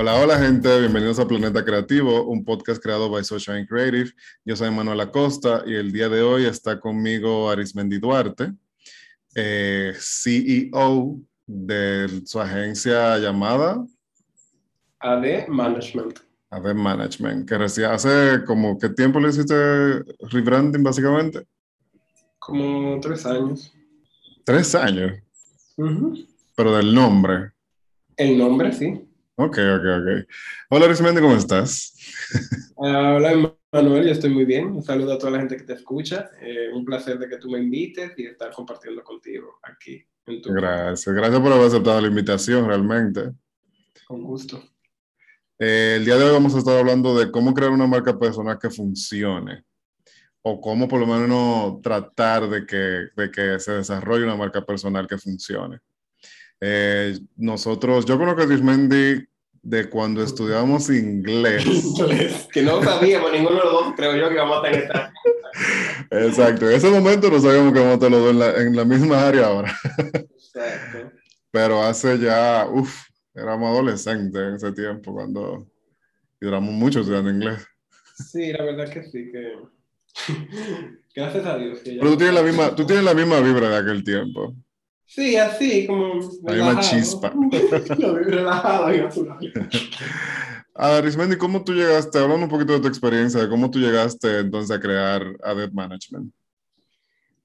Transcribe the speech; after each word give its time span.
Hola, 0.00 0.14
hola 0.14 0.38
gente, 0.38 0.78
bienvenidos 0.78 1.18
a 1.18 1.26
Planeta 1.26 1.64
Creativo, 1.64 2.22
un 2.22 2.44
podcast 2.44 2.80
creado 2.80 3.10
by 3.10 3.24
Social 3.24 3.56
and 3.56 3.66
Creative. 3.66 4.08
Yo 4.44 4.54
soy 4.54 4.70
Manuel 4.70 5.00
Acosta 5.00 5.64
y 5.66 5.74
el 5.74 5.90
día 5.90 6.08
de 6.08 6.22
hoy 6.22 6.44
está 6.44 6.78
conmigo 6.78 7.50
Arismendi 7.50 7.98
Duarte, 7.98 8.52
eh, 9.34 9.92
CEO 9.98 11.18
de 11.44 12.22
su 12.24 12.40
agencia 12.40 13.18
llamada 13.18 13.84
AD 15.00 15.48
Management. 15.48 16.20
AD 16.50 16.74
Management, 16.74 17.48
que 17.48 17.58
recién 17.58 17.90
hace 17.90 18.44
como, 18.46 18.78
¿qué 18.78 18.90
tiempo 18.90 19.18
le 19.18 19.30
hiciste 19.30 20.04
rebranding 20.30 20.84
básicamente? 20.84 21.44
Como 22.38 23.00
tres 23.00 23.26
años. 23.26 23.74
¿Tres 24.44 24.76
años? 24.76 25.14
Pero 26.54 26.76
del 26.76 26.94
nombre. 26.94 27.50
El 28.16 28.38
nombre, 28.38 28.72
sí. 28.72 29.07
Ok, 29.40 29.56
ok, 29.56 29.84
ok. 30.00 30.28
Hola, 30.70 30.86
Arismendi, 30.86 31.20
¿cómo 31.20 31.36
estás? 31.36 31.94
Ah, 32.76 33.14
hola, 33.16 33.54
Manuel, 33.70 34.06
yo 34.06 34.10
estoy 34.10 34.30
muy 34.30 34.44
bien. 34.44 34.66
Un 34.66 34.82
saludo 34.82 35.12
a 35.12 35.18
toda 35.18 35.30
la 35.30 35.38
gente 35.38 35.56
que 35.56 35.62
te 35.62 35.74
escucha. 35.74 36.28
Eh, 36.40 36.70
un 36.72 36.84
placer 36.84 37.20
de 37.20 37.28
que 37.28 37.36
tú 37.36 37.48
me 37.48 37.60
invites 37.60 38.12
y 38.16 38.26
estar 38.26 38.50
compartiendo 38.52 39.02
contigo 39.04 39.60
aquí. 39.62 40.04
En 40.26 40.42
tu 40.42 40.52
gracias, 40.52 41.14
gracias 41.14 41.40
por 41.40 41.52
haber 41.52 41.66
aceptado 41.66 42.00
la 42.00 42.08
invitación, 42.08 42.66
realmente. 42.66 43.30
Con 44.08 44.24
gusto. 44.24 44.60
Eh, 45.56 45.94
el 45.98 46.04
día 46.04 46.16
de 46.16 46.24
hoy 46.24 46.32
vamos 46.32 46.56
a 46.56 46.58
estar 46.58 46.76
hablando 46.76 47.16
de 47.16 47.30
cómo 47.30 47.54
crear 47.54 47.70
una 47.70 47.86
marca 47.86 48.18
personal 48.18 48.58
que 48.58 48.70
funcione 48.70 49.64
o 50.42 50.60
cómo 50.60 50.88
por 50.88 50.98
lo 50.98 51.06
menos 51.06 51.80
tratar 51.80 52.48
de 52.48 52.66
que, 52.66 53.08
de 53.16 53.30
que 53.30 53.60
se 53.60 53.70
desarrolle 53.70 54.24
una 54.24 54.36
marca 54.36 54.62
personal 54.62 55.06
que 55.06 55.16
funcione. 55.16 55.78
Eh, 56.60 57.18
nosotros, 57.36 58.04
yo 58.04 58.18
conozco 58.18 58.42
a 58.42 58.46
Dismendi 58.46 59.24
de 59.62 59.88
cuando 59.88 60.22
estudiábamos 60.22 60.90
inglés. 60.90 61.64
que 62.52 62.62
no 62.62 62.82
sabíamos 62.82 63.32
ninguno 63.32 63.56
de 63.56 63.64
los 63.64 63.72
dos, 63.72 63.94
creo 63.96 64.16
yo, 64.16 64.28
que 64.28 64.34
íbamos 64.34 64.58
a 64.58 64.62
tener 64.62 64.82
esta. 64.84 65.12
Exacto, 66.10 66.68
en 66.68 66.76
ese 66.76 66.90
momento 66.90 67.30
no 67.30 67.40
sabíamos 67.40 67.72
que 67.72 67.78
íbamos 67.80 67.92
a 67.92 67.94
estar 67.94 68.10
los 68.10 68.20
dos 68.20 68.30
en 68.30 68.38
la, 68.38 68.56
en 68.62 68.76
la 68.76 68.84
misma 68.84 69.26
área 69.26 69.46
ahora. 69.46 69.76
Exacto. 70.12 71.12
Pero 71.50 71.82
hace 71.82 72.18
ya, 72.18 72.66
uff, 72.70 73.04
éramos 73.34 73.70
adolescentes 73.70 74.40
en 74.40 74.54
ese 74.54 74.72
tiempo 74.72 75.12
cuando 75.12 75.66
duramos 76.40 76.72
mucho 76.72 77.00
estudiando 77.00 77.30
inglés. 77.30 77.66
Sí, 78.14 78.52
la 78.52 78.64
verdad 78.64 78.90
que 78.90 79.04
sí, 79.04 79.30
que 79.30 79.54
gracias 81.14 81.46
a 81.46 81.56
Dios. 81.56 81.80
Pero 81.84 82.10
tú 82.10 82.16
tienes, 82.16 82.34
la 82.34 82.42
misma, 82.42 82.74
tú 82.74 82.86
tienes 82.86 83.04
la 83.04 83.14
misma 83.14 83.40
vibra 83.40 83.68
de 83.68 83.76
aquel 83.76 84.04
tiempo. 84.04 84.54
Sí, 85.08 85.36
así, 85.36 85.86
como. 85.86 86.20
Hay 86.46 86.60
una 86.60 86.80
chispa. 86.80 87.32
relajado 87.98 88.94
y 88.94 88.98
natural. 88.98 89.38
Ah, 90.74 91.00
Rismendi, 91.02 91.36
¿cómo 91.36 91.64
tú 91.64 91.72
llegaste? 91.72 92.18
Hablando 92.18 92.44
un 92.44 92.50
poquito 92.50 92.74
de 92.74 92.80
tu 92.80 92.88
experiencia, 92.88 93.40
de 93.40 93.48
cómo 93.48 93.70
tú 93.70 93.78
llegaste 93.78 94.40
entonces 94.40 94.76
a 94.76 94.78
crear 94.78 95.24
Adept 95.42 95.72
Management. 95.72 96.32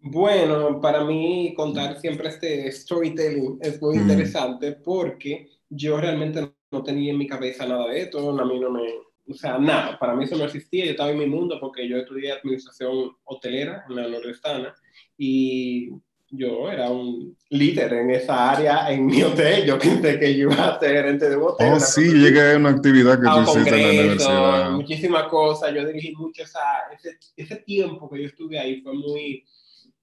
Bueno, 0.01 0.81
para 0.81 1.05
mí 1.05 1.53
contar 1.55 1.97
siempre 2.01 2.27
este 2.27 2.69
storytelling 2.69 3.59
es 3.61 3.81
muy 3.81 3.95
interesante 3.95 4.73
porque 4.73 5.49
yo 5.69 5.97
realmente 5.99 6.53
no 6.69 6.83
tenía 6.83 7.13
en 7.13 7.17
mi 7.17 7.25
cabeza 7.25 7.65
nada 7.65 7.87
de 7.87 8.01
esto, 8.01 8.29
a 8.29 8.45
mí 8.45 8.59
no 8.59 8.69
me, 8.71 8.81
o 9.29 9.33
sea, 9.33 9.57
nada, 9.57 9.97
para 9.97 10.13
mí 10.13 10.25
eso 10.25 10.35
no 10.35 10.43
existía, 10.43 10.83
yo 10.83 10.91
estaba 10.91 11.11
en 11.11 11.19
mi 11.19 11.25
mundo 11.25 11.57
porque 11.61 11.87
yo 11.87 11.95
estudié 11.95 12.33
administración 12.33 13.15
hotelera 13.23 13.85
en 13.87 13.95
la 13.95 14.09
nordestana 14.09 14.75
y 15.17 15.89
yo 16.35 16.71
era 16.71 16.89
un 16.89 17.37
líder 17.49 17.93
en 17.93 18.09
esa 18.09 18.51
área 18.51 18.91
en 18.91 19.05
mi 19.05 19.21
hotel. 19.21 19.65
Yo 19.65 19.77
pensé 19.77 20.19
que 20.19 20.35
yo 20.35 20.49
iba 20.51 20.75
a 20.75 20.79
ser 20.79 20.95
gerente 20.95 21.29
de 21.29 21.35
hotel. 21.35 21.73
Oh, 21.73 21.79
sí, 21.79 22.11
llegué 22.11 22.53
a 22.53 22.57
una 22.57 22.69
actividad 22.69 23.19
que 23.21 23.27
tú 23.27 23.51
hiciste 23.51 23.69
en 23.69 23.81
la 23.81 24.01
universidad. 24.01 24.71
Muchísimas 24.71 25.27
cosas. 25.27 25.73
Yo 25.75 25.85
dirigí 25.85 26.11
mucho 26.15 26.41
esa, 26.41 26.59
ese, 26.91 27.19
ese 27.37 27.57
tiempo 27.57 28.09
que 28.09 28.21
yo 28.21 28.27
estuve 28.27 28.57
ahí. 28.57 28.81
Fue 28.81 28.93
muy, 28.93 29.45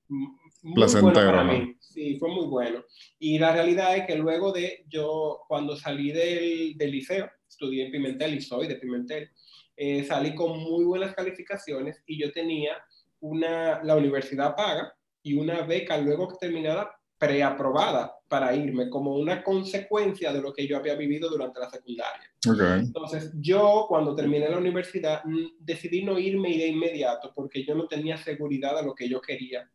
muy 0.09 0.75
placentero. 0.75 1.13
Bueno 1.13 1.31
para 1.31 1.45
mí. 1.45 1.77
Sí, 1.81 2.17
fue 2.21 2.29
muy 2.29 2.47
bueno. 2.47 2.85
Y 3.19 3.39
la 3.41 3.53
realidad 3.53 3.97
es 3.97 4.07
que 4.07 4.15
luego 4.15 4.53
de 4.53 4.85
yo, 4.89 5.41
cuando 5.49 5.77
salí 5.77 6.13
del, 6.13 6.77
del 6.77 6.91
liceo, 6.93 7.29
estudié 7.49 7.87
en 7.87 7.93
Pimentel 7.93 8.35
y 8.35 8.41
soy 8.41 8.69
de 8.69 8.77
Pimentel, 8.77 9.29
eh, 9.77 10.05
salí 10.05 10.37
con 10.37 10.57
muy 10.61 10.85
buenas 10.85 11.13
calificaciones 11.13 12.01
y 12.07 12.23
yo 12.23 12.31
tenía 12.31 12.77
una, 13.19 13.83
la 13.83 13.97
universidad 13.97 14.55
paga 14.55 14.95
y 15.23 15.35
una 15.35 15.63
beca 15.63 15.99
luego 15.99 16.37
terminada 16.39 16.91
preaprobada 17.19 18.17
para 18.29 18.55
irme 18.55 18.89
como 18.89 19.15
una 19.15 19.43
consecuencia 19.43 20.33
de 20.33 20.41
lo 20.41 20.55
que 20.55 20.67
yo 20.67 20.79
había 20.79 20.95
vivido 20.95 21.29
durante 21.29 21.61
la 21.61 21.69
secundaria. 21.69 22.31
Entonces, 22.79 23.33
yo 23.35 23.85
cuando 23.89 24.15
terminé 24.15 24.49
la 24.49 24.57
universidad 24.57 25.23
mm, 25.25 25.59
decidí 25.59 26.03
no 26.03 26.19
irme 26.19 26.57
de 26.57 26.69
inmediato 26.69 27.33
porque 27.35 27.63
yo 27.63 27.75
no 27.75 27.87
tenía 27.87 28.17
seguridad 28.17 28.77
de 28.77 28.85
lo 28.85 28.95
que 28.95 29.07
yo 29.07 29.21
quería, 29.21 29.71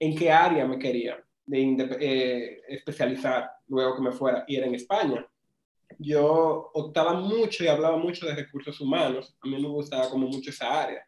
en 0.00 0.16
qué 0.16 0.32
área 0.32 0.66
me 0.66 0.78
quería 0.78 1.22
de 1.48 1.76
eh, 2.00 2.60
especializar 2.68 3.50
luego 3.68 3.96
que 3.96 4.02
me 4.02 4.12
fuera, 4.12 4.44
y 4.46 4.56
era 4.56 4.66
en 4.66 4.74
España. 4.74 5.26
Yo 5.98 6.70
optaba 6.74 7.14
mucho 7.14 7.64
y 7.64 7.68
hablaba 7.68 7.96
mucho 7.96 8.26
de 8.26 8.34
recursos 8.34 8.80
humanos, 8.80 9.36
a 9.40 9.48
mí 9.48 9.60
me 9.60 9.68
gustaba 9.68 10.10
como 10.10 10.26
mucho 10.26 10.50
esa 10.50 10.82
área, 10.82 11.02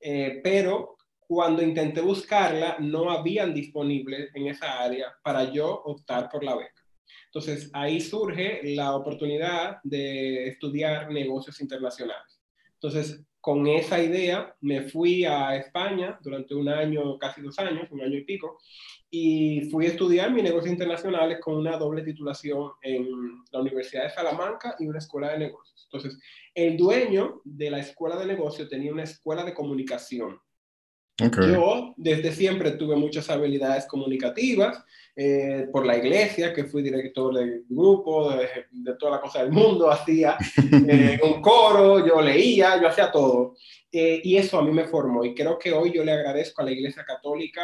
eh, 0.00 0.40
pero 0.42 0.96
cuando 1.26 1.62
intenté 1.62 2.00
buscarla, 2.00 2.76
no 2.80 3.10
habían 3.10 3.54
disponibles 3.54 4.34
en 4.34 4.48
esa 4.48 4.82
área 4.82 5.14
para 5.22 5.50
yo 5.50 5.82
optar 5.84 6.28
por 6.30 6.44
la 6.44 6.56
beca. 6.56 6.82
Entonces, 7.26 7.70
ahí 7.72 8.00
surge 8.00 8.60
la 8.74 8.94
oportunidad 8.94 9.78
de 9.82 10.48
estudiar 10.48 11.10
negocios 11.10 11.60
internacionales. 11.60 12.40
Entonces, 12.74 13.24
con 13.40 13.66
esa 13.66 14.02
idea, 14.02 14.54
me 14.60 14.82
fui 14.82 15.24
a 15.24 15.56
España 15.56 16.18
durante 16.22 16.54
un 16.54 16.68
año, 16.68 17.18
casi 17.18 17.40
dos 17.40 17.58
años, 17.58 17.88
un 17.90 18.02
año 18.02 18.18
y 18.18 18.24
pico, 18.24 18.58
y 19.10 19.68
fui 19.70 19.86
a 19.86 19.88
estudiar 19.88 20.30
mis 20.30 20.44
negocios 20.44 20.72
internacionales 20.72 21.38
con 21.40 21.56
una 21.56 21.76
doble 21.76 22.02
titulación 22.02 22.70
en 22.82 23.06
la 23.50 23.60
Universidad 23.60 24.04
de 24.04 24.10
Salamanca 24.10 24.76
y 24.78 24.86
una 24.86 24.98
escuela 24.98 25.32
de 25.32 25.40
negocios. 25.40 25.88
Entonces, 25.90 26.20
el 26.54 26.76
dueño 26.76 27.40
de 27.44 27.70
la 27.70 27.80
escuela 27.80 28.16
de 28.16 28.26
negocios 28.26 28.68
tenía 28.68 28.92
una 28.92 29.02
escuela 29.02 29.44
de 29.44 29.54
comunicación 29.54 30.38
yo 31.18 31.94
desde 31.96 32.32
siempre 32.32 32.72
tuve 32.72 32.96
muchas 32.96 33.28
habilidades 33.30 33.86
comunicativas 33.86 34.82
eh, 35.14 35.68
por 35.70 35.84
la 35.84 35.98
iglesia, 35.98 36.54
que 36.54 36.64
fui 36.64 36.82
director 36.82 37.34
del 37.34 37.64
grupo, 37.68 38.30
de, 38.30 38.94
toda 38.98 39.12
la 39.12 39.20
cosa 39.20 39.42
del 39.42 39.52
mundo, 39.52 39.90
hacía 39.90 40.36
eh, 40.88 41.20
un 41.22 41.42
coro, 41.42 42.06
yo 42.06 42.20
leía, 42.22 42.80
yo 42.80 42.88
hacía 42.88 43.10
todo. 43.10 43.56
Eh, 43.90 44.22
y 44.24 44.36
eso 44.36 44.58
a 44.58 44.62
mí 44.62 44.70
me 44.70 44.86
formó 44.86 45.22
y 45.24 45.34
creo 45.34 45.58
que 45.58 45.72
hoy 45.72 45.92
yo 45.92 46.02
le 46.02 46.12
agradezco 46.12 46.62
a 46.62 46.64
la 46.64 46.72
iglesia 46.72 47.04
católica 47.04 47.62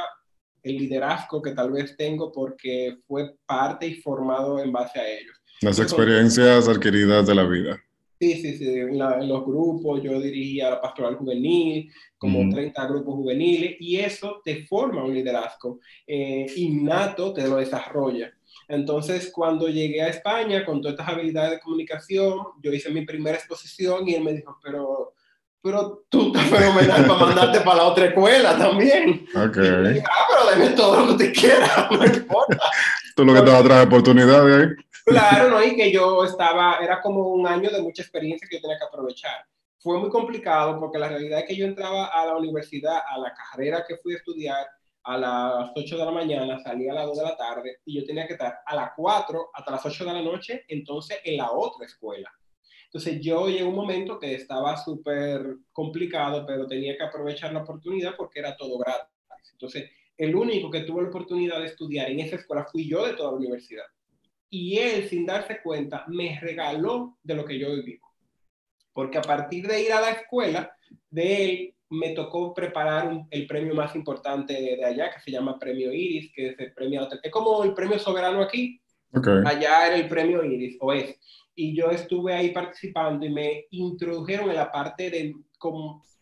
el 0.63 0.77
liderazgo 0.77 1.41
que 1.41 1.53
tal 1.53 1.71
vez 1.71 1.97
tengo 1.97 2.31
porque 2.31 2.99
fue 3.07 3.35
parte 3.47 3.87
y 3.87 3.95
formado 3.95 4.63
en 4.63 4.71
base 4.71 5.01
a 5.01 5.09
ellos. 5.09 5.35
Las 5.63 5.79
experiencias 5.79 6.69
adquiridas 6.69 7.27
de 7.27 7.35
la 7.35 7.45
vida. 7.45 7.81
Sí, 8.21 8.35
sí, 8.43 8.59
sí, 8.59 8.67
en, 8.67 8.99
los 8.99 9.45
grupos, 9.45 10.03
yo 10.03 10.21
dirigía 10.21 10.71
la 10.71 10.81
pastoral 10.81 11.17
juvenil, 11.17 11.89
como 12.17 12.53
30 12.53 12.87
grupos 12.87 13.15
juveniles, 13.15 13.77
y 13.79 13.97
eso 13.97 14.41
te 14.45 14.67
forma 14.67 15.05
un 15.05 15.15
liderazgo 15.15 15.79
eh, 16.05 16.47
innato, 16.57 17.33
te 17.33 17.47
lo 17.47 17.57
desarrolla. 17.57 18.33
Entonces, 18.67 19.31
cuando 19.33 19.69
llegué 19.69 20.03
a 20.03 20.09
España 20.09 20.65
con 20.65 20.83
todas 20.83 20.99
estas 20.99 21.15
habilidades 21.15 21.53
de 21.53 21.61
comunicación, 21.61 22.39
yo 22.61 22.73
hice 22.73 22.91
mi 22.91 23.07
primera 23.07 23.37
exposición 23.37 24.09
y 24.09 24.15
él 24.15 24.25
me 24.25 24.33
dijo, 24.35 24.59
pero, 24.63 25.15
pero 25.63 26.05
tú 26.09 26.27
estás 26.27 26.49
fenomenal 26.49 27.07
para 27.07 27.21
mandarte 27.21 27.61
para 27.61 27.77
la 27.77 27.85
otra 27.85 28.07
escuela 28.07 28.59
también. 28.59 29.27
Ok. 29.35 29.57
dije, 29.57 30.03
ah, 30.07 30.27
pero 30.29 30.51
deme 30.51 30.77
todo 30.77 31.07
lo 31.07 31.17
que 31.17 31.25
te 31.25 31.33
quiera, 31.33 31.89
no 31.91 32.05
importa. 32.05 32.59
Tú 33.17 33.25
lo 33.25 33.35
que 33.35 33.43
te 33.43 33.51
va 33.51 33.59
a 33.59 33.65
traer 33.65 33.87
oportunidades 33.89 34.69
ahí. 34.69 34.85
Claro, 35.09 35.49
¿no? 35.49 35.65
Y 35.65 35.75
que 35.75 35.91
yo 35.91 36.23
estaba, 36.25 36.79
era 36.83 37.01
como 37.01 37.29
un 37.29 37.47
año 37.47 37.71
de 37.71 37.81
mucha 37.81 38.03
experiencia 38.03 38.47
que 38.47 38.57
yo 38.57 38.63
tenía 38.63 38.79
que 38.79 38.85
aprovechar. 38.85 39.47
Fue 39.79 39.99
muy 39.99 40.11
complicado 40.11 40.79
porque 40.79 40.99
la 40.99 41.09
realidad 41.09 41.41
es 41.41 41.47
que 41.47 41.57
yo 41.57 41.65
entraba 41.65 42.07
a 42.07 42.27
la 42.27 42.37
universidad, 42.37 42.99
a 43.09 43.19
la 43.19 43.33
carrera 43.33 43.85
que 43.89 43.97
fui 43.97 44.13
a 44.13 44.17
estudiar 44.17 44.67
a 45.05 45.17
las 45.17 45.71
8 45.75 45.97
de 45.97 46.05
la 46.05 46.11
mañana, 46.11 46.59
salía 46.61 46.93
a 46.93 46.97
las 46.97 47.07
2 47.07 47.17
de 47.17 47.25
la 47.25 47.37
tarde 47.37 47.79
y 47.87 47.99
yo 47.99 48.05
tenía 48.05 48.27
que 48.27 48.35
estar 48.35 48.59
a 48.67 48.75
las 48.75 48.91
4 48.97 49.51
hasta 49.55 49.71
las 49.71 49.87
8 49.87 50.05
de 50.05 50.13
la 50.13 50.23
noche, 50.23 50.65
entonces 50.69 51.21
en 51.25 51.39
la 51.39 51.53
otra 51.53 51.87
escuela. 51.87 52.31
Entonces 52.85 53.19
yo 53.21 53.49
llegué 53.49 53.65
un 53.65 53.75
momento 53.75 54.19
que 54.19 54.35
estaba 54.35 54.77
súper 54.77 55.57
complicado, 55.73 56.45
pero 56.47 56.67
tenía 56.67 56.97
que 56.97 57.05
aprovechar 57.05 57.53
la 57.53 57.63
oportunidad 57.63 58.15
porque 58.17 58.41
era 58.41 58.57
todo 58.57 58.79
gratis. 58.79 59.09
Entonces, 59.53 59.91
el 60.17 60.35
único 60.35 60.71
que 60.71 60.81
tuvo 60.81 61.01
la 61.01 61.09
oportunidad 61.09 61.61
de 61.61 61.67
estudiar 61.67 62.11
en 62.11 62.21
esa 62.21 62.37
escuela 62.37 62.67
fui 62.71 62.89
yo 62.89 63.07
de 63.07 63.15
toda 63.15 63.31
la 63.31 63.37
universidad 63.39 63.85
y 64.51 64.79
él, 64.79 65.09
sin 65.09 65.27
darse 65.27 65.61
cuenta, 65.63 66.05
me 66.09 66.39
regaló 66.41 67.19
de 67.23 67.35
lo 67.35 67.45
que 67.45 67.59
yo 67.59 67.75
viví. 67.75 67.99
Porque 68.93 69.19
a 69.19 69.23
partir 69.23 69.67
de 69.67 69.83
ir 69.83 69.93
a 69.93 70.01
la 70.01 70.11
escuela, 70.11 70.73
de 71.11 71.45
él 71.45 71.75
me 71.91 72.11
tocó 72.11 72.53
preparar 72.55 73.25
el 73.31 73.47
premio 73.47 73.75
más 73.75 73.95
importante 73.95 74.55
de, 74.55 74.85
allá, 74.85 75.11
que 75.11 75.21
se 75.21 75.31
llama 75.31 75.59
Premio 75.59 75.93
Iris, 75.93 76.33
que 76.35 76.49
es 76.49 76.59
el 76.59 76.73
premio, 76.73 77.09
es 77.23 77.31
como 77.31 77.65
el 77.65 77.75
premio 77.75 77.99
soberano 77.99 78.43
aquí, 78.43 78.81
Allá 79.47 79.87
era 79.87 79.97
el 79.97 80.09
premio 80.09 80.45
Iris, 80.45 80.77
o 80.81 80.93
es. 80.93 81.19
Y 81.55 81.75
yo 81.75 81.91
estuve 81.91 82.35
ahí 82.35 82.51
participando 82.51 83.25
y 83.25 83.31
me 83.31 83.67
introdujeron 83.71 84.51
en 84.51 84.57
la 84.57 84.71
parte 84.71 85.11
de 85.11 85.35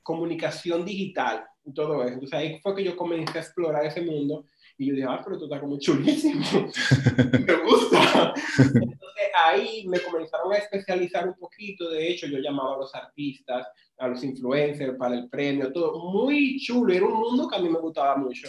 comunicación 0.03 0.85
digital 0.85 1.45
y 1.65 1.75
todo 1.75 2.03
eso. 2.05 2.15
Entonces 2.15 2.39
ahí 2.39 2.61
fue 2.61 2.75
que 2.75 2.85
yo 2.85 2.97
comencé 2.97 3.39
a 3.39 3.43
explorar 3.43 3.85
ese 3.85 4.01
mundo 4.01 4.47
y 4.79 4.87
yo 4.87 4.95
dije, 4.95 5.07
ah, 5.09 5.21
pero 5.25 5.39
tú 5.39 5.45
estás 5.45 5.61
como 5.61 5.79
chulísimo, 5.79 6.41
me 7.47 7.55
gusta. 7.65 8.35
Entonces 8.59 9.27
ahí 9.45 9.87
me 9.87 10.01
comenzaron 10.01 10.53
a 10.53 10.57
especializar 10.57 11.27
un 11.27 11.35
poquito, 11.35 11.91
de 11.91 12.09
hecho 12.09 12.27
yo 12.27 12.39
llamaba 12.39 12.75
a 12.75 12.79
los 12.79 12.95
artistas, 12.95 13.67
a 13.99 14.09
los 14.09 14.23
influencers 14.23 14.97
para 14.97 15.15
el 15.15 15.29
premio, 15.29 15.73
todo 15.73 15.99
muy 16.13 16.59
chulo, 16.61 16.93
era 16.93 17.07
un 17.07 17.15
mundo 17.15 17.49
que 17.49 17.57
a 17.57 17.61
mí 17.61 17.69
me 17.69 17.79
gustaba 17.79 18.17
mucho. 18.17 18.49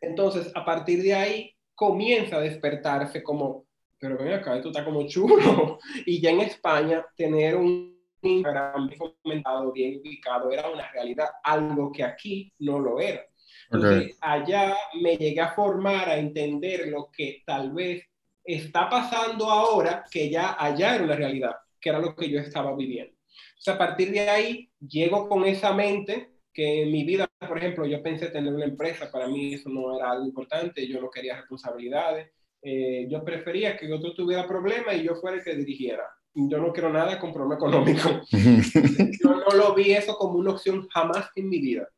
Entonces 0.00 0.50
a 0.54 0.64
partir 0.64 1.02
de 1.02 1.14
ahí 1.14 1.54
comienza 1.74 2.36
a 2.36 2.40
despertarse 2.40 3.22
como, 3.22 3.66
pero 3.98 4.18
ven 4.18 4.32
acá, 4.32 4.56
esto 4.56 4.68
está 4.68 4.84
como 4.84 5.06
chulo. 5.06 5.78
Y 6.04 6.20
ya 6.20 6.30
en 6.30 6.40
España 6.40 7.04
tener 7.14 7.56
un 7.56 7.96
Instagram 8.22 8.88
bien 8.88 9.14
comentado, 9.22 9.72
bien 9.72 10.00
ubicado, 10.00 10.50
era 10.50 10.68
una 10.68 10.90
realidad, 10.90 11.28
algo 11.44 11.92
que 11.92 12.02
aquí 12.02 12.52
no 12.58 12.80
lo 12.80 13.00
era. 13.00 13.22
Entonces, 13.70 14.16
allá 14.20 14.76
me 15.00 15.16
llegué 15.16 15.40
a 15.40 15.52
formar, 15.52 16.08
a 16.08 16.18
entender 16.18 16.88
lo 16.88 17.10
que 17.10 17.42
tal 17.44 17.72
vez 17.72 18.02
está 18.42 18.88
pasando 18.88 19.50
ahora, 19.50 20.04
que 20.10 20.30
ya 20.30 20.56
allá 20.58 20.94
era 20.94 21.04
una 21.04 21.16
realidad, 21.16 21.56
que 21.80 21.90
era 21.90 21.98
lo 21.98 22.14
que 22.14 22.30
yo 22.30 22.40
estaba 22.40 22.74
viviendo. 22.74 23.12
O 23.12 23.60
sea, 23.60 23.74
a 23.74 23.78
partir 23.78 24.10
de 24.10 24.20
ahí, 24.20 24.70
llego 24.80 25.28
con 25.28 25.44
esa 25.44 25.74
mente 25.74 26.30
que 26.52 26.82
en 26.82 26.90
mi 26.90 27.04
vida, 27.04 27.28
por 27.46 27.58
ejemplo, 27.58 27.84
yo 27.86 28.02
pensé 28.02 28.28
tener 28.28 28.52
una 28.52 28.64
empresa, 28.64 29.12
para 29.12 29.28
mí 29.28 29.54
eso 29.54 29.68
no 29.68 29.96
era 29.96 30.10
algo 30.10 30.24
importante, 30.24 30.88
yo 30.88 31.00
no 31.00 31.10
quería 31.10 31.36
responsabilidades, 31.36 32.30
eh, 32.62 33.06
yo 33.08 33.22
prefería 33.22 33.76
que 33.76 33.92
otro 33.92 34.14
tuviera 34.14 34.48
problemas 34.48 34.96
y 34.96 35.02
yo 35.02 35.14
fuera 35.16 35.36
el 35.36 35.44
que 35.44 35.54
dirigiera. 35.54 36.04
Yo 36.34 36.58
no 36.58 36.72
quiero 36.72 36.92
nada 36.92 37.18
con 37.18 37.32
problema 37.32 37.56
económico. 37.56 38.22
yo 38.32 39.34
no 39.34 39.56
lo 39.56 39.74
vi 39.74 39.92
eso 39.92 40.16
como 40.16 40.38
una 40.38 40.52
opción 40.52 40.88
jamás 40.88 41.30
en 41.36 41.48
mi 41.48 41.60
vida 41.60 41.88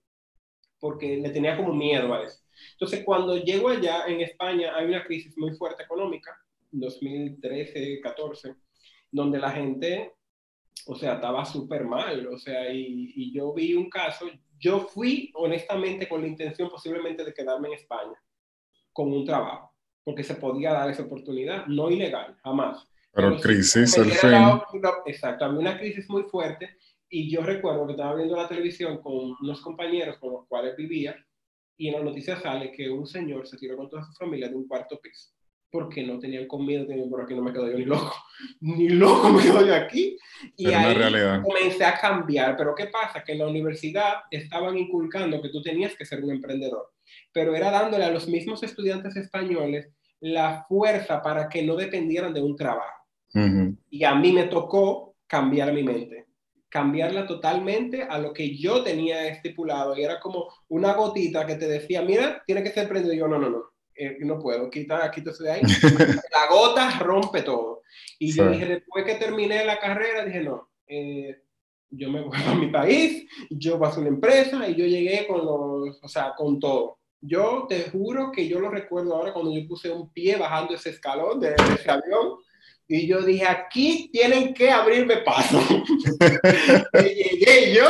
porque 0.81 1.19
le 1.19 1.31
tenía 1.31 1.56
como 1.56 1.73
miedo 1.73 2.12
a 2.15 2.25
eso. 2.25 2.38
Entonces, 2.73 3.05
cuando 3.05 3.37
llego 3.37 3.69
allá 3.69 4.06
en 4.06 4.21
España, 4.21 4.73
hay 4.75 4.87
una 4.87 5.05
crisis 5.05 5.37
muy 5.37 5.55
fuerte 5.55 5.82
económica, 5.82 6.37
2013, 6.73 8.00
14, 8.00 8.55
donde 9.11 9.38
la 9.38 9.50
gente, 9.50 10.15
o 10.87 10.94
sea, 10.94 11.15
estaba 11.15 11.44
súper 11.44 11.85
mal, 11.85 12.27
o 12.29 12.38
sea, 12.38 12.73
y, 12.73 13.12
y, 13.15 13.32
yo 13.32 13.53
vi 13.53 13.75
un 13.75 13.91
caso, 13.91 14.27
yo 14.59 14.81
fui 14.81 15.31
honestamente 15.35 16.09
con 16.09 16.23
la 16.23 16.29
intención 16.29 16.69
posiblemente 16.71 17.25
de 17.25 17.35
quedarme 17.35 17.69
en 17.69 17.75
España 17.75 18.21
con 18.93 19.12
un 19.12 19.25
trabajo, 19.25 19.75
porque 20.05 20.25
se 20.25 20.35
podía 20.35 20.73
dar 20.73 20.91
esa 20.91 21.03
oportunidad, 21.03 21.67
no 21.67 21.91
ilegal, 21.91 22.37
jamás. 22.43 22.87
Pero, 23.12 23.41
crisis, 23.41 23.97
el 23.97 24.12
fin. 24.12 24.31
exacto, 25.06 25.44
había 25.44 25.59
una 25.59 25.79
crisis 25.79 26.09
muy 26.09 26.23
fuerte 26.25 26.76
y 27.11 27.29
yo 27.29 27.43
recuerdo 27.43 27.87
que 27.87 27.93
estaba 27.93 28.15
viendo 28.15 28.37
la 28.37 28.49
televisión 28.49 28.99
con 29.03 29.37
unos 29.43 29.61
compañeros 29.61 30.17
con 30.19 30.33
los 30.33 30.47
cuales 30.47 30.77
vivía 30.77 31.17
y 31.77 31.89
en 31.89 31.95
la 31.95 32.05
noticia 32.05 32.37
sale 32.37 32.71
que 32.71 32.89
un 32.89 33.07
señor 33.07 33.47
se 33.49 33.57
tiró 33.57 33.77
con 33.77 33.91
toda 33.91 34.05
su 34.05 34.12
familia 34.12 34.49
de 34.49 34.55
un 34.55 34.69
cuarto 34.69 34.99
piso 35.01 35.31
porque 35.73 36.05
no 36.05 36.19
tenían 36.19 36.47
comida, 36.47 36.87
tenían 36.87 37.09
por 37.09 37.23
aquí, 37.23 37.35
no 37.35 37.43
me 37.43 37.53
quedo 37.53 37.71
yo 37.71 37.79
ni 37.79 37.85
loco, 37.85 38.15
ni 38.61 38.89
loco 38.89 39.29
me 39.31 39.43
quedo 39.43 39.65
yo 39.65 39.75
aquí. 39.75 40.17
Y 40.57 40.73
ahí 40.73 40.97
comencé 41.43 41.85
a 41.85 41.97
cambiar, 41.97 42.57
pero 42.57 42.75
¿qué 42.75 42.87
pasa? 42.87 43.23
Que 43.23 43.33
en 43.33 43.39
la 43.39 43.47
universidad 43.47 44.15
estaban 44.31 44.77
inculcando 44.77 45.41
que 45.41 45.49
tú 45.49 45.62
tenías 45.62 45.95
que 45.95 46.05
ser 46.05 46.25
un 46.25 46.33
emprendedor, 46.33 46.91
pero 47.33 47.55
era 47.55 47.71
dándole 47.71 48.05
a 48.05 48.11
los 48.11 48.27
mismos 48.29 48.62
estudiantes 48.62 49.17
españoles 49.17 49.89
la 50.19 50.65
fuerza 50.69 51.23
para 51.23 51.49
que 51.49 51.62
no 51.62 51.77
dependieran 51.77 52.35
de 52.35 52.43
un 52.43 52.57
trabajo. 52.57 53.07
Y 53.91 54.03
a 54.03 54.15
mí 54.17 54.33
me 54.33 54.45
tocó 54.45 55.15
cambiar 55.29 55.73
mi 55.73 55.85
mente 55.85 56.27
cambiarla 56.71 57.27
totalmente 57.27 58.05
a 58.05 58.17
lo 58.19 58.33
que 58.33 58.57
yo 58.57 58.83
tenía 58.83 59.27
estipulado. 59.29 59.97
Y 59.97 60.05
era 60.05 60.21
como 60.21 60.49
una 60.69 60.95
gotita 60.95 61.45
que 61.45 61.57
te 61.57 61.69
decía, 61.69 62.01
mira, 62.01 62.43
tiene 62.47 62.63
que 62.63 62.71
ser 62.71 62.89
prendido. 62.89 63.13
Y 63.13 63.19
yo, 63.19 63.29
no, 63.29 63.39
no, 63.39 63.51
no, 63.51 63.65
eh, 63.95 64.17
no 64.21 64.39
puedo, 64.39 64.71
quita, 64.71 65.11
quítese 65.11 65.45
de 65.45 65.51
ahí. 65.51 65.61
la 66.33 66.47
gota 66.49 66.99
rompe 67.01 67.43
todo. 67.43 67.83
Y 68.19 68.33
yo 68.33 68.49
dije, 68.49 68.67
después 68.67 69.05
que 69.05 69.17
terminé 69.17 69.65
la 69.65 69.79
carrera, 69.79 70.25
dije, 70.25 70.41
no, 70.41 70.71
eh, 70.87 71.43
yo 71.91 72.09
me 72.09 72.23
voy 72.23 72.39
a 72.47 72.55
mi 72.55 72.69
país, 72.69 73.27
yo 73.51 73.77
voy 73.77 73.87
a 73.87 73.91
hacer 73.91 74.03
una 74.03 74.11
empresa 74.11 74.69
y 74.69 74.77
yo 74.77 74.87
llegué 74.87 75.27
con 75.27 75.45
los, 75.45 75.99
o 76.03 76.09
sea, 76.09 76.35
con 76.37 76.61
todo. 76.61 76.99
Yo 77.21 77.67
te 77.69 77.91
juro 77.91 78.33
que 78.33 78.49
yo 78.49 78.61
lo 78.61 78.71
recuerdo 78.71 79.15
ahora 79.15 79.35
cuando 79.35 79.53
yo 79.53 79.67
puse 79.69 79.91
un 79.91 80.11
pie 80.11 80.37
bajando 80.37 80.75
ese 80.75 80.91
escalón 80.91 81.39
de 81.39 81.55
ese 81.55 81.91
avión 81.91 82.39
y 82.93 83.07
yo 83.07 83.23
dije, 83.23 83.47
aquí 83.47 84.11
tienen 84.13 84.53
que 84.53 84.69
abrirme 84.69 85.19
paso. 85.19 85.61
y 86.99 87.39
llegué 87.39 87.73
yo 87.73 87.87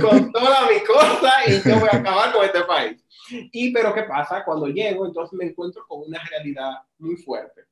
con 0.00 0.30
toda 0.30 0.70
mi 0.70 0.78
cosa 0.84 1.32
y 1.48 1.68
yo 1.68 1.80
voy 1.80 1.88
a 1.90 1.96
acabar 1.96 2.32
con 2.32 2.44
este 2.44 2.62
país. 2.62 3.04
Y 3.50 3.72
pero 3.72 3.92
¿qué 3.92 4.04
pasa? 4.04 4.44
Cuando 4.44 4.68
llego, 4.68 5.06
entonces 5.06 5.36
me 5.36 5.46
encuentro 5.46 5.84
con 5.88 6.02
una 6.06 6.22
realidad 6.22 6.70
muy 6.98 7.16
fuerte. 7.16 7.62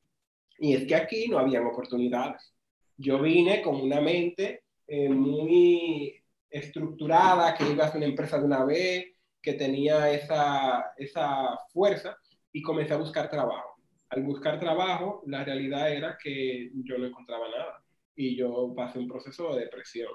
Y 0.58 0.74
es 0.74 0.88
que 0.88 0.96
aquí 0.96 1.28
no 1.28 1.38
habían 1.38 1.66
oportunidades. 1.66 2.52
Yo 2.96 3.22
vine 3.22 3.62
con 3.62 3.80
una 3.80 4.00
mente 4.00 4.64
eh, 4.88 5.08
muy 5.08 6.20
estructurada, 6.50 7.54
que 7.54 7.70
iba 7.70 7.84
a 7.84 7.88
ser 7.92 7.98
una 7.98 8.06
empresa 8.06 8.40
de 8.40 8.44
una 8.46 8.64
vez, 8.64 9.04
que 9.40 9.52
tenía 9.52 10.10
esa, 10.10 10.94
esa 10.96 11.56
fuerza 11.72 12.18
y 12.52 12.60
comencé 12.60 12.94
a 12.94 12.96
buscar 12.96 13.30
trabajo 13.30 13.69
al 14.10 14.22
buscar 14.24 14.58
trabajo, 14.58 15.22
la 15.26 15.44
realidad 15.44 15.92
era 15.92 16.18
que 16.22 16.70
yo 16.84 16.98
no 16.98 17.06
encontraba 17.06 17.48
nada 17.48 17.84
y 18.14 18.36
yo 18.36 18.74
pasé 18.76 18.98
un 18.98 19.08
proceso 19.08 19.54
de 19.54 19.62
depresión 19.62 20.10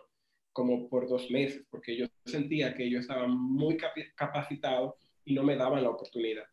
como 0.52 0.88
por 0.90 1.08
dos 1.10 1.30
meses, 1.32 1.66
porque 1.70 1.98
yo 1.98 2.06
sentía 2.26 2.76
que 2.76 2.90
yo 2.90 3.00
estaba 3.00 3.28
muy 3.28 3.78
capacitado 4.16 4.96
y 5.26 5.34
no 5.34 5.44
me 5.44 5.58
daban 5.58 5.84
la 5.84 5.90
oportunidad. 5.90 6.46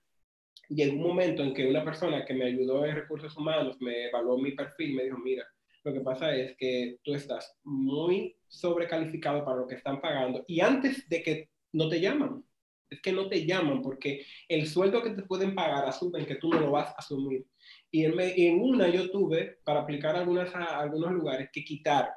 Y 0.69 0.83
en 0.83 0.97
un 0.97 1.03
momento 1.03 1.43
en 1.43 1.55
que 1.55 1.69
una 1.69 1.85
persona 1.85 2.25
que 2.25 2.35
me 2.35 2.47
ayudó 2.47 2.85
en 2.85 2.97
recursos 2.97 3.37
humanos 3.37 3.77
me 3.81 4.09
evaluó 4.09 4.39
mi 4.39 4.53
perfil, 4.53 4.95
me 4.95 5.05
dijo, 5.05 5.19
mira, 5.19 5.47
lo 5.85 5.93
que 5.93 6.01
pasa 6.01 6.35
es 6.35 6.57
que 6.57 6.99
tú 7.03 7.15
estás 7.15 7.57
muy 7.65 8.37
sobrecalificado 8.49 9.45
para 9.45 9.59
lo 9.59 9.67
que 9.67 9.75
están 9.75 10.01
pagando 10.01 10.45
y 10.47 10.61
antes 10.61 11.09
de 11.09 11.23
que 11.23 11.49
no 11.73 11.89
te 11.89 12.01
llaman, 12.01 12.45
es 12.93 13.01
que 13.01 13.13
no 13.13 13.29
te 13.29 13.45
llaman 13.47 13.83
porque 13.83 14.25
el 14.49 14.67
sueldo 14.67 15.03
que 15.03 15.11
te 15.11 15.23
pueden 15.23 15.55
pagar 15.55 15.85
asumen 15.87 16.27
que 16.27 16.37
tú 16.37 16.51
no 16.51 16.61
lo 16.61 16.71
vas 16.71 16.91
a 16.91 16.97
asumir. 16.99 17.45
Y 17.91 18.05
en, 18.05 18.61
una 18.61 18.89
yo 18.89 19.11
tuve, 19.11 19.59
para 19.65 19.81
aplicar 19.81 20.17
algunas, 20.17 20.55
a 20.55 20.81
algunos 20.81 21.13
lugares, 21.13 21.51
que 21.53 21.65
quitar 21.65 22.11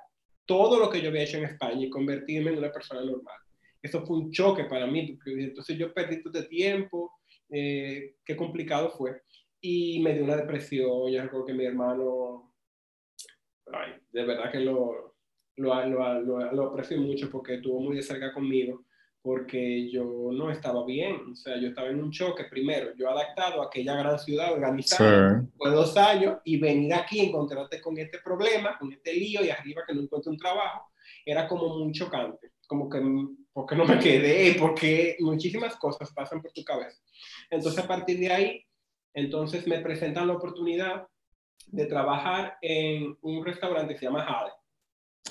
todo 0.46 0.80
lo 0.80 0.90
que 0.90 1.02
yo 1.02 1.10
había 1.10 1.24
hecho 1.24 1.38
en 1.38 1.46
España 1.46 1.86
y 1.86 1.90
convertirme 1.90 2.52
en 2.52 2.60
una 2.60 2.72
persona 2.72 3.02
normal. 3.02 3.38
Eso 3.82 4.06
fue 4.06 4.18
un 4.18 4.32
choque 4.32 4.66
para 4.66 4.88
mí, 4.88 5.18
entonces 5.26 5.78
yo 5.78 5.94
perdí 5.94 6.22
todo 6.22 6.38
este 6.38 6.50
tiempo, 6.50 7.12
eh, 7.50 8.16
qué 8.24 8.36
complicado 8.36 8.90
fue. 8.90 9.22
Y 9.62 10.00
me 10.02 10.14
dio 10.14 10.24
una 10.24 10.38
depresión, 10.38 11.12
yo 11.12 11.22
recuerdo 11.22 11.46
que 11.46 11.54
mi 11.54 11.66
hermano, 11.66 12.54
ay, 13.72 13.94
de 14.12 14.24
verdad 14.26 14.52
que 14.52 14.60
lo, 14.60 15.16
lo, 15.58 15.86
lo, 15.86 16.52
lo 16.52 16.64
aprecio 16.68 16.98
mucho 17.00 17.30
porque 17.30 17.56
estuvo 17.56 17.80
muy 17.80 17.96
de 17.96 18.04
cerca 18.04 18.34
conmigo 18.34 18.85
porque 19.26 19.90
yo 19.90 20.30
no 20.32 20.52
estaba 20.52 20.86
bien, 20.86 21.32
o 21.32 21.36
sea, 21.36 21.58
yo 21.58 21.70
estaba 21.70 21.88
en 21.88 22.00
un 22.00 22.12
choque 22.12 22.44
primero, 22.44 22.96
yo 22.96 23.10
adaptado 23.10 23.60
a 23.60 23.66
aquella 23.66 23.96
gran 23.96 24.20
ciudad 24.20 24.54
organizada, 24.54 25.44
fue 25.58 25.72
dos 25.72 25.98
años, 25.98 26.38
y 26.44 26.60
venir 26.60 26.94
aquí, 26.94 27.22
encontrarte 27.22 27.82
con 27.82 27.98
este 27.98 28.20
problema, 28.20 28.78
con 28.78 28.94
este 28.94 29.14
lío, 29.14 29.44
y 29.44 29.50
arriba 29.50 29.82
que 29.88 29.96
no 29.96 30.02
encuentro 30.02 30.32
un 30.32 30.38
trabajo, 30.38 30.92
era 31.26 31.48
como 31.48 31.76
muy 31.80 31.92
chocante, 31.92 32.52
como 32.68 32.88
que, 32.88 33.02
¿por 33.52 33.66
qué 33.66 33.76
no 33.76 33.86
me 33.86 33.98
quedé? 33.98 34.58
Porque 34.60 35.18
muchísimas 35.22 35.76
cosas 35.78 36.14
pasan 36.14 36.40
por 36.40 36.52
tu 36.52 36.64
cabeza. 36.64 37.02
Entonces, 37.50 37.84
a 37.84 37.88
partir 37.88 38.20
de 38.20 38.32
ahí, 38.32 38.64
entonces 39.12 39.66
me 39.66 39.80
presentan 39.80 40.28
la 40.28 40.34
oportunidad 40.34 41.08
de 41.66 41.88
trabajar 41.88 42.60
en 42.62 43.18
un 43.24 43.44
restaurante 43.44 43.96
que 43.96 44.02
se 44.02 44.06
llama 44.06 44.24
Jade. 44.24 44.52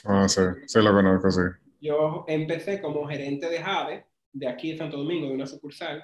Ah, 0.02 0.28
sí, 0.28 0.42
sí 0.66 0.82
lo 0.82 0.92
conozco, 0.92 1.30
sí 1.30 1.42
yo 1.84 2.24
empecé 2.26 2.80
como 2.80 3.06
gerente 3.06 3.48
de 3.48 3.58
Jade, 3.58 4.06
de 4.32 4.48
aquí 4.48 4.72
de 4.72 4.78
Santo 4.78 4.96
Domingo, 4.96 5.28
de 5.28 5.34
una 5.34 5.46
sucursal, 5.46 6.02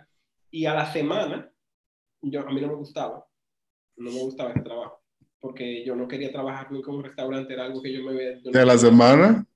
y 0.50 0.66
a 0.66 0.74
la 0.74 0.92
semana, 0.92 1.50
yo, 2.20 2.46
a 2.46 2.52
mí 2.52 2.60
no 2.60 2.68
me 2.68 2.74
gustaba, 2.74 3.26
no 3.96 4.10
me 4.10 4.20
gustaba 4.20 4.50
ese 4.50 4.60
trabajo, 4.60 5.02
porque 5.40 5.82
yo 5.84 5.96
no 5.96 6.06
quería 6.06 6.30
trabajar 6.30 6.70
nunca 6.70 6.90
en 6.90 6.98
un 6.98 7.04
restaurante, 7.04 7.54
era 7.54 7.64
algo 7.64 7.80
que 7.80 7.92
yo 7.94 8.04
me 8.04 8.12
veía... 8.12 8.38
¿De 8.44 8.66
la 8.66 8.76
semana? 8.76 9.46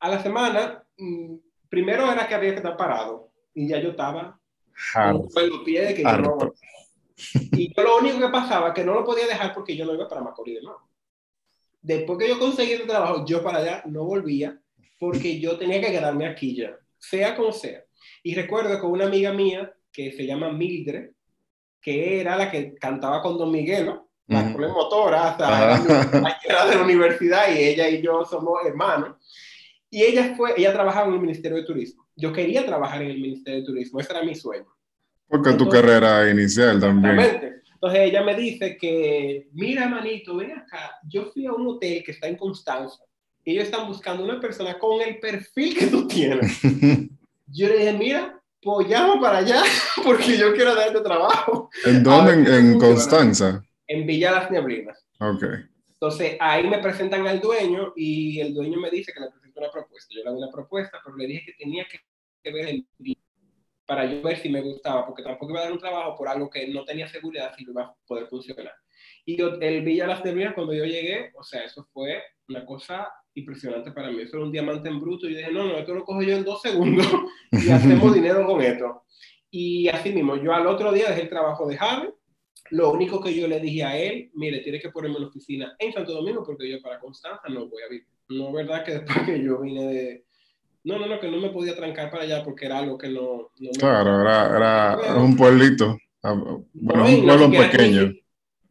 A 0.00 0.08
la 0.10 0.22
semana, 0.22 0.84
mm, 0.98 1.36
primero 1.70 2.12
era 2.12 2.28
que 2.28 2.34
había 2.34 2.50
que 2.50 2.56
estar 2.56 2.76
parado, 2.76 3.30
y 3.54 3.68
ya 3.68 3.80
yo 3.80 3.90
estaba 3.90 4.38
con 4.92 5.48
los 5.48 5.60
pies 5.64 5.88
de 5.88 5.94
que 5.94 6.02
yo 6.02 6.18
no 6.18 6.52
Y 7.52 7.74
yo 7.74 7.82
lo 7.82 7.98
único 7.98 8.18
que 8.18 8.28
pasaba 8.28 8.74
que 8.74 8.84
no 8.84 8.94
lo 8.94 9.04
podía 9.04 9.26
dejar 9.26 9.54
porque 9.54 9.76
yo 9.76 9.86
no 9.86 9.94
iba 9.94 10.08
para 10.08 10.22
Macorís 10.22 10.56
de 10.56 10.62
nuevo. 10.62 10.88
Después 11.80 12.18
que 12.18 12.28
yo 12.28 12.38
conseguí 12.38 12.72
el 12.72 12.86
trabajo, 12.86 13.24
yo 13.24 13.42
para 13.42 13.58
allá 13.58 13.82
no 13.86 14.04
volvía 14.04 14.60
porque 15.02 15.40
yo 15.40 15.58
tenía 15.58 15.80
que 15.80 15.90
quedarme 15.90 16.28
aquí 16.28 16.54
ya, 16.54 16.78
sea 16.96 17.34
como 17.34 17.50
sea. 17.50 17.82
Y 18.22 18.36
recuerdo 18.36 18.78
con 18.78 18.92
una 18.92 19.06
amiga 19.06 19.32
mía 19.32 19.74
que 19.92 20.12
se 20.12 20.24
llama 20.24 20.52
Mildred, 20.52 21.10
que 21.80 22.20
era 22.20 22.36
la 22.36 22.48
que 22.48 22.74
cantaba 22.74 23.20
con 23.20 23.36
Don 23.36 23.50
Miguelo, 23.50 24.10
la 24.28 24.42
uh 24.42 24.68
motora, 24.72 25.34
o 25.34 25.36
sea, 25.36 26.66
de 26.66 26.76
la 26.76 26.82
universidad 26.84 27.52
y 27.52 27.64
ella 27.64 27.88
y 27.88 28.00
yo 28.00 28.24
somos 28.24 28.60
hermanos. 28.64 29.16
Y 29.90 30.04
ella 30.04 30.36
fue, 30.36 30.54
ella 30.56 30.72
trabajaba 30.72 31.08
en 31.08 31.14
el 31.14 31.20
Ministerio 31.20 31.56
de 31.56 31.64
Turismo. 31.64 32.06
Yo 32.14 32.32
quería 32.32 32.64
trabajar 32.64 33.02
en 33.02 33.10
el 33.10 33.20
Ministerio 33.20 33.58
de 33.58 33.66
Turismo, 33.66 33.98
ese 33.98 34.12
era 34.12 34.22
mi 34.22 34.36
sueño. 34.36 34.68
Porque 35.26 35.54
tu 35.54 35.68
carrera 35.68 36.30
inicial 36.30 36.78
también. 36.78 37.18
Entonces 37.74 38.00
ella 38.02 38.22
me 38.22 38.36
dice 38.36 38.76
que, 38.76 39.48
mira, 39.50 39.88
manito, 39.88 40.36
ven 40.36 40.52
acá, 40.52 40.92
yo 41.08 41.24
fui 41.32 41.44
a 41.46 41.52
un 41.52 41.66
hotel 41.66 42.04
que 42.04 42.12
está 42.12 42.28
en 42.28 42.36
Constanza 42.36 43.02
ellos 43.44 43.64
están 43.64 43.86
buscando 43.86 44.24
una 44.24 44.40
persona 44.40 44.78
con 44.78 45.00
el 45.00 45.18
perfil 45.18 45.76
que 45.76 45.86
tú 45.86 46.06
tienes. 46.06 46.60
yo 47.46 47.68
le 47.68 47.78
dije, 47.78 47.92
mira, 47.92 48.40
pues 48.62 48.88
para 49.20 49.38
allá 49.38 49.62
porque 50.04 50.36
yo 50.36 50.54
quiero 50.54 50.74
darte 50.74 51.00
trabajo. 51.00 51.70
¿En 51.84 52.02
dónde? 52.02 52.58
¿En, 52.58 52.78
Constanza? 52.78 53.64
En 53.86 54.06
Villa 54.06 54.30
Las 54.32 54.50
Neblinas. 54.50 55.04
Ok. 55.18 55.44
Entonces 55.94 56.36
ahí 56.40 56.66
me 56.66 56.78
presentan 56.78 57.26
al 57.26 57.40
dueño 57.40 57.92
y 57.96 58.40
el 58.40 58.54
dueño 58.54 58.78
me 58.80 58.90
dice 58.90 59.12
que 59.12 59.20
le 59.20 59.30
presento 59.30 59.60
una 59.60 59.70
propuesta. 59.70 60.14
Yo 60.14 60.22
le 60.22 60.28
hago 60.28 60.38
una 60.38 60.50
propuesta, 60.50 61.00
pero 61.04 61.16
le 61.16 61.26
dije 61.26 61.44
que 61.46 61.64
tenía 61.64 61.86
que 62.42 62.52
ver 62.52 62.66
el 62.68 62.86
para 63.86 64.06
yo 64.06 64.22
ver 64.22 64.38
si 64.38 64.48
me 64.48 64.60
gustaba, 64.60 65.04
porque 65.04 65.22
tampoco 65.22 65.52
iba 65.52 65.60
a 65.60 65.64
dar 65.64 65.72
un 65.72 65.78
trabajo 65.78 66.16
por 66.16 66.26
algo 66.26 66.48
que 66.48 66.66
no 66.68 66.84
tenía 66.84 67.08
seguridad 67.08 67.52
si 67.56 67.64
iba 67.64 67.82
a 67.82 67.94
poder 68.06 68.26
funcionar. 68.26 68.72
Y 69.24 69.36
yo, 69.36 69.54
el 69.60 69.82
Villa 69.82 70.06
Las 70.06 70.24
Neblinas, 70.24 70.54
cuando 70.54 70.72
yo 70.72 70.84
llegué, 70.84 71.30
o 71.34 71.42
sea, 71.42 71.64
eso 71.64 71.86
fue 71.92 72.22
una 72.48 72.64
cosa 72.64 73.12
impresionante 73.34 73.92
para 73.92 74.10
mí. 74.10 74.22
Eso 74.22 74.36
era 74.36 74.46
un 74.46 74.52
diamante 74.52 74.88
en 74.88 75.00
bruto. 75.00 75.28
Y 75.28 75.34
dije, 75.34 75.52
no, 75.52 75.64
no, 75.64 75.78
esto 75.78 75.94
lo 75.94 76.04
cojo 76.04 76.22
yo 76.22 76.36
en 76.36 76.44
dos 76.44 76.60
segundos 76.60 77.06
y 77.52 77.70
hacemos 77.70 78.14
dinero 78.14 78.46
con 78.46 78.60
esto. 78.60 79.02
Y 79.50 79.88
así 79.88 80.12
mismo, 80.12 80.36
yo 80.36 80.52
al 80.52 80.66
otro 80.66 80.92
día 80.92 81.08
dejé 81.08 81.22
el 81.22 81.28
trabajo 81.28 81.66
de 81.66 81.76
Javi. 81.76 82.08
Lo 82.70 82.90
único 82.90 83.20
que 83.20 83.34
yo 83.34 83.46
le 83.48 83.60
dije 83.60 83.84
a 83.84 83.98
él, 83.98 84.30
mire, 84.34 84.60
tiene 84.60 84.80
que 84.80 84.88
ponerme 84.88 85.16
en 85.16 85.22
la 85.22 85.28
oficina 85.28 85.76
en 85.78 85.92
Santo 85.92 86.12
Domingo 86.12 86.42
porque 86.44 86.70
yo 86.70 86.80
para 86.80 87.00
Constanza 87.00 87.48
no 87.50 87.68
voy 87.68 87.82
a 87.82 87.88
vivir. 87.88 88.06
No 88.28 88.50
verdad 88.50 88.82
que 88.82 88.92
después 88.92 89.18
que 89.26 89.42
yo 89.42 89.60
vine 89.60 89.86
de, 89.92 90.24
no, 90.84 90.98
no, 90.98 91.06
no, 91.06 91.20
que 91.20 91.30
no 91.30 91.38
me 91.38 91.50
podía 91.50 91.76
trancar 91.76 92.10
para 92.10 92.24
allá 92.24 92.42
porque 92.42 92.66
era 92.66 92.78
algo 92.78 92.98
que 92.98 93.08
no... 93.08 93.50
claro, 93.78 94.22
era, 94.22 94.56
era, 94.56 95.16
un 95.16 95.36
pueblito, 95.36 95.96
ah, 96.22 96.34
bueno, 96.72 97.06
un 97.06 97.24
pueblo 97.24 97.50
pequeño. 97.50 98.12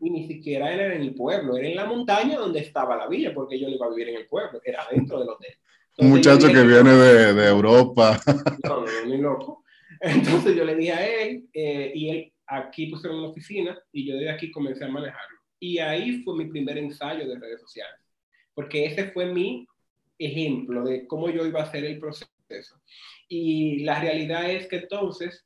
Y 0.02 0.10
ni 0.10 0.28
siquiera 0.28 0.74
era 0.74 0.96
en 0.96 1.02
el 1.02 1.14
pueblo, 1.14 1.56
era 1.56 1.68
en 1.68 1.76
la 1.76 1.86
montaña 1.86 2.38
donde 2.38 2.60
estaba 2.60 2.98
la 2.98 3.08
villa, 3.08 3.34
porque 3.34 3.60
yo 3.60 3.68
no 3.70 3.76
iba 3.76 3.86
a 3.86 3.90
vivir 3.90 4.10
en 4.10 4.16
el 4.18 4.28
pueblo, 4.28 4.60
era 4.66 4.86
dentro 4.92 5.20
del 5.20 5.30
hotel. 5.30 5.54
un 6.00 6.10
muchacho 6.10 6.48
que 6.48 6.64
viene 6.64 6.92
de, 6.92 7.34
de, 7.34 7.48
Europa. 7.48 8.20
No, 8.64 8.82
no, 8.82 9.06
ni 9.06 9.18
loco. 9.18 9.64
Entonces 10.00 10.56
yo 10.56 10.66
le 10.66 10.76
dije 10.76 10.92
a 10.92 11.08
él, 11.08 11.46
eh, 11.54 11.92
y 11.94 12.10
él 12.10 12.34
aquí 12.48 12.88
pusieron 12.88 13.20
una 13.20 13.30
oficina, 13.30 13.78
y 13.92 14.08
yo 14.08 14.16
desde 14.16 14.32
aquí 14.32 14.50
comencé 14.50 14.86
a 14.86 14.90
manejarlo. 14.90 15.38
Y 15.60 15.78
ahí 15.78 16.24
fue 16.24 16.36
mi 16.36 16.46
primer 16.46 16.80
ensayo 16.80 17.28
de 17.28 17.40
redes 17.40 17.62
sociales, 17.62 18.02
porque 18.56 18.86
ese 18.86 19.12
fue 19.12 19.32
mi 19.32 19.68
ejemplo 20.18 20.84
de 20.84 21.06
cómo 21.06 21.30
yo 21.30 21.46
iba 21.46 21.60
a 21.60 21.64
hacer 21.64 21.86
el 21.86 22.00
proceso. 22.00 22.82
Y 23.30 23.84
la 23.84 24.02
realidad 24.02 24.50
es 24.50 24.68
que 24.68 24.78
entonces 24.78 25.46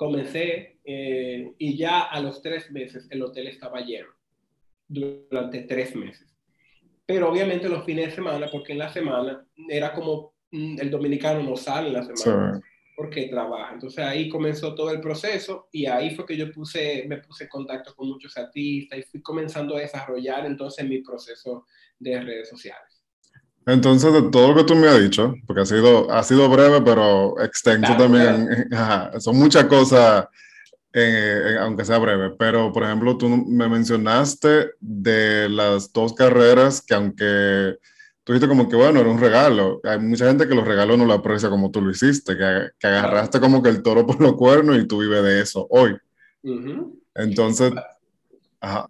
comencé 0.00 0.78
eh, 0.82 1.52
y 1.58 1.76
ya 1.76 2.04
a 2.04 2.22
los 2.22 2.40
tres 2.40 2.70
meses 2.70 3.06
el 3.10 3.20
hotel 3.20 3.48
estaba 3.48 3.82
lleno, 3.82 4.08
durante 4.88 5.60
tres 5.64 5.94
meses. 5.94 6.26
Pero 7.04 7.30
obviamente 7.30 7.68
los 7.68 7.84
fines 7.84 8.06
de 8.06 8.14
semana, 8.14 8.48
porque 8.50 8.72
en 8.72 8.78
la 8.78 8.90
semana 8.90 9.46
era 9.68 9.92
como 9.92 10.32
mm, 10.52 10.80
el 10.80 10.90
dominicano 10.90 11.42
no 11.42 11.54
sale 11.54 11.88
en 11.88 11.92
la 11.92 12.02
semana. 12.02 12.62
porque 12.96 13.28
trabaja. 13.28 13.74
Entonces 13.74 14.02
ahí 14.02 14.30
comenzó 14.30 14.74
todo 14.74 14.90
el 14.90 15.02
proceso 15.02 15.68
y 15.70 15.84
ahí 15.84 16.14
fue 16.14 16.24
que 16.24 16.36
yo 16.36 16.50
puse, 16.50 17.04
me 17.06 17.18
puse 17.18 17.44
en 17.44 17.50
contacto 17.50 17.94
con 17.94 18.08
muchos 18.08 18.34
artistas 18.38 19.00
y 19.00 19.02
fui 19.02 19.20
comenzando 19.20 19.76
a 19.76 19.80
desarrollar 19.80 20.46
entonces 20.46 20.88
mi 20.88 21.02
proceso 21.02 21.66
de 21.98 22.20
redes 22.20 22.48
sociales. 22.48 22.89
Entonces, 23.66 24.12
de 24.12 24.22
todo 24.30 24.48
lo 24.48 24.56
que 24.56 24.64
tú 24.64 24.74
me 24.74 24.88
has 24.88 25.00
dicho, 25.00 25.34
porque 25.46 25.62
ha 25.62 25.66
sido, 25.66 26.10
ha 26.10 26.22
sido 26.22 26.48
breve, 26.48 26.80
pero 26.82 27.40
extenso 27.40 27.96
también, 27.96 28.48
son 29.18 29.36
muchas 29.36 29.64
cosas, 29.64 30.26
eh, 30.92 31.56
aunque 31.60 31.84
sea 31.84 31.98
breve, 31.98 32.30
pero 32.38 32.72
por 32.72 32.82
ejemplo, 32.84 33.16
tú 33.16 33.28
me 33.28 33.68
mencionaste 33.68 34.72
de 34.80 35.48
las 35.48 35.92
dos 35.92 36.14
carreras 36.14 36.82
que 36.82 36.94
aunque 36.94 37.76
tú 38.24 38.32
dijiste 38.32 38.48
como 38.48 38.68
que, 38.68 38.76
bueno, 38.76 39.00
era 39.00 39.10
un 39.10 39.20
regalo, 39.20 39.80
hay 39.84 39.98
mucha 39.98 40.26
gente 40.26 40.48
que 40.48 40.54
los 40.54 40.66
regalos 40.66 40.98
no 40.98 41.04
lo 41.04 41.12
aprecia 41.12 41.50
como 41.50 41.70
tú 41.70 41.82
lo 41.82 41.90
hiciste, 41.90 42.36
que, 42.36 42.70
que 42.78 42.86
agarraste 42.86 43.40
como 43.40 43.62
que 43.62 43.68
el 43.68 43.82
toro 43.82 44.06
por 44.06 44.20
los 44.20 44.34
cuernos 44.34 44.78
y 44.78 44.86
tú 44.86 45.00
vives 45.00 45.22
de 45.22 45.40
eso 45.42 45.66
hoy. 45.70 45.96
Entonces, 47.14 47.72
ajá. 48.60 48.88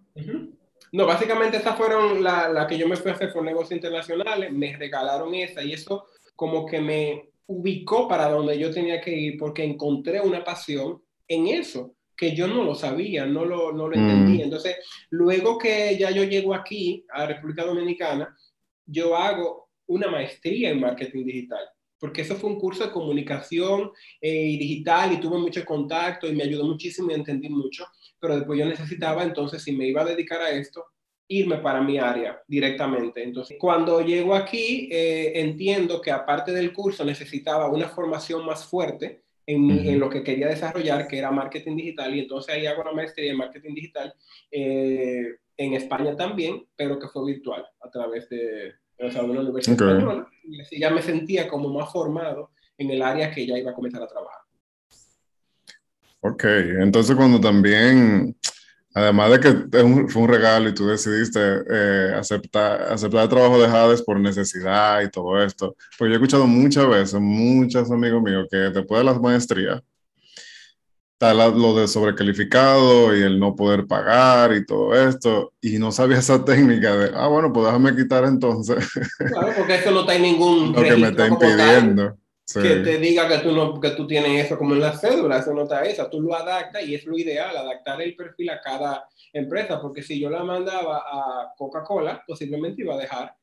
No, 0.93 1.07
básicamente 1.07 1.59
esas 1.59 1.77
fueron 1.77 2.23
las 2.23 2.53
la 2.53 2.67
que 2.67 2.77
yo 2.77 2.89
me 2.89 2.97
fui 2.97 3.11
a 3.11 3.15
hacer 3.15 3.33
por 3.33 3.45
negocios 3.45 3.73
internacionales, 3.73 4.53
me 4.53 4.77
regalaron 4.77 5.35
esa 5.35 5.63
y 5.63 5.73
eso 5.73 6.07
como 6.35 6.67
que 6.67 6.81
me 6.81 7.31
ubicó 7.47 8.09
para 8.09 8.29
donde 8.29 8.59
yo 8.59 8.73
tenía 8.73 9.01
que 9.01 9.13
ir 9.13 9.39
porque 9.39 9.65
encontré 9.65 10.21
una 10.21 10.43
pasión 10.43 11.03
en 11.29 11.47
eso 11.47 11.95
que 12.17 12.35
yo 12.35 12.47
no 12.47 12.65
lo 12.65 12.75
sabía, 12.75 13.25
no 13.25 13.45
lo, 13.45 13.73
no 13.73 13.89
lo 13.89 13.97
entendía. 13.97 14.43
Mm. 14.45 14.49
Entonces, 14.49 14.77
luego 15.09 15.57
que 15.57 15.97
ya 15.99 16.11
yo 16.11 16.23
llego 16.25 16.55
aquí 16.55 17.05
a 17.09 17.25
República 17.27 17.65
Dominicana, 17.65 18.37
yo 18.85 19.17
hago 19.17 19.71
una 19.87 20.09
maestría 20.09 20.71
en 20.71 20.81
marketing 20.81 21.25
digital, 21.25 21.67
porque 21.99 22.23
eso 22.23 22.37
fue 22.37 22.51
un 22.51 22.61
curso 22.61 22.85
de 22.85 22.93
comunicación 22.93 23.91
eh, 24.21 24.57
digital 24.59 25.13
y 25.13 25.21
tuve 25.21 25.39
mucho 25.39 25.65
contacto 25.65 26.29
y 26.29 26.35
me 26.35 26.45
ayudó 26.45 26.65
muchísimo 26.65 27.11
y 27.11 27.15
entendí 27.15 27.49
mucho 27.49 27.87
pero 28.21 28.37
después 28.37 28.59
yo 28.59 28.67
necesitaba 28.67 29.23
entonces, 29.23 29.62
si 29.62 29.73
me 29.73 29.87
iba 29.87 30.03
a 30.03 30.05
dedicar 30.05 30.41
a 30.41 30.50
esto, 30.50 30.85
irme 31.31 31.59
para 31.59 31.81
mi 31.81 31.97
área 31.99 32.43
directamente. 32.47 33.23
Entonces, 33.23 33.57
cuando 33.59 34.00
llego 34.00 34.35
aquí, 34.35 34.89
eh, 34.91 35.33
entiendo 35.41 36.00
que 36.00 36.11
aparte 36.11 36.53
del 36.53 36.73
curso 36.73 37.05
necesitaba 37.05 37.71
una 37.71 37.89
formación 37.89 38.45
más 38.45 38.65
fuerte 38.65 39.23
en, 39.47 39.71
en, 39.71 39.99
lo 39.99 40.11
que 40.11 40.23
quería 40.23 40.49
desarrollar, 40.49 41.07
que 41.07 41.19
era 41.19 41.31
marketing 41.31 41.77
digital, 41.77 42.15
y 42.15 42.21
entonces 42.21 42.55
ahí 42.55 42.67
hago 42.67 42.83
una 42.83 42.93
maestría 42.93 43.31
en 43.31 43.39
marketing 43.39 43.75
digital 43.75 44.15
eh, 44.50 45.37
en 45.57 45.75
España 45.75 46.17
también, 46.17 46.67
pero 46.77 46.99
que 46.99 47.09
fue 47.09 47.25
virtual, 47.27 47.65
a 47.81 47.91
través 47.91 48.29
de, 48.29 48.75
o 48.99 49.11
sea, 49.11 49.23
una 49.23 49.41
universidad 49.41 49.89
española, 49.89 50.29
y 50.45 50.61
así 50.61 50.79
ya 50.79 50.91
me 50.91 51.03
sentía 51.03 51.49
como 51.49 51.69
más 51.69 51.93
formado 51.93 52.50
en 52.77 52.91
el 52.91 53.03
área 53.03 53.31
que 53.31 53.47
ya 53.47 53.59
iba 53.59 53.71
a 53.71 53.75
comenzar 53.75 54.03
a 54.03 54.09
trabajar. 54.09 54.41
Ok, 56.23 56.45
entonces 56.45 57.17
cuando 57.17 57.41
también, 57.41 58.37
además 58.95 59.31
de 59.31 59.41
que 59.41 60.09
fue 60.09 60.23
un 60.23 60.29
regalo 60.29 60.69
y 60.69 60.75
tú 60.75 60.87
decidiste 60.87 61.41
eh, 61.71 62.12
aceptar, 62.15 62.83
aceptar 62.93 63.23
el 63.23 63.29
trabajo 63.29 63.59
de 63.59 63.67
Hades 63.67 64.03
por 64.03 64.21
necesidad 64.21 65.00
y 65.00 65.11
todo 65.11 65.43
esto, 65.43 65.75
pues 65.99 66.09
yo 66.09 66.12
he 66.12 66.17
escuchado 66.17 66.47
muchas 66.47 66.87
veces, 66.89 67.19
muchos 67.21 67.91
amigos 67.91 68.23
míos, 68.23 68.47
que 68.50 68.59
después 68.59 69.00
de 69.00 69.05
las 69.05 69.19
maestrías, 69.19 69.83
está 71.15 71.33
lo 71.33 71.75
de 71.75 71.89
sobrecalificado 71.89 73.17
y 73.17 73.23
el 73.23 73.41
no 73.41 73.57
poder 73.57 73.87
pagar 73.87 74.55
y 74.55 74.67
todo 74.67 74.95
esto, 74.95 75.55
y 75.62 75.79
no 75.79 75.91
sabía 75.91 76.19
esa 76.19 76.45
técnica 76.45 76.97
de, 76.97 77.12
ah, 77.15 77.29
bueno, 77.29 77.50
pues 77.50 77.65
déjame 77.65 77.97
quitar 77.97 78.25
entonces. 78.25 78.87
Claro, 79.17 79.53
porque 79.57 79.77
eso 79.77 79.91
no 79.91 80.00
está 80.00 80.17
en 80.17 80.23
ningún... 80.23 80.73
lo 80.77 80.83
que 80.83 80.97
me 80.97 81.09
está 81.09 81.29
impidiendo 81.29 82.20
que 82.54 82.76
te 82.76 82.99
diga 82.99 83.28
que 83.28 83.38
tú, 83.38 83.52
no, 83.52 83.80
que 83.80 83.90
tú 83.90 84.07
tienes 84.07 84.47
eso 84.47 84.59
como 84.59 84.75
en 84.75 84.80
la 84.80 84.97
cédula, 84.97 85.38
eso 85.38 85.52
no 85.54 85.62
está 85.62 85.85
esa, 85.85 86.09
tú 86.09 86.21
lo 86.21 86.35
adaptas 86.35 86.85
y 86.87 86.95
es 86.95 87.04
lo 87.04 87.16
ideal, 87.16 87.57
adaptar 87.57 88.00
el 88.02 88.14
perfil 88.16 88.50
a 88.50 88.61
cada 88.61 89.09
empresa, 89.33 89.80
porque 89.80 90.02
si 90.02 90.19
yo 90.19 90.30
la 90.30 90.42
mandaba 90.42 90.99
a 90.99 91.52
Coca-Cola, 91.57 92.23
posiblemente 92.26 92.83
iba 92.83 92.95
a 92.95 92.99
dejar 92.99 93.35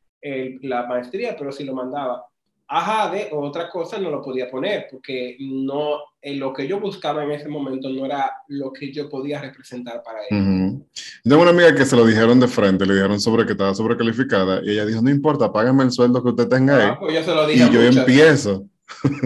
la 0.61 0.85
maestría, 0.85 1.35
pero 1.37 1.51
si 1.51 1.63
lo 1.63 1.73
mandaba 1.73 2.25
a 2.69 2.81
Jade 2.81 3.29
o 3.31 3.39
otra 3.39 3.69
cosa, 3.69 3.97
no 3.97 4.09
lo 4.09 4.21
podía 4.21 4.49
poner, 4.49 4.87
porque 4.91 5.37
no, 5.39 5.99
en 6.21 6.39
lo 6.39 6.51
que 6.51 6.67
yo 6.67 6.81
buscaba 6.81 7.23
en 7.23 7.31
ese 7.31 7.47
momento 7.47 7.89
no 7.89 8.05
era 8.05 8.29
lo 8.49 8.73
que 8.73 8.91
yo 8.91 9.09
podía 9.09 9.39
representar 9.39 10.03
para 10.03 10.19
él. 10.29 10.83
Tengo 11.23 11.41
una 11.41 11.51
amiga 11.51 11.73
que 11.73 11.85
se 11.85 11.95
lo 11.95 12.05
dijeron 12.05 12.41
de 12.41 12.47
frente, 12.47 12.85
le 12.85 12.95
dijeron 12.95 13.21
sobre 13.21 13.45
que 13.45 13.53
estaba 13.53 13.73
sobrecalificada, 13.73 14.59
y 14.63 14.71
ella 14.71 14.85
dijo, 14.85 15.01
no 15.01 15.09
importa, 15.09 15.51
págame 15.51 15.83
el 15.85 15.91
sueldo 15.91 16.21
que 16.21 16.29
usted 16.29 16.49
tenga 16.49 16.77
ahí, 16.77 16.89
ah, 16.91 16.97
pues 16.99 17.13
yo 17.13 17.23
se 17.23 17.33
lo 17.33 17.47
dije 17.47 17.65
y 17.65 17.73
yo 17.73 17.81
empiezo. 17.81 18.65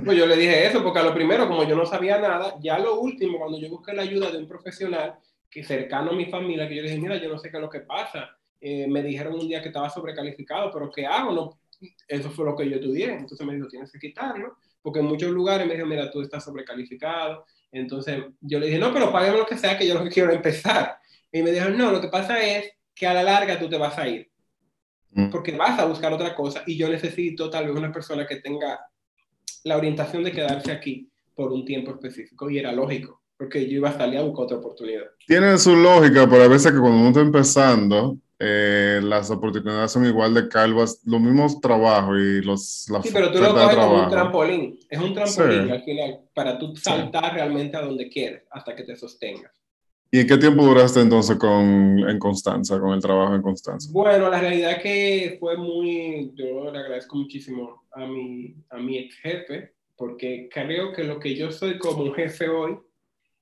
Pues 0.03 0.17
yo 0.17 0.25
le 0.25 0.35
dije 0.35 0.65
eso, 0.65 0.83
porque 0.83 0.99
a 0.99 1.03
lo 1.03 1.13
primero, 1.13 1.47
como 1.47 1.63
yo 1.63 1.75
no 1.75 1.85
sabía 1.85 2.17
nada, 2.17 2.55
ya 2.61 2.79
lo 2.79 2.99
último, 2.99 3.37
cuando 3.37 3.59
yo 3.59 3.69
busqué 3.69 3.93
la 3.93 4.01
ayuda 4.01 4.31
de 4.31 4.39
un 4.39 4.47
profesional 4.47 5.15
que 5.49 5.63
cercano 5.63 6.11
a 6.11 6.15
mi 6.15 6.25
familia, 6.25 6.67
que 6.67 6.75
yo 6.75 6.81
le 6.81 6.89
dije, 6.89 7.01
mira, 7.01 7.17
yo 7.17 7.29
no 7.29 7.37
sé 7.37 7.51
qué 7.51 7.57
es 7.57 7.61
lo 7.61 7.69
que 7.69 7.81
pasa. 7.81 8.37
Eh, 8.59 8.87
me 8.87 9.03
dijeron 9.03 9.33
un 9.33 9.47
día 9.47 9.61
que 9.61 9.67
estaba 9.67 9.89
sobrecalificado, 9.89 10.71
pero 10.71 10.89
¿qué 10.89 11.05
hago? 11.05 11.31
No, 11.31 11.59
eso 12.07 12.29
fue 12.29 12.45
lo 12.45 12.55
que 12.55 12.69
yo 12.69 12.77
estudié. 12.77 13.13
Entonces 13.13 13.45
me 13.45 13.55
dijo, 13.55 13.67
tienes 13.67 13.91
que 13.91 13.99
quitarlo, 13.99 14.57
porque 14.81 14.99
en 14.99 15.05
muchos 15.05 15.31
lugares 15.31 15.67
me 15.67 15.75
dijo, 15.75 15.85
mira, 15.85 16.09
tú 16.09 16.21
estás 16.21 16.43
sobrecalificado. 16.43 17.45
Entonces 17.71 18.23
yo 18.39 18.59
le 18.59 18.67
dije, 18.67 18.79
no, 18.79 18.93
pero 18.93 19.11
págame 19.11 19.37
lo 19.37 19.45
que 19.45 19.57
sea, 19.57 19.77
que 19.77 19.87
yo 19.87 19.95
lo 19.95 20.03
que 20.03 20.09
quiero 20.13 20.31
empezar. 20.31 20.97
Y 21.31 21.41
me 21.41 21.51
dijeron, 21.51 21.77
no, 21.77 21.91
lo 21.91 22.01
que 22.01 22.07
pasa 22.07 22.43
es 22.43 22.71
que 22.93 23.07
a 23.07 23.13
la 23.13 23.23
larga 23.23 23.59
tú 23.59 23.69
te 23.69 23.77
vas 23.77 23.97
a 23.97 24.07
ir, 24.07 24.29
mm. 25.11 25.29
porque 25.29 25.55
vas 25.55 25.79
a 25.79 25.85
buscar 25.85 26.11
otra 26.13 26.35
cosa 26.35 26.63
y 26.65 26.77
yo 26.77 26.89
necesito 26.89 27.49
tal 27.49 27.67
vez 27.67 27.75
una 27.75 27.91
persona 27.91 28.27
que 28.27 28.37
tenga 28.37 28.79
la 29.63 29.77
orientación 29.77 30.23
de 30.23 30.31
quedarse 30.31 30.71
aquí 30.71 31.09
por 31.35 31.51
un 31.51 31.65
tiempo 31.65 31.91
específico 31.91 32.49
y 32.49 32.59
era 32.59 32.71
lógico, 32.71 33.21
porque 33.37 33.67
yo 33.67 33.77
iba 33.77 33.89
a 33.89 33.97
salir 33.97 34.19
a 34.19 34.23
buscar 34.23 34.45
otra 34.45 34.57
oportunidad. 34.57 35.03
Tiene 35.25 35.57
su 35.57 35.75
lógica, 35.75 36.27
pero 36.29 36.43
a 36.43 36.47
veces 36.47 36.71
que 36.71 36.79
cuando 36.79 36.99
uno 36.99 37.09
está 37.09 37.21
empezando, 37.21 38.17
eh, 38.39 38.99
las 39.03 39.29
oportunidades 39.29 39.91
son 39.91 40.05
igual 40.05 40.33
de 40.33 40.49
calvas, 40.49 41.01
los 41.05 41.21
mismos 41.21 41.61
trabajos 41.61 42.17
y 42.17 42.41
los 42.41 42.87
la 42.89 43.01
Sí, 43.01 43.09
pero 43.13 43.31
tú 43.31 43.39
lo 43.39 43.53
coges 43.53 43.75
como 43.75 44.03
un 44.03 44.09
trampolín, 44.09 44.79
es 44.89 44.99
un 44.99 45.13
trampolín 45.13 45.71
al 45.71 45.83
final, 45.83 46.21
para 46.33 46.57
tú 46.57 46.75
saltar 46.75 47.35
realmente 47.35 47.77
a 47.77 47.81
donde 47.81 48.09
quieres, 48.09 48.43
hasta 48.49 48.75
que 48.75 48.83
te 48.83 48.95
sostengas. 48.95 49.60
¿Y 50.11 50.27
qué 50.27 50.37
tiempo 50.37 50.65
duraste 50.65 50.99
entonces 50.99 51.37
con, 51.37 51.99
en 51.99 52.19
Constanza, 52.19 52.79
con 52.79 52.93
el 52.93 53.01
trabajo 53.01 53.33
en 53.33 53.41
Constanza? 53.41 53.89
Bueno, 53.93 54.29
la 54.29 54.41
realidad 54.41 54.71
es 54.73 54.83
que 54.83 55.37
fue 55.39 55.55
muy, 55.55 56.33
yo 56.35 56.69
le 56.69 56.79
agradezco 56.79 57.15
muchísimo 57.15 57.83
a 57.93 58.05
mi, 58.05 58.55
a 58.69 58.77
mi 58.77 58.97
ex 58.97 59.15
jefe, 59.15 59.73
porque 59.95 60.49
creo 60.53 60.91
que 60.91 61.05
lo 61.05 61.19
que 61.19 61.35
yo 61.35 61.51
soy 61.51 61.77
como 61.77 62.13
jefe 62.13 62.49
hoy, 62.49 62.77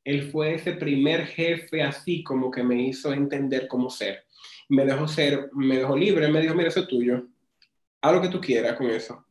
él 0.04 0.30
fue 0.32 0.56
ese 0.56 0.74
primer 0.74 1.26
jefe 1.26 1.82
así 1.82 2.24
como 2.24 2.52
que 2.52 2.64
me 2.64 2.82
hizo 2.84 3.12
entender 3.12 3.68
cómo 3.68 3.90
ser 3.90 4.24
me 4.70 4.86
dejó 4.86 5.08
ser, 5.08 5.50
me 5.54 5.78
dejó 5.78 5.98
libre, 5.98 6.28
me 6.30 6.42
dijo, 6.42 6.54
mira, 6.54 6.70
eso 6.70 6.82
es 6.82 6.88
tuyo, 6.88 7.24
haz 8.02 8.14
lo 8.14 8.22
que 8.22 8.30
tú 8.30 8.40
quieras 8.40 8.78
con 8.78 8.90
eso. 8.90 9.26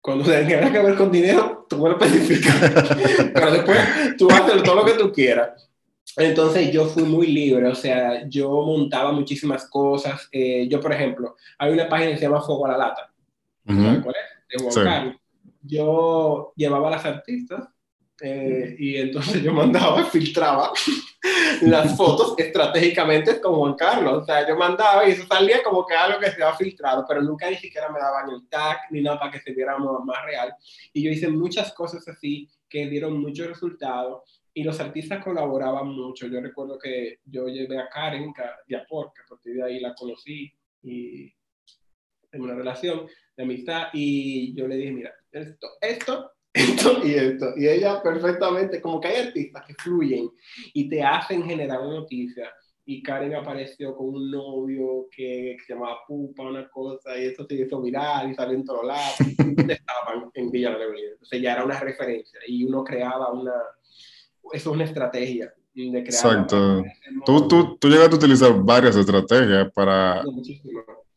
Cuando 0.00 0.24
tenga 0.24 0.70
que 0.70 0.82
ver 0.82 0.94
con 0.94 1.10
dinero, 1.10 1.66
tú 1.68 1.78
me 1.78 1.88
lo 1.88 1.98
especificas, 1.98 2.54
pero 3.34 3.50
después 3.50 3.78
tú 4.18 4.30
haces 4.30 4.62
todo 4.62 4.76
lo 4.76 4.84
que 4.84 4.92
tú 4.92 5.10
quieras. 5.10 5.70
Entonces 6.16 6.70
yo 6.70 6.86
fui 6.86 7.02
muy 7.02 7.26
libre, 7.26 7.66
o 7.66 7.74
sea, 7.74 8.28
yo 8.28 8.48
montaba 8.50 9.10
muchísimas 9.12 9.68
cosas. 9.68 10.28
Eh, 10.30 10.68
yo, 10.68 10.80
por 10.80 10.92
ejemplo, 10.92 11.36
hay 11.58 11.72
una 11.72 11.88
página 11.88 12.10
que 12.10 12.18
se 12.18 12.22
llama 12.22 12.42
Fuego 12.42 12.66
a 12.66 12.72
la 12.72 12.78
Lata. 12.78 13.12
¿Cuál 13.64 14.14
es? 14.14 14.62
De 14.62 14.82
Juan 14.82 15.18
Yo 15.62 16.52
llevaba 16.56 16.88
a 16.88 16.92
las 16.92 17.04
artistas 17.04 17.68
eh, 18.20 18.76
y 18.78 18.96
entonces 18.96 19.42
yo 19.42 19.52
mandaba, 19.52 20.04
filtraba 20.10 20.72
las 21.62 21.96
fotos 21.96 22.34
estratégicamente 22.38 23.40
con 23.40 23.56
Juan 23.56 23.74
Carlos. 23.74 24.22
O 24.22 24.24
sea, 24.24 24.46
yo 24.46 24.56
mandaba 24.56 25.08
y 25.08 25.12
eso 25.12 25.26
salía 25.26 25.62
como 25.64 25.84
que 25.84 25.94
algo 25.94 26.20
que 26.20 26.30
se 26.30 26.42
había 26.42 26.54
filtrado, 26.54 27.04
pero 27.08 27.22
nunca 27.22 27.50
ni 27.50 27.56
siquiera 27.56 27.88
me 27.90 27.98
daban 27.98 28.30
el 28.30 28.48
tag 28.48 28.78
ni 28.90 29.02
nada 29.02 29.18
para 29.18 29.32
que 29.32 29.40
se 29.40 29.52
viera 29.52 29.76
más 29.78 30.24
real. 30.24 30.54
Y 30.92 31.02
yo 31.02 31.10
hice 31.10 31.28
muchas 31.28 31.72
cosas 31.72 32.06
así 32.06 32.48
que 32.68 32.86
dieron 32.86 33.20
muchos 33.20 33.48
resultados 33.48 34.43
y 34.54 34.62
los 34.62 34.78
artistas 34.80 35.22
colaboraban 35.22 35.88
mucho. 35.88 36.28
Yo 36.28 36.40
recuerdo 36.40 36.78
que 36.78 37.18
yo 37.24 37.48
llevé 37.48 37.78
a 37.78 37.88
Karen 37.88 38.32
de 38.66 38.76
Apor, 38.76 39.12
que 39.12 39.22
a 39.22 39.26
partir 39.28 39.54
de 39.56 39.64
ahí 39.64 39.80
la 39.80 39.94
conocí 39.94 40.52
y 40.82 41.32
en 42.32 42.40
una 42.40 42.54
relación 42.54 43.06
de 43.36 43.42
amistad 43.42 43.88
y 43.92 44.54
yo 44.54 44.66
le 44.66 44.76
dije, 44.76 44.92
mira, 44.92 45.14
esto, 45.32 45.68
esto 45.80 46.30
esto 46.54 47.04
y 47.04 47.14
esto. 47.14 47.52
Y 47.56 47.66
ella 47.66 48.00
perfectamente, 48.00 48.80
como 48.80 49.00
que 49.00 49.08
hay 49.08 49.26
artistas 49.26 49.64
que 49.66 49.74
fluyen 49.74 50.30
y 50.72 50.88
te 50.88 51.02
hacen 51.02 51.42
generar 51.42 51.80
una 51.80 51.96
noticia. 51.96 52.48
Y 52.86 53.02
Karen 53.02 53.34
apareció 53.34 53.96
con 53.96 54.08
un 54.10 54.30
novio 54.30 55.08
que, 55.10 55.56
se 55.66 55.72
llamaba 55.72 55.98
Pupa, 56.06 56.44
una 56.44 56.68
cosa, 56.68 57.18
y 57.18 57.24
eso 57.24 57.44
se 57.46 57.54
hizo 57.54 57.80
viral 57.80 58.30
y 58.30 58.34
salió 58.34 58.56
en 58.56 58.64
todos 58.64 58.84
lados. 58.84 59.16
Estaban 59.68 60.30
en 60.32 60.50
Villa 60.50 60.76
Reunión. 60.76 61.12
Entonces 61.12 61.42
ya 61.42 61.54
era 61.54 61.64
una 61.64 61.80
referencia 61.80 62.38
y 62.46 62.62
uno 62.64 62.84
creaba 62.84 63.32
una. 63.32 63.54
Eso 64.52 64.70
es 64.70 64.74
una 64.74 64.84
estrategia 64.84 65.52
de 65.74 65.90
crear. 65.90 66.06
Exacto. 66.06 66.84
Tú, 67.24 67.48
tú, 67.48 67.76
tú 67.78 67.88
llegaste 67.88 68.14
a 68.14 68.18
utilizar 68.18 68.54
varias 68.62 68.96
estrategias 68.96 69.70
para, 69.72 70.22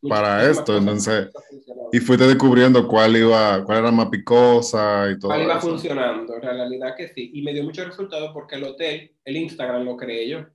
para 0.08 0.50
esto, 0.50 0.76
entonces. 0.76 1.28
Y 1.92 1.98
fuiste 1.98 2.26
descubriendo 2.26 2.86
cuál 2.86 3.16
iba, 3.16 3.64
cuál 3.64 3.78
era 3.78 3.90
más 3.90 4.08
picosa 4.08 5.10
y 5.10 5.18
todo. 5.18 5.30
Cuál 5.30 5.42
iba 5.42 5.60
funcionando, 5.60 6.34
en 6.34 6.42
realidad 6.42 6.94
que 6.96 7.08
sí. 7.08 7.30
Y 7.34 7.42
me 7.42 7.52
dio 7.52 7.64
mucho 7.64 7.84
resultado 7.84 8.32
porque 8.32 8.56
el 8.56 8.64
hotel, 8.64 9.12
el 9.24 9.36
Instagram 9.36 9.84
lo 9.84 9.96
creé 9.96 10.28
yo. 10.28 10.46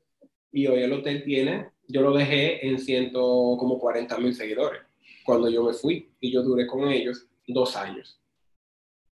Y 0.52 0.68
hoy 0.68 0.84
el 0.84 0.94
hotel 0.94 1.24
tiene, 1.24 1.70
yo 1.88 2.02
lo 2.02 2.14
dejé 2.14 2.68
en 2.68 2.78
ciento 2.80 3.22
como 3.58 3.80
40 3.80 4.18
mil 4.20 4.36
seguidores 4.36 4.82
cuando 5.26 5.50
yo 5.50 5.64
me 5.64 5.74
fui. 5.74 6.12
Y 6.20 6.32
yo 6.32 6.44
duré 6.44 6.68
con 6.68 6.88
ellos 6.90 7.26
dos 7.48 7.76
años 7.76 8.23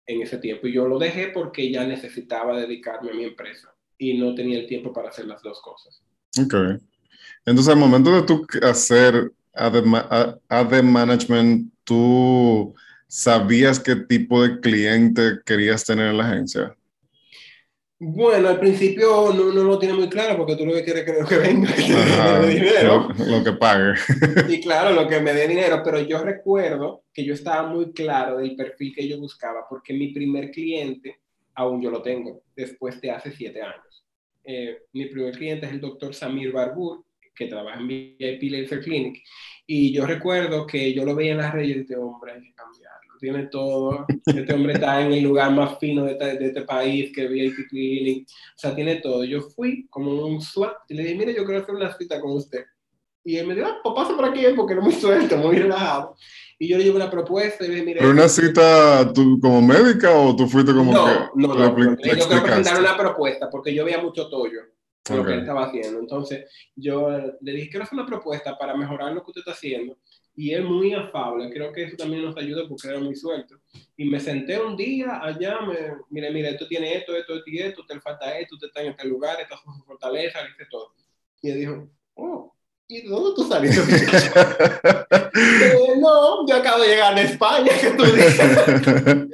en 0.10 0.24
ese 0.24 0.40
tiempo. 0.40 0.68
Y 0.68 0.74
yo 0.74 0.88
lo 0.88 0.98
dejé 0.98 1.28
porque 1.28 1.72
ya 1.72 1.86
necesitaba 1.86 2.60
dedicarme 2.60 3.12
a 3.12 3.14
mi 3.14 3.24
empresa 3.26 3.72
y 3.98 4.18
no 4.18 4.34
tenía 4.34 4.58
el 4.60 4.66
tiempo 4.66 4.92
para 4.92 5.10
hacer 5.10 5.26
las 5.26 5.44
dos 5.44 5.62
cosas. 5.62 6.02
Ok. 6.42 6.82
Entonces, 7.46 7.72
al 7.72 7.80
momento 7.80 8.12
de 8.12 8.24
tú 8.24 8.46
hacer 8.64 9.32
ad 9.54 10.84
management, 10.84 11.72
¿tú 11.84 12.74
sabías 13.08 13.80
qué 13.80 13.96
tipo 13.96 14.42
de 14.42 14.60
cliente 14.60 15.40
querías 15.46 15.86
tener 15.86 16.08
en 16.08 16.18
la 16.18 16.28
agencia? 16.28 16.76
Bueno, 18.02 18.48
al 18.48 18.62
principio 18.62 19.34
no, 19.34 19.52
no 19.52 19.64
lo 19.64 19.78
tiene 19.78 19.94
muy 19.94 20.08
claro 20.08 20.38
porque 20.38 20.56
tú 20.56 20.66
lo 20.66 20.74
que 20.74 20.86
quieres 20.86 21.06
es 21.06 21.28
que 21.28 21.38
venga, 21.38 21.70
que 21.76 21.82
me 21.82 22.48
dé 22.48 22.54
dinero. 22.54 23.10
Lo, 23.18 23.44
que 23.44 23.52
pague. 23.52 23.94
Y 24.48 24.62
claro, 24.62 24.92
lo 24.92 25.06
que 25.06 25.20
me 25.20 25.34
dé 25.34 25.50
dinero, 25.50 25.82
pero 25.84 26.00
yo 26.00 26.24
recuerdo 26.24 27.04
que 27.14 27.26
yo 27.26 27.34
estaba 27.34 27.68
muy 27.68 27.92
claro 27.92 28.38
del 28.38 28.56
perfil 28.56 28.94
que 28.96 29.06
yo 29.06 29.20
buscaba 29.20 29.66
porque 29.70 29.94
mi 29.94 30.14
primer 30.14 30.50
cliente, 30.50 31.20
aún 31.56 31.82
yo 31.82 31.92
lo 31.92 32.02
tengo, 32.02 32.44
después 32.56 33.02
de 33.02 33.12
hace 33.12 33.34
siete 33.34 33.62
años. 33.62 34.06
Eh, 34.46 34.84
mi 34.94 35.08
primer 35.08 35.36
cliente 35.36 35.66
es 35.66 35.74
el 35.74 35.82
doctor 35.82 36.16
Samir 36.16 36.54
Barbur, 36.54 37.04
que 37.36 37.48
trabaja 37.48 37.82
en 37.82 37.88
VIP 37.88 38.44
Laser 38.44 38.82
Clinic. 38.82 39.22
Y 39.68 39.92
yo 39.92 40.06
recuerdo 40.06 40.66
que 40.66 40.94
yo 40.94 41.04
lo 41.04 41.16
veía 41.16 41.34
en 41.34 41.40
las 41.40 41.54
redes 41.54 41.86
de 41.86 41.98
hombre 41.98 42.34
que 42.42 42.54
cambiarlo. 42.54 42.79
Tiene 43.20 43.48
todo. 43.48 44.06
Este 44.26 44.54
hombre 44.54 44.74
está 44.74 45.02
en 45.02 45.12
el 45.12 45.24
lugar 45.24 45.52
más 45.52 45.78
fino 45.78 46.06
de 46.06 46.14
este, 46.14 46.38
de 46.38 46.46
este 46.48 46.62
país 46.62 47.12
que 47.14 47.28
VIP 47.28 47.68
Clinic. 47.70 48.28
O 48.30 48.58
sea, 48.58 48.76
tiene 48.76 48.98
todo. 48.98 49.24
Yo 49.24 49.42
fui 49.42 49.88
como 49.90 50.26
un 50.26 50.42
SWAT 50.42 50.74
y 50.88 50.94
le 50.94 51.04
dije, 51.04 51.16
mire, 51.16 51.34
yo 51.36 51.46
quiero 51.46 51.62
hacer 51.62 51.76
una 51.76 51.96
cita 51.98 52.20
con 52.22 52.32
usted. 52.32 52.64
Y 53.24 53.38
él 53.38 53.48
me 53.48 53.56
dijo, 53.56 53.68
ah, 53.68 53.80
pues 53.84 53.96
pasa 53.96 54.16
por 54.16 54.26
aquí 54.26 54.44
porque 54.56 54.76
no 54.76 54.82
muy 54.82 54.94
suelto, 54.94 55.38
muy 55.38 55.58
relajado. 55.58 56.16
Y 56.58 56.68
yo 56.68 56.78
le 56.78 56.86
llevo 56.86 56.96
una 56.96 57.12
propuesta 57.12 57.66
y 57.66 57.68
le 57.68 57.74
dije, 57.76 57.86
mire. 57.86 58.00
¿Pero 58.00 58.12
una 58.12 58.30
cita 58.30 59.12
tú 59.14 59.40
como 59.42 59.62
médica 59.62 60.12
o 60.18 60.36
tú 60.36 60.48
fuiste 60.48 60.74
como 60.74 60.94
no, 60.94 61.06
que.? 61.06 61.12
No, 61.36 61.54
no, 61.54 61.56
no. 61.56 61.98
Yo 61.98 62.28
quiero 62.28 62.44
presentar 62.44 62.80
una 62.80 62.98
propuesta 62.98 63.50
porque 63.50 63.74
yo 63.74 63.86
veía 63.86 64.02
mucho 64.02 64.30
tollo 64.30 64.62
lo 65.16 65.26
que 65.26 65.34
él 65.34 65.40
estaba 65.40 65.66
haciendo. 65.66 66.00
Entonces, 66.00 66.46
yo 66.76 67.10
le 67.42 67.52
dije, 67.52 67.70
quiero 67.70 67.84
hacer 67.84 67.98
una 67.98 68.08
propuesta 68.08 68.58
para 68.58 68.76
mejorar 68.76 69.14
lo 69.14 69.24
que 69.24 69.32
usted 69.32 69.42
está 69.42 69.52
haciendo. 69.52 69.98
Y 70.40 70.54
él 70.54 70.64
muy 70.64 70.94
afable, 70.94 71.52
creo 71.52 71.74
que 71.74 71.84
eso 71.84 71.98
también 71.98 72.24
nos 72.24 72.38
ayuda 72.38 72.64
porque 72.66 72.88
era 72.88 72.98
muy 72.98 73.14
suelto. 73.14 73.60
Y 73.98 74.06
me 74.06 74.22
senté 74.22 74.58
un 74.58 74.78
día 74.78 75.20
allá, 75.22 75.60
me, 75.60 75.76
mire, 76.10 76.32
mire, 76.32 76.52
esto 76.52 76.66
tiene 76.66 76.96
esto, 76.96 77.14
esto, 77.14 77.36
esto 77.36 77.50
y 77.50 77.60
esto, 77.60 77.86
te 77.86 78.00
falta 78.00 78.40
esto, 78.40 78.56
usted 78.56 78.68
está 78.68 78.82
en 78.82 78.92
este 78.92 79.06
lugar, 79.06 79.38
esta 79.42 79.56
es 79.56 79.62
su 79.62 79.84
fortaleza, 79.84 80.40
dice 80.46 80.66
todo. 80.72 80.94
Y 81.42 81.50
él 81.50 81.60
dijo, 81.60 81.90
oh, 82.14 82.56
¿y 82.88 83.02
de 83.02 83.10
dónde 83.10 83.36
tú 83.36 83.50
saliste? 83.50 83.82
eh, 85.36 85.96
no, 86.00 86.48
yo 86.48 86.56
acabo 86.56 86.84
de 86.84 86.88
llegar 86.88 87.16
de 87.16 87.24
España, 87.24 87.72
que 87.78 87.90
tú 87.90 88.06
dices. 88.06 88.40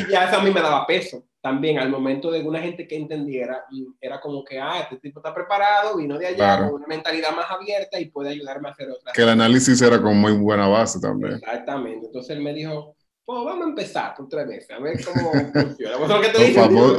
y 0.00 0.10
ya 0.10 0.24
eso 0.24 0.38
a 0.38 0.42
mí 0.42 0.50
me 0.50 0.60
daba 0.60 0.84
peso 0.88 1.24
también 1.42 1.78
al 1.78 1.90
momento 1.90 2.30
de 2.30 2.40
una 2.40 2.60
gente 2.60 2.86
que 2.86 2.96
entendiera, 2.96 3.64
era 4.00 4.20
como 4.20 4.44
que, 4.44 4.60
ah, 4.60 4.78
este 4.80 4.96
tipo 4.98 5.18
está 5.18 5.34
preparado, 5.34 5.96
vino 5.96 6.16
de 6.16 6.28
allá 6.28 6.58
con 6.58 6.74
una 6.74 6.86
mentalidad 6.86 7.34
más 7.34 7.50
abierta 7.50 7.98
y 7.98 8.10
puede 8.10 8.30
ayudarme 8.30 8.68
a 8.68 8.72
hacer 8.72 8.88
otras 8.88 9.12
Que 9.12 9.22
el 9.22 9.28
análisis 9.28 9.82
era 9.82 10.00
con 10.00 10.16
muy 10.16 10.32
buena 10.32 10.68
base 10.68 11.00
también. 11.00 11.34
Exactamente. 11.34 12.06
Entonces 12.06 12.36
él 12.36 12.42
me 12.44 12.54
dijo, 12.54 12.94
pues 13.24 13.44
vamos 13.44 13.66
a 13.66 13.68
empezar 13.70 14.14
por 14.14 14.28
tres 14.28 14.46
meses, 14.46 14.70
a 14.70 14.78
ver 14.78 15.04
cómo 15.04 15.32
funciona. 15.32 15.98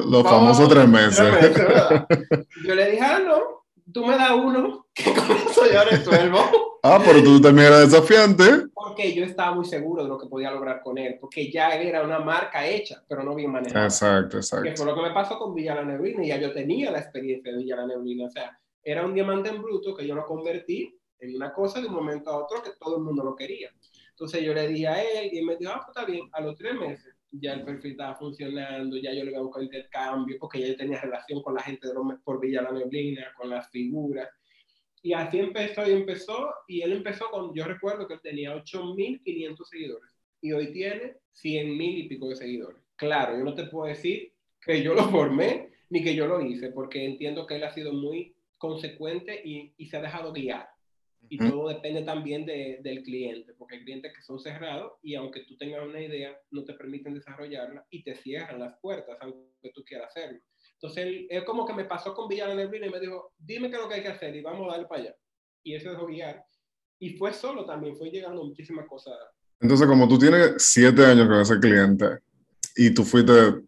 los, 0.05 0.23
famosos 0.23 0.67
tres 0.67 0.87
meses. 0.89 1.25
Yo 2.67 2.75
le 2.75 2.91
dije, 2.91 3.01
ah, 3.01 3.19
no, 3.25 3.62
tú 3.91 4.05
me 4.05 4.15
das 4.15 4.31
uno, 4.31 4.87
que 4.93 5.13
con 5.13 5.31
eso 5.31 5.65
yo 5.71 5.83
resuelvo. 5.83 6.39
Ah, 6.83 7.01
pero 7.03 7.23
tú 7.23 7.39
también 7.39 7.67
eras 7.67 7.89
desafiante. 7.89 8.43
Porque 8.73 9.13
yo 9.13 9.23
estaba 9.23 9.55
muy 9.55 9.65
seguro 9.65 10.03
de 10.03 10.09
lo 10.09 10.17
que 10.17 10.27
podía 10.27 10.51
lograr 10.51 10.81
con 10.81 10.97
él, 10.97 11.17
porque 11.19 11.49
ya 11.51 11.69
era 11.69 12.03
una 12.03 12.19
marca 12.19 12.67
hecha, 12.67 13.03
pero 13.07 13.23
no 13.23 13.35
bien 13.35 13.51
manejada. 13.51 13.85
Exacto, 13.85 14.37
exacto. 14.37 14.65
Que 14.65 14.75
fue 14.75 14.85
lo 14.85 14.95
que 14.95 15.01
me 15.01 15.13
pasó 15.13 15.39
con 15.39 15.53
Villa 15.53 15.75
La 15.75 15.85
Neblina, 15.85 16.23
y 16.23 16.27
ya 16.27 16.37
yo 16.37 16.51
tenía 16.51 16.91
la 16.91 16.99
experiencia 16.99 17.51
de 17.51 17.57
Villa 17.57 17.77
La 17.77 17.87
Neblina. 17.87 18.25
O 18.25 18.29
sea, 18.29 18.59
era 18.83 19.05
un 19.05 19.13
diamante 19.13 19.49
en 19.49 19.61
bruto 19.61 19.95
que 19.95 20.05
yo 20.05 20.13
lo 20.13 20.25
convertí 20.25 20.99
en 21.19 21.35
una 21.35 21.53
cosa 21.53 21.79
de 21.79 21.87
un 21.87 21.93
momento 21.93 22.29
a 22.29 22.43
otro 22.43 22.61
que 22.61 22.71
todo 22.77 22.97
el 22.97 23.03
mundo 23.03 23.23
lo 23.23 23.35
quería. 23.35 23.69
Entonces 24.09 24.41
yo 24.43 24.53
le 24.53 24.67
dije 24.67 24.87
a 24.87 25.01
él, 25.01 25.29
y 25.31 25.39
él 25.39 25.45
me 25.45 25.55
dijo, 25.55 25.71
ah, 25.73 25.81
pues 25.85 25.95
está 25.95 26.05
bien, 26.05 26.27
a 26.33 26.41
los 26.41 26.55
tres 26.57 26.75
meses 26.75 27.12
ya 27.33 27.53
el 27.53 27.63
perfil 27.63 27.91
estaba 27.91 28.15
funcionando, 28.15 28.97
ya 28.97 29.13
yo 29.13 29.23
le 29.23 29.31
iba 29.31 29.39
a 29.39 29.43
buscar 29.43 29.63
intercambio, 29.63 30.37
porque 30.39 30.59
ya 30.61 30.67
yo 30.67 30.75
tenía 30.77 31.01
relación 31.01 31.41
con 31.41 31.55
la 31.55 31.61
gente 31.61 31.87
de 31.87 31.93
los, 31.93 32.03
por 32.23 32.39
Villa 32.39 32.61
La 32.61 32.71
Neblina, 32.71 33.33
con 33.35 33.49
las 33.49 33.69
figuras 33.69 34.29
y 35.03 35.11
así 35.11 35.37
empezó 35.37 35.85
y 35.85 35.91
empezó, 35.91 36.49
y 36.65 36.81
él 36.81 36.93
empezó 36.93 37.29
con, 37.29 37.53
yo 37.53 37.65
recuerdo 37.65 38.07
que 38.07 38.13
él 38.13 38.21
tenía 38.23 38.55
8.500 38.55 39.65
seguidores, 39.65 40.09
y 40.41 40.53
hoy 40.53 40.71
tiene 40.71 41.17
100.000 41.43 42.05
y 42.05 42.07
pico 42.07 42.29
de 42.29 42.37
seguidores. 42.37 42.81
Claro, 42.95 43.37
yo 43.37 43.43
no 43.43 43.53
te 43.53 43.65
puedo 43.65 43.87
decir 43.87 44.31
que 44.61 44.81
yo 44.81 44.93
lo 44.93 45.03
formé, 45.09 45.71
ni 45.89 46.01
que 46.01 46.15
yo 46.15 46.25
lo 46.25 46.39
hice, 46.39 46.71
porque 46.71 47.03
entiendo 47.03 47.45
que 47.45 47.57
él 47.57 47.65
ha 47.65 47.73
sido 47.73 47.91
muy 47.91 48.33
consecuente 48.57 49.41
y, 49.43 49.73
y 49.75 49.87
se 49.87 49.97
ha 49.97 50.01
dejado 50.01 50.31
guiar. 50.31 50.69
Y 51.29 51.37
todo 51.37 51.69
depende 51.69 52.03
también 52.03 52.45
de, 52.45 52.79
del 52.83 53.03
cliente, 53.03 53.53
porque 53.57 53.75
hay 53.75 53.83
clientes 53.83 54.13
que 54.15 54.21
son 54.21 54.39
cerrados 54.39 54.93
y 55.01 55.15
aunque 55.15 55.45
tú 55.45 55.57
tengas 55.57 55.85
una 55.87 56.01
idea, 56.01 56.37
no 56.51 56.63
te 56.63 56.73
permiten 56.73 57.13
desarrollarla 57.13 57.85
y 57.89 58.03
te 58.03 58.15
cierran 58.15 58.59
las 58.59 58.77
puertas, 58.81 59.17
aunque 59.21 59.71
tú 59.73 59.83
quieras 59.83 60.09
hacerlo. 60.09 60.39
Entonces 60.73 61.25
él, 61.29 61.45
como 61.45 61.65
que 61.65 61.73
me 61.73 61.85
pasó 61.85 62.13
con 62.13 62.27
Villa 62.27 62.53
Neblina 62.53 62.87
y 62.87 62.91
me 62.91 62.99
dijo, 62.99 63.33
dime 63.37 63.69
qué 63.69 63.77
es 63.77 63.81
lo 63.81 63.87
que 63.87 63.95
hay 63.95 64.01
que 64.01 64.09
hacer 64.09 64.35
y 64.35 64.41
vamos 64.41 64.67
a 64.67 64.73
darle 64.73 64.87
para 64.87 65.01
allá. 65.01 65.15
Y 65.63 65.75
eso 65.75 65.89
dejó 65.89 66.07
guiar. 66.07 66.43
Y 66.99 67.17
fue 67.17 67.33
solo 67.33 67.65
también, 67.65 67.95
fue 67.95 68.09
llegando 68.09 68.43
muchísimas 68.43 68.85
cosas. 68.87 69.13
Entonces, 69.61 69.87
como 69.87 70.07
tú 70.07 70.19
tienes 70.19 70.55
siete 70.57 71.05
años 71.05 71.27
con 71.27 71.39
ese 71.39 71.59
cliente 71.59 72.19
y 72.75 72.93
tú 72.93 73.03
fuiste 73.03 73.63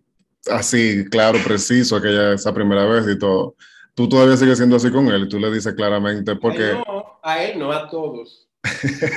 así, 0.47 1.05
claro, 1.09 1.39
preciso, 1.43 1.95
aquella, 1.95 2.33
esa 2.33 2.53
primera 2.53 2.85
vez 2.85 3.07
y 3.07 3.17
todo, 3.17 3.55
tú 3.95 4.07
todavía 4.09 4.37
sigues 4.37 4.57
siendo 4.57 4.75
así 4.75 4.91
con 4.91 5.07
él 5.07 5.23
y 5.23 5.29
tú 5.29 5.39
le 5.39 5.51
dices 5.51 5.73
claramente 5.73 6.35
porque... 6.35 6.63
A 6.63 6.69
él 6.69 6.83
no, 6.85 7.19
a, 7.23 7.43
él 7.43 7.59
no, 7.59 7.71
a 7.71 7.89
todos. 7.89 8.47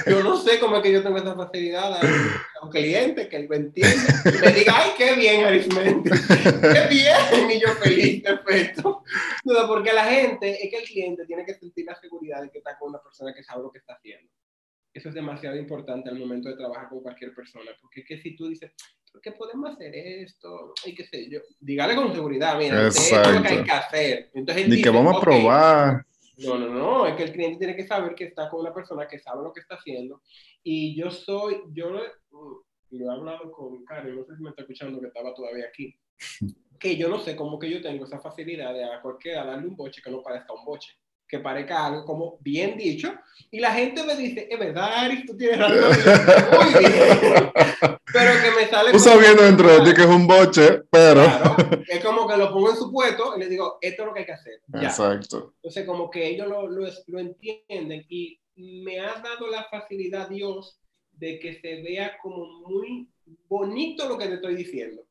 Yo 0.07 0.23
no 0.23 0.37
sé 0.37 0.59
cómo 0.61 0.77
es 0.77 0.83
que 0.83 0.93
yo 0.93 1.03
tengo 1.03 1.17
esa 1.17 1.35
facilidad 1.35 1.95
a 1.95 2.64
un 2.64 2.71
cliente 2.71 3.29
que 3.29 3.37
él 3.37 3.47
lo 3.49 3.57
entienda 3.57 4.23
y 4.25 4.38
me 4.45 4.53
diga, 4.53 4.75
ay, 4.77 4.91
qué 4.97 5.14
bien, 5.14 5.45
Arismendi, 5.45 6.11
qué 6.11 6.87
bien, 6.91 7.51
y 7.51 7.61
yo 7.61 7.69
feliz, 7.83 8.23
perfecto. 8.23 9.03
No, 9.45 9.67
porque 9.67 9.93
la 9.93 10.05
gente, 10.05 10.62
es 10.62 10.71
que 10.71 10.77
el 10.79 10.85
cliente 10.85 11.27
tiene 11.27 11.45
que 11.45 11.55
sentir 11.55 11.87
la 11.87 11.99
seguridad 11.99 12.43
de 12.43 12.51
que 12.51 12.59
está 12.59 12.79
con 12.79 12.91
una 12.91 13.03
persona 13.03 13.33
que 13.35 13.43
sabe 13.43 13.62
lo 13.62 13.71
que 13.71 13.79
está 13.79 13.95
haciendo. 13.95 14.31
Eso 14.92 15.11
es 15.11 15.14
demasiado 15.14 15.57
importante 15.57 16.09
al 16.09 16.18
momento 16.18 16.48
de 16.48 16.57
trabajar 16.57 16.88
con 16.88 17.03
cualquier 17.03 17.35
persona, 17.35 17.70
porque 17.81 18.01
es 18.01 18.07
que 18.07 18.18
si 18.18 18.35
tú 18.35 18.48
dices, 18.48 18.72
¿por 19.12 19.20
qué 19.20 19.33
podemos 19.33 19.70
hacer 19.70 19.94
esto? 19.94 20.72
Y 20.85 20.94
qué 20.94 21.05
sé 21.05 21.29
yo, 21.31 21.40
dígale 21.61 21.94
con 21.94 22.12
seguridad, 22.12 22.59
mira, 22.59 22.88
esto 22.88 23.01
es 23.01 23.35
lo 23.35 23.42
que 23.42 23.48
hay 23.48 23.64
que 23.64 23.70
hacer. 23.70 24.31
Entonces, 24.35 24.68
y 24.68 24.83
que 24.83 24.90
vamos 24.90 25.16
a 25.16 25.20
probar. 25.20 26.07
No, 26.38 26.57
no, 26.57 26.68
no, 26.68 27.07
es 27.07 27.16
que 27.16 27.24
el 27.24 27.33
cliente 27.33 27.59
tiene 27.59 27.77
que 27.77 27.87
saber 27.87 28.14
que 28.14 28.24
está 28.24 28.48
con 28.48 28.61
una 28.61 28.72
persona 28.72 29.09
que 29.09 29.18
sabe 29.18 29.42
lo 29.42 29.53
que 29.53 29.61
está 29.61 29.74
haciendo. 29.74 30.22
Y 30.62 30.96
yo 30.96 31.11
soy, 31.11 31.62
yo 31.72 31.90
lo, 31.90 32.03
he 32.90 33.11
hablado 33.11 33.51
con 33.51 33.85
Karen, 33.85 34.16
no 34.16 34.24
sé 34.24 34.37
si 34.37 34.42
me 34.42 34.51
está 34.51 34.62
escuchando, 34.62 35.01
que 35.01 35.09
estaba 35.09 35.35
todavía 35.35 35.66
aquí, 35.66 35.98
que 36.79 36.96
yo 36.96 37.09
no 37.09 37.18
sé 37.18 37.35
cómo 37.35 37.59
que 37.59 37.68
yo 37.68 37.83
tengo 37.83 38.05
esa 38.05 38.20
facilidad 38.20 38.72
de 38.72 38.85
a 38.85 39.03
cualquiera 39.03 39.44
darle 39.44 39.66
un 39.66 39.77
boche 39.77 40.01
que 40.01 40.11
no 40.11 40.22
parezca 40.22 40.55
un 40.55 40.64
boche 40.64 40.96
que 41.29 41.38
parezca 41.38 41.87
algo 41.87 42.05
como 42.05 42.38
bien 42.41 42.77
dicho, 42.77 43.12
y 43.51 43.61
la 43.61 43.73
gente 43.73 44.03
me 44.05 44.17
dice, 44.17 44.49
es 44.51 44.59
verdad, 44.59 44.91
Aris, 44.95 45.27
tú 45.27 45.37
tienes 45.37 45.59
razón, 45.59 45.79
muy 45.79 46.81
bien, 46.81 46.93
pero 48.12 48.43
que 48.43 48.51
me 48.57 48.69
sale... 48.69 48.93
Tú 48.93 48.99
sabiendo 48.99 49.43
dentro 49.43 49.69
de 49.69 49.91
ti 49.91 49.95
que 49.95 50.03
es 50.03 50.09
un 50.09 50.27
boche, 50.27 50.83
pero... 50.91 51.23
Claro, 51.25 51.57
es 51.87 52.05
como 52.05 52.27
que 52.27 52.37
lo 52.37 52.53
pongo 52.53 52.71
en 52.71 52.77
su 52.77 52.91
puesto 52.91 53.37
y 53.37 53.41
le 53.41 53.49
digo, 53.49 53.79
esto 53.81 54.03
es 54.03 54.07
lo 54.07 54.14
que 54.14 54.21
hay 54.21 54.27
que 54.27 54.33
hacer. 54.33 54.61
Exacto. 54.75 55.53
Entonces, 55.57 55.87
como 55.87 56.11
que 56.11 56.27
ellos 56.27 56.49
lo, 56.49 56.69
lo, 56.69 56.88
lo 57.07 57.19
entienden 57.19 58.05
y 58.09 58.38
me 58.57 59.01
ha 59.01 59.21
dado 59.21 59.47
la 59.51 59.64
facilidad 59.64 60.29
Dios 60.29 60.79
de 61.12 61.38
que 61.38 61.61
se 61.61 61.83
vea 61.83 62.19
como 62.23 62.47
muy 62.69 63.09
bonito 63.49 64.09
lo 64.09 64.19
que 64.19 64.27
te 64.27 64.35
estoy 64.35 64.55
diciendo 64.57 65.03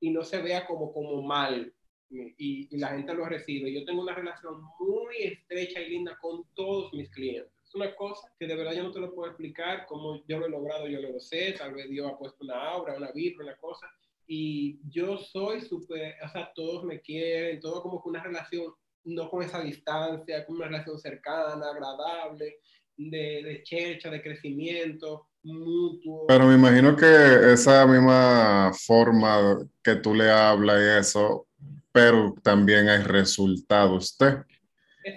y 0.00 0.10
no 0.10 0.22
se 0.22 0.40
vea 0.40 0.66
como, 0.66 0.92
como 0.92 1.22
mal 1.22 1.72
y, 2.10 2.76
la 2.78 2.88
gente 2.88 3.14
lo 3.14 3.26
recibe. 3.26 3.72
Yo 3.72 3.84
tengo 3.84 4.02
una 4.02 4.14
relación 4.14 4.62
muy 4.78 5.16
estrecha 5.22 5.80
y 5.80 5.90
linda 5.90 6.16
con 6.20 6.44
todos 6.54 6.92
mis 6.92 7.10
clientes. 7.10 7.52
Es 7.64 7.74
una 7.74 7.94
cosa 7.94 8.32
que 8.38 8.46
de 8.46 8.56
verdad 8.56 8.74
yo 8.74 8.84
no 8.84 8.92
te 8.92 9.00
lo 9.00 9.14
puedo 9.14 9.28
explicar, 9.28 9.86
como 9.86 10.24
yo 10.26 10.38
lo 10.38 10.46
he 10.46 10.50
logrado, 10.50 10.86
yo 10.86 11.00
lo 11.00 11.18
sé, 11.18 11.54
tal 11.58 11.74
vez 11.74 11.88
Dios 11.88 12.10
ha 12.10 12.16
puesto 12.16 12.44
una 12.44 12.70
aura, 12.70 12.96
una 12.96 13.10
vibra, 13.10 13.44
una 13.44 13.56
cosa, 13.56 13.86
y 14.26 14.78
yo 14.88 15.18
soy 15.18 15.60
súper, 15.60 16.14
o 16.24 16.28
sea, 16.28 16.52
todos 16.54 16.84
me 16.84 17.00
quieren, 17.00 17.60
todo 17.60 17.82
como 17.82 18.02
que 18.02 18.08
una 18.08 18.22
relación, 18.22 18.72
no 19.04 19.28
con 19.28 19.42
esa 19.42 19.60
distancia, 19.60 20.44
con 20.46 20.56
una 20.56 20.66
relación 20.66 20.98
cercana, 20.98 21.70
agradable, 21.70 22.58
de, 22.96 23.42
de 23.42 23.62
checha, 23.62 24.10
de 24.10 24.22
crecimiento, 24.22 25.28
mutuo. 25.42 26.26
Pero 26.26 26.46
me 26.46 26.54
imagino 26.54 26.96
que 26.96 27.52
esa 27.52 27.86
misma 27.86 28.72
forma 28.86 29.58
que 29.82 29.96
tú 29.96 30.14
le 30.14 30.30
hablas 30.30 30.80
y 30.80 31.00
eso, 31.00 31.45
pero 31.96 32.34
también 32.42 32.90
hay 32.90 33.02
resultados. 33.02 34.18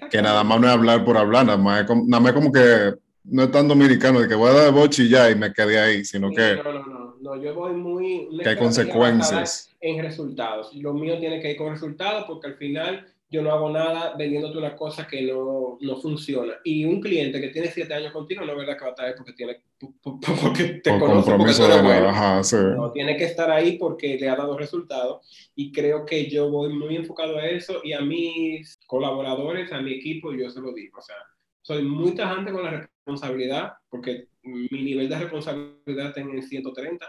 Que 0.10 0.22
nada 0.22 0.46
más 0.46 0.62
no 0.62 0.68
es 0.68 0.72
hablar 0.72 1.04
por 1.04 1.18
hablar, 1.18 1.46
nada 1.46 1.58
más, 1.58 1.82
es 1.82 1.88
como, 1.88 2.06
nada 2.08 2.24
más 2.24 2.32
como 2.32 2.54
que 2.54 2.94
no 3.26 3.44
es 3.44 3.52
tan 3.52 3.68
dominicano 3.68 4.22
de 4.22 4.30
que 4.30 4.34
voy 4.34 4.50
a 4.50 4.54
dar 4.54 4.72
boche 4.72 5.04
y 5.04 5.10
ya 5.10 5.30
y 5.30 5.36
me 5.36 5.52
quedé 5.52 5.78
ahí, 5.78 6.06
sino 6.06 6.30
que... 6.30 6.56
No, 6.56 6.72
no, 6.72 6.86
no, 6.86 7.16
no, 7.20 7.36
yo 7.36 7.54
voy 7.54 7.74
muy... 7.74 8.30
Que 8.42 8.50
hay 8.52 8.56
consecuencias. 8.56 9.76
En 9.82 10.02
resultados. 10.02 10.74
Lo 10.74 10.94
mío 10.94 11.20
tiene 11.20 11.42
que 11.42 11.52
ir 11.52 11.58
con 11.58 11.74
resultados 11.74 12.24
porque 12.26 12.48
al 12.48 12.56
final 12.56 13.06
yo 13.32 13.44
no 13.44 13.52
hago 13.52 13.70
nada 13.70 14.16
vendiéndote 14.18 14.58
una 14.58 14.76
cosa 14.76 15.06
que 15.08 15.22
no, 15.22 15.78
no, 15.80 15.96
funciona. 15.98 16.56
Y 16.64 16.86
un 16.86 17.00
cliente 17.00 17.40
que 17.40 17.50
tiene 17.50 17.70
siete 17.70 17.94
años 17.94 18.12
contigo, 18.12 18.44
no 18.44 18.54
es 18.54 18.58
verdad 18.58 18.76
que 18.76 18.82
va 18.82 18.88
a 18.88 18.90
estar 18.90 19.06
ahí 19.06 19.14
porque, 19.16 19.34
tiene, 19.34 19.62
porque 20.42 20.64
te 20.84 21.00
conoce, 21.00 21.36
porque 21.36 21.54
tú 21.54 21.64
eres 21.64 21.84
bueno. 21.84 22.10
Ajá, 22.10 22.44
sí. 22.44 22.56
No, 22.76 22.92
tiene 22.92 23.16
que 23.18 23.26
estar 23.26 23.52
ahí 23.52 23.78
porque 23.78 24.18
le 24.18 24.30
ha 24.30 24.36
dado 24.36 24.58
resultados. 24.58 25.52
Y 25.56 25.72
creo 25.72 26.06
que 26.06 26.28
yo 26.28 26.50
voy 26.50 26.74
muy 26.74 26.96
enfocado 26.96 27.38
a 27.38 27.46
eso 27.46 27.82
y 27.84 27.94
a 27.94 28.02
mis 28.02 28.80
colaboradores, 28.88 29.72
a 29.72 29.80
mi 29.80 29.94
equipo, 29.94 30.34
yo 30.34 30.50
se 30.50 30.60
lo 30.60 30.74
digo. 30.74 30.98
O 30.98 31.02
sea, 31.02 31.16
soy 31.62 31.84
muy 31.84 32.16
tajante 32.16 32.52
con 32.52 32.64
la 32.64 32.72
responsabilidad 32.72 33.74
porque 33.90 34.28
mi 34.42 34.82
nivel 34.84 35.08
de 35.08 35.20
responsabilidad 35.20 36.08
está 36.08 36.22
en 36.22 36.32
el 36.32 36.42
130. 36.42 37.06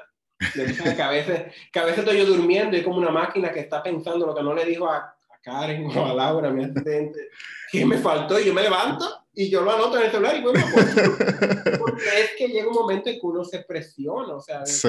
que, 0.54 1.02
a 1.02 1.10
veces, 1.10 1.54
que 1.72 1.78
a 1.78 1.84
veces 1.84 2.00
estoy 2.00 2.18
yo 2.18 2.26
durmiendo 2.26 2.76
y 2.76 2.82
como 2.82 2.98
una 2.98 3.10
máquina 3.10 3.52
que 3.52 3.60
está 3.60 3.82
pensando 3.82 4.26
lo 4.26 4.34
que 4.34 4.42
no 4.42 4.54
le 4.54 4.66
digo 4.66 4.86
a 4.86 5.14
Karen 5.42 5.86
o 5.86 6.06
a 6.06 6.14
Laura, 6.14 6.50
mi 6.50 6.64
asistente, 6.64 7.28
que 7.70 7.86
me 7.86 7.98
faltó 7.98 8.38
y 8.38 8.46
yo 8.46 8.54
me 8.54 8.62
levanto 8.62 9.06
y 9.34 9.48
yo 9.48 9.62
lo 9.62 9.70
anoto 9.70 9.98
en 9.98 10.04
el 10.04 10.10
celular 10.10 10.36
y 10.36 10.42
bueno, 10.42 10.60
porque 11.78 12.04
es 12.18 12.32
que 12.36 12.48
llega 12.48 12.68
un 12.68 12.74
momento 12.74 13.08
en 13.08 13.20
que 13.20 13.26
uno 13.26 13.44
se 13.44 13.60
presiona, 13.60 14.34
o 14.34 14.40
sea, 14.40 14.66
sí. 14.66 14.88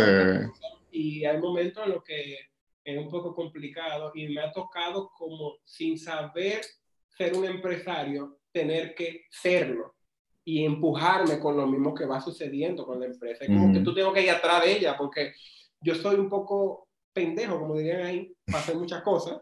y 0.91 1.25
hay 1.25 1.37
momentos 1.37 1.85
en 1.85 1.91
los 1.91 2.03
que 2.03 2.37
es 2.83 2.97
un 2.97 3.09
poco 3.09 3.35
complicado 3.35 4.11
y 4.15 4.27
me 4.29 4.41
ha 4.41 4.51
tocado 4.51 5.11
como 5.17 5.57
sin 5.63 5.97
saber 5.97 6.61
ser 7.07 7.35
un 7.35 7.45
empresario, 7.45 8.39
tener 8.51 8.95
que 8.95 9.25
serlo 9.29 9.95
y 10.43 10.65
empujarme 10.65 11.39
con 11.39 11.55
lo 11.55 11.67
mismo 11.67 11.93
que 11.93 12.05
va 12.05 12.19
sucediendo 12.19 12.85
con 12.85 12.99
la 12.99 13.05
empresa. 13.05 13.43
Es 13.43 13.49
como 13.49 13.71
que 13.71 13.81
tú 13.81 13.93
tengo 13.93 14.11
que 14.11 14.23
ir 14.23 14.31
atrás 14.31 14.63
de 14.63 14.77
ella 14.77 14.97
porque 14.97 15.33
yo 15.79 15.93
soy 15.93 16.15
un 16.15 16.29
poco 16.29 16.87
pendejo, 17.13 17.59
como 17.59 17.77
dirían 17.77 18.01
ahí, 18.01 18.35
para 18.45 18.59
hacer 18.59 18.75
muchas 18.75 19.03
cosas 19.03 19.39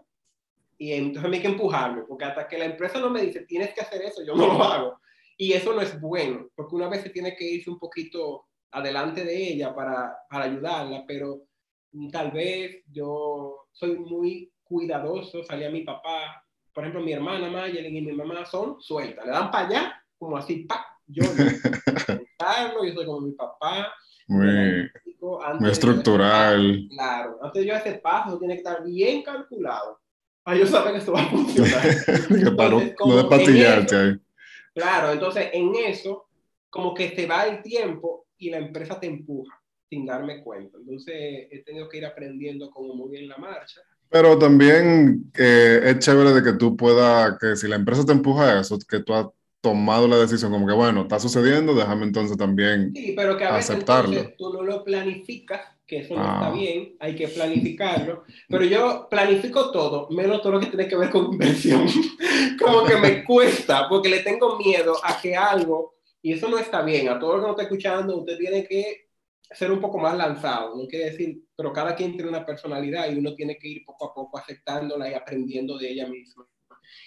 y 0.82 0.94
entonces 0.94 1.32
hay 1.32 1.42
que 1.42 1.48
empujarlo, 1.48 2.08
porque 2.08 2.24
hasta 2.24 2.48
que 2.48 2.58
la 2.58 2.66
empresa 2.66 3.02
no 3.02 3.10
me 3.10 3.22
dice, 3.22 3.42
tienes 3.42 3.74
que 3.74 3.82
hacer 3.82 4.02
eso, 4.02 4.24
yo 4.26 4.34
no 4.34 4.48
lo 4.48 4.64
hago. 4.64 5.00
Y 5.38 5.52
eso 5.52 5.74
no 5.74 5.82
es 5.82 6.00
bueno, 6.00 6.48
porque 6.56 6.76
una 6.76 6.88
vez 6.88 7.02
se 7.04 7.10
tiene 7.10 7.36
que 7.36 7.44
irse 7.44 7.70
un 7.70 7.78
poquito 7.78 8.46
adelante 8.72 9.26
de 9.26 9.52
ella 9.52 9.76
para, 9.76 10.18
para 10.30 10.46
ayudarla, 10.46 11.04
pero 11.06 11.42
tal 12.14 12.32
vez 12.32 12.82
yo 12.90 13.68
soy 13.74 13.98
muy 13.98 14.54
cuidadoso, 14.64 15.44
salía 15.44 15.70
mi 15.70 15.82
papá, 15.82 16.46
por 16.74 16.86
ejemplo, 16.86 17.02
mi 17.02 17.12
hermana 17.12 17.50
Mayelin 17.50 17.98
y 17.98 18.02
mi 18.02 18.14
mamá 18.14 18.46
son 18.46 18.82
sueltas, 18.82 19.26
le 19.26 19.32
dan 19.32 19.52
para 19.52 19.68
allá, 19.68 20.04
como 20.18 20.38
así, 20.38 20.64
pa, 20.64 20.86
yo 21.08 21.24
no, 21.24 21.30
yo 22.86 22.94
soy 22.94 23.06
como 23.06 23.22
mi 23.22 23.34
papá. 23.34 23.94
Muy, 24.30 24.90
muy 25.60 25.70
estructural. 25.72 26.88
claro, 26.92 27.40
antes 27.42 27.64
de 27.64 27.68
yo 27.68 27.76
ese 27.76 27.96
paso 27.96 28.38
tiene 28.40 28.54
que 28.54 28.60
estar 28.60 28.84
bien 28.84 29.24
calculado 29.24 30.00
Ah, 30.50 30.56
ellos 30.56 30.70
saben 30.72 30.94
que 30.94 30.98
esto 30.98 31.14
va 31.14 31.22
a 31.22 31.30
funcionar. 31.30 31.84
no 32.30 32.58
Claro, 34.74 35.12
entonces 35.12 35.50
en 35.54 35.76
eso, 35.76 36.26
como 36.72 36.96
que 36.96 37.10
te 37.10 37.28
va 37.28 37.46
el 37.46 37.62
tiempo 37.62 38.26
y 38.40 38.50
la 38.50 38.58
empresa 38.58 39.00
te 39.00 39.06
empuja 39.06 39.62
sin 39.88 40.08
darme 40.08 40.42
cuenta. 40.44 40.80
Entonces 40.80 41.14
he 41.52 41.64
tenido 41.64 41.88
que 41.88 42.00
ir 42.00 42.06
aprendiendo 42.08 42.72
como 42.72 42.96
muy 42.96 43.12
bien 43.12 43.30
la 43.30 43.38
marcha. 43.38 43.82
Pero 44.10 44.40
también 44.40 45.32
eh, 45.38 45.82
es 45.84 46.00
chévere 46.00 46.34
de 46.34 46.42
que 46.42 46.58
tú 46.58 46.76
puedas, 46.76 47.38
que 47.40 47.56
si 47.56 47.68
la 47.68 47.76
empresa 47.76 48.04
te 48.04 48.14
empuja 48.14 48.58
a 48.58 48.62
eso, 48.62 48.80
que 48.90 49.02
tú 49.02 49.14
has 49.14 49.28
tomado 49.62 50.08
la 50.08 50.18
decisión, 50.18 50.52
como 50.52 50.66
que 50.66 50.74
bueno, 50.74 51.04
está 51.04 51.20
sucediendo, 51.20 51.76
déjame 51.76 52.06
entonces 52.06 52.36
también 52.38 52.92
sí, 52.96 53.14
pero 53.16 53.38
que 53.38 53.46
a 53.46 53.54
veces 53.54 53.70
aceptarlo. 53.70 54.32
tú 54.36 54.52
no 54.52 54.64
lo 54.64 54.84
planificas 54.84 55.62
que 55.90 55.98
eso 56.02 56.16
no 56.16 56.22
está 56.22 56.48
ah. 56.50 56.52
bien, 56.52 56.96
hay 57.00 57.16
que 57.16 57.28
planificarlo, 57.28 58.24
pero 58.48 58.64
yo 58.64 59.08
planifico 59.10 59.72
todo, 59.72 60.08
menos 60.12 60.40
todo 60.40 60.54
lo 60.54 60.60
que 60.60 60.68
tiene 60.68 60.88
que 60.88 60.96
ver 60.96 61.10
con 61.10 61.34
inversión. 61.34 61.88
Como 62.64 62.86
que 62.86 62.96
me 62.98 63.24
cuesta, 63.24 63.90
porque 63.90 64.08
le 64.08 64.20
tengo 64.20 64.56
miedo 64.60 64.94
a 65.04 65.20
que 65.20 65.36
algo, 65.36 65.96
y 66.22 66.34
eso 66.34 66.48
no 66.48 66.60
está 66.60 66.84
bien, 66.84 67.10
a 67.10 67.18
todo 67.18 67.34
lo 67.34 67.40
que 67.40 67.46
no 67.48 67.52
está 67.52 67.64
escuchando, 67.64 68.18
usted 68.18 68.38
tiene 68.38 68.68
que 68.68 69.08
ser 69.50 69.72
un 69.72 69.82
poco 69.82 69.98
más 69.98 70.16
lanzado, 70.16 70.76
no 70.76 70.88
quiere 70.88 71.06
decir, 71.10 71.42
pero 71.58 71.74
cada 71.74 71.96
quien 71.96 72.12
tiene 72.12 72.30
una 72.30 72.46
personalidad 72.46 73.10
y 73.10 73.18
uno 73.18 73.34
tiene 73.34 73.58
que 73.58 73.68
ir 73.68 73.84
poco 73.84 74.12
a 74.12 74.14
poco 74.14 74.38
aceptándola 74.38 75.10
y 75.10 75.16
aprendiendo 75.16 75.76
de 75.76 75.90
ella 75.90 76.08
misma. 76.08 76.48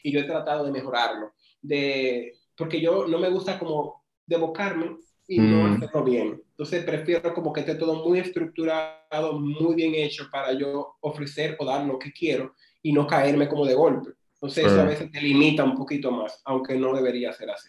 Y 0.03 0.11
yo 0.11 0.19
he 0.19 0.25
tratado 0.25 0.65
de 0.65 0.73
mejorarlo, 0.73 1.35
de, 1.61 2.33
porque 2.57 2.81
yo 2.81 3.07
no 3.07 3.21
me 3.21 3.31
gusta 3.31 3.61
como 3.61 4.05
devocarme 4.27 4.97
y 5.33 5.39
no 5.39 5.63
mm. 5.63 5.73
hacerlo 5.75 6.05
bien. 6.05 6.43
Entonces 6.51 6.85
prefiero 6.85 7.33
como 7.33 7.53
que 7.53 7.61
esté 7.61 7.75
todo 7.77 8.07
muy 8.07 8.19
estructurado, 8.19 9.41
muy 9.41 9.75
bien 9.75 9.95
hecho 9.95 10.29
para 10.31 10.53
yo 10.53 10.97
ofrecer 11.01 11.57
o 11.59 11.65
dar 11.65 11.87
lo 11.87 11.99
que 11.99 12.13
quiero 12.13 12.55
y 12.83 12.93
no 12.93 13.07
caerme 13.07 13.49
como 13.49 13.65
de 13.65 13.75
golpe. 13.75 14.11
Entonces 14.35 14.67
eso 14.67 14.81
a 14.81 14.85
veces 14.85 15.11
te 15.11 15.21
limita 15.21 15.65
un 15.65 15.75
poquito 15.75 16.11
más, 16.11 16.41
aunque 16.45 16.77
no 16.77 16.95
debería 16.95 17.33
ser 17.33 17.51
así. 17.51 17.69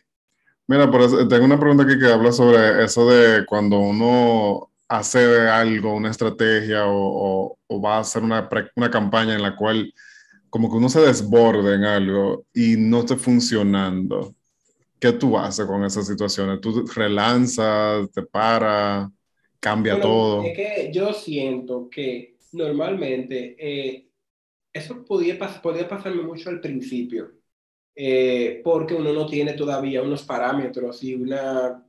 Mira, 0.67 0.89
por 0.89 1.27
tengo 1.27 1.45
una 1.45 1.59
pregunta 1.59 1.83
aquí 1.83 1.97
que 1.97 2.11
habla 2.11 2.31
sobre 2.31 2.83
eso 2.83 3.09
de 3.09 3.45
cuando 3.45 3.79
uno 3.79 4.71
hace 4.89 5.47
algo, 5.47 5.95
una 5.95 6.11
estrategia 6.11 6.85
o, 6.87 7.57
o, 7.67 7.81
va 7.81 7.97
a 7.97 7.99
hacer 7.99 8.23
una, 8.23 8.49
una 8.75 8.91
campaña 8.91 9.35
en 9.35 9.41
la 9.41 9.55
cual 9.55 9.93
como 10.49 10.69
que 10.69 10.77
uno 10.77 10.89
se 10.89 11.01
desborde 11.01 11.75
en 11.75 11.83
algo 11.83 12.45
y 12.53 12.75
no 12.77 12.99
esté 12.99 13.15
funcionando, 13.15 14.35
¿qué 15.03 15.11
tú 15.11 15.37
haces 15.37 15.65
con 15.65 15.83
esas 15.83 16.07
situaciones? 16.07 16.61
¿Tú 16.61 16.85
relanzas, 16.95 18.09
te 18.09 18.21
paras, 18.21 19.09
cambia 19.59 19.99
todo? 19.99 20.41
Es 20.43 20.55
que 20.55 20.91
yo 20.93 21.11
siento 21.11 21.89
que 21.89 22.37
normalmente 22.53 23.57
eh, 23.59 24.07
eso 24.71 25.03
podía, 25.03 25.37
podía 25.61 25.89
pasarme 25.89 26.21
mucho 26.21 26.49
al 26.49 26.61
principio, 26.61 27.33
eh, 27.93 28.61
porque 28.63 28.93
uno 28.93 29.11
no 29.11 29.25
tiene 29.25 29.51
todavía 29.53 30.01
unos 30.01 30.23
parámetros 30.23 31.03
y 31.03 31.15
una, 31.15 31.85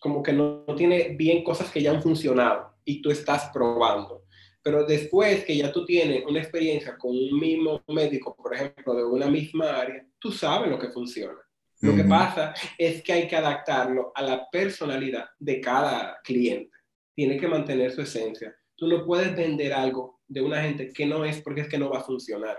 como 0.00 0.20
que 0.20 0.32
no, 0.32 0.64
no 0.66 0.74
tiene 0.74 1.14
bien 1.16 1.44
cosas 1.44 1.70
que 1.70 1.80
ya 1.80 1.92
han 1.92 2.02
funcionado 2.02 2.74
y 2.84 3.00
tú 3.00 3.12
estás 3.12 3.50
probando. 3.52 4.24
Pero 4.64 4.84
después 4.84 5.44
que 5.44 5.56
ya 5.56 5.70
tú 5.70 5.84
tienes 5.84 6.24
una 6.26 6.40
experiencia 6.40 6.98
con 6.98 7.12
un 7.12 7.38
mismo 7.38 7.80
médico, 7.86 8.34
por 8.34 8.52
ejemplo, 8.52 8.94
de 8.94 9.04
una 9.04 9.28
misma 9.28 9.76
área, 9.76 10.04
tú 10.18 10.32
sabes 10.32 10.68
lo 10.68 10.78
que 10.80 10.88
funciona. 10.88 11.38
Lo 11.82 11.94
que 11.94 12.04
pasa 12.04 12.54
es 12.78 13.02
que 13.02 13.12
hay 13.12 13.28
que 13.28 13.36
adaptarlo 13.36 14.12
a 14.14 14.22
la 14.22 14.48
personalidad 14.50 15.26
de 15.38 15.60
cada 15.60 16.20
cliente. 16.22 16.70
Tiene 17.14 17.36
que 17.36 17.48
mantener 17.48 17.92
su 17.92 18.02
esencia. 18.02 18.54
Tú 18.76 18.86
no 18.86 19.04
puedes 19.04 19.36
vender 19.36 19.72
algo 19.72 20.20
de 20.26 20.40
una 20.40 20.62
gente 20.62 20.92
que 20.92 21.04
no 21.04 21.24
es 21.24 21.42
porque 21.42 21.62
es 21.62 21.68
que 21.68 21.78
no 21.78 21.90
va 21.90 21.98
a 21.98 22.04
funcionar. 22.04 22.58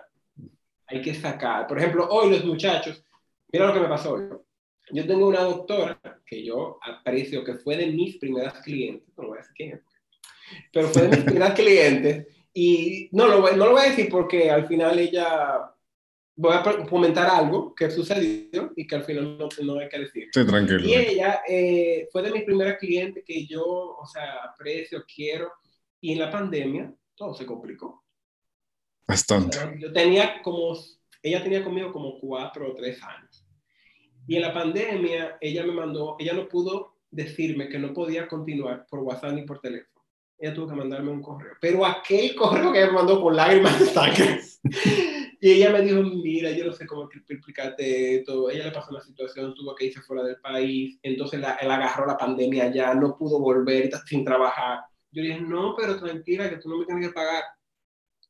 Hay 0.88 1.02
que 1.02 1.16
sacar. 1.16 1.66
Por 1.68 1.80
ejemplo, 1.80 2.08
hoy 2.10 2.32
los 2.32 2.46
muchachos, 2.46 3.04
mira 3.52 3.68
lo 3.68 3.74
que 3.74 3.80
me 3.80 3.88
pasó 3.88 4.14
hoy. 4.14 4.30
Yo 4.92 5.08
tengo 5.08 5.28
una 5.28 5.42
doctora 5.42 6.00
que 6.26 6.44
yo 6.44 6.78
aprecio, 6.82 7.44
que 7.44 7.56
fue 7.56 7.78
de 7.78 7.88
mis 7.88 8.18
primeras 8.18 8.62
clientes, 8.62 9.08
no 9.18 9.28
voy 9.30 9.38
a 9.38 9.42
decir 9.42 9.54
quién 9.56 9.82
pero 10.72 10.88
fue 10.90 11.04
de 11.04 11.10
mis 11.10 11.20
primeras 11.26 11.54
clientes. 11.54 12.28
Y 12.54 13.10
no 13.12 13.28
lo, 13.28 13.56
no 13.56 13.66
lo 13.66 13.72
voy 13.72 13.82
a 13.82 13.90
decir 13.90 14.10
porque 14.10 14.52
al 14.52 14.68
final 14.68 15.00
ella, 15.00 15.73
voy 16.36 16.54
a 16.56 16.86
comentar 16.90 17.28
algo 17.28 17.74
que 17.76 17.92
sucedió 17.92 18.72
y 18.76 18.88
que 18.88 18.96
al 18.96 19.04
final 19.04 19.38
no, 19.38 19.50
no 19.64 19.80
hay 19.80 19.90
que 19.90 20.00
decir. 20.00 20.30
Sí, 20.34 20.46
tranquilo. 20.46 20.88
Y 20.88 20.94
ella 20.94 21.42
eh, 21.48 22.08
fue 22.12 22.22
de 22.24 22.32
mis 22.32 22.44
primeras 22.44 22.78
clientes 22.78 23.24
que 23.26 23.46
yo, 23.46 23.64
o 23.66 24.06
sea, 24.06 24.44
aprecio, 24.46 25.04
quiero. 25.06 25.52
Y 26.02 26.14
en 26.14 26.20
la 26.20 26.32
pandemia 26.32 26.94
todo 27.16 27.34
se 27.34 27.46
complicó. 27.46 28.04
Bastante. 29.08 29.58
yo 29.80 29.92
tenía 29.92 30.42
como, 30.42 30.78
ella 31.22 31.44
tenía 31.44 31.64
conmigo 31.64 31.92
como 31.92 32.20
cuatro 32.20 32.72
o 32.72 32.74
tres 32.74 33.02
años. 33.04 33.46
Y 34.28 34.38
en 34.38 34.42
la 34.42 34.54
pandemia 34.54 35.38
ella 35.42 35.66
me 35.66 35.74
mandó, 35.74 36.16
ella 36.20 36.34
no 36.34 36.48
pudo 36.48 36.96
decirme 37.12 37.70
que 37.70 37.78
no 37.78 37.94
podía 37.94 38.28
continuar 38.28 38.86
por 38.90 39.00
WhatsApp 39.00 39.34
ni 39.34 39.44
por 39.44 39.60
teléfono 39.60 39.93
ella 40.44 40.54
tuvo 40.54 40.68
que 40.68 40.76
mandarme 40.76 41.10
un 41.10 41.22
correo. 41.22 41.54
Pero 41.62 41.86
aquel 41.86 42.36
correo 42.36 42.74
que 42.74 42.80
ella 42.80 42.88
me 42.88 42.98
mandó 42.98 43.22
con 43.22 43.34
lágrimas 43.34 43.80
de 43.80 43.86
sangre. 43.86 44.42
y 45.40 45.52
ella 45.52 45.72
me 45.72 45.82
dijo, 45.82 46.02
mira, 46.02 46.52
yo 46.52 46.66
no 46.66 46.74
sé 46.74 46.86
cómo 46.86 47.10
explicarte 47.10 48.18
esto. 48.18 48.50
Ella 48.50 48.66
le 48.66 48.72
pasó 48.72 48.92
una 48.92 49.00
situación, 49.00 49.54
tuvo 49.54 49.74
que 49.74 49.86
irse 49.86 50.02
fuera 50.02 50.22
del 50.24 50.42
país, 50.42 51.00
entonces 51.02 51.40
la, 51.40 51.54
él 51.56 51.72
agarró 51.72 52.06
la 52.06 52.18
pandemia 52.18 52.70
ya, 52.74 52.94
no 52.94 53.18
pudo 53.18 53.40
volver 53.40 53.90
sin 54.06 54.26
trabajar. 54.26 54.82
Yo 55.12 55.22
dije, 55.24 55.40
no, 55.40 55.76
pero 55.78 55.98
tranquila, 55.98 56.50
que 56.50 56.58
tú 56.58 56.68
no 56.68 56.80
me 56.80 56.86
tienes 56.86 57.08
que 57.08 57.14
pagar. 57.14 57.44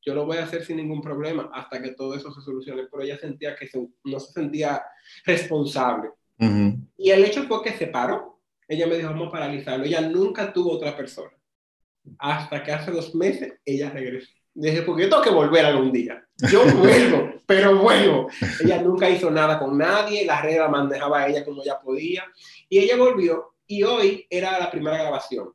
Yo 0.06 0.14
lo 0.14 0.24
voy 0.24 0.36
a 0.36 0.44
hacer 0.44 0.64
sin 0.64 0.76
ningún 0.76 1.00
problema 1.00 1.50
hasta 1.52 1.82
que 1.82 1.94
todo 1.94 2.14
eso 2.14 2.32
se 2.32 2.42
solucione. 2.42 2.84
Pero 2.88 3.02
ella 3.02 3.18
sentía 3.18 3.56
que 3.56 3.68
no 4.04 4.20
se 4.20 4.32
sentía 4.32 4.84
responsable. 5.24 6.10
Y 6.96 7.10
el 7.10 7.24
hecho 7.24 7.42
fue 7.44 7.60
que 7.64 7.72
se 7.72 7.88
paró. 7.88 8.40
Ella 8.68 8.86
me 8.86 8.98
dijo, 8.98 9.10
vamos 9.10 9.28
a 9.28 9.32
paralizarlo. 9.32 9.84
Ella 9.84 10.02
nunca 10.02 10.52
tuvo 10.52 10.72
otra 10.72 10.96
persona 10.96 11.32
hasta 12.18 12.62
que 12.62 12.72
hace 12.72 12.90
dos 12.90 13.14
meses 13.14 13.54
ella 13.64 13.90
regresó. 13.90 14.30
Dije, 14.54 14.82
porque 14.82 15.02
yo 15.02 15.08
tengo 15.08 15.22
que 15.22 15.30
volver 15.30 15.64
algún 15.64 15.90
día. 15.90 16.24
Yo 16.50 16.64
vuelvo, 16.76 17.32
pero 17.46 17.76
bueno, 17.78 18.28
ella 18.62 18.80
nunca 18.82 19.10
hizo 19.10 19.30
nada 19.30 19.58
con 19.58 19.76
nadie, 19.76 20.24
la 20.24 20.40
red 20.40 20.58
la 20.58 20.68
manejaba 20.68 21.26
ella 21.26 21.44
como 21.44 21.62
ella 21.62 21.80
podía. 21.82 22.24
Y 22.68 22.78
ella 22.78 22.96
volvió 22.96 23.54
y 23.66 23.82
hoy 23.82 24.26
era 24.30 24.58
la 24.58 24.70
primera 24.70 24.98
grabación 24.98 25.52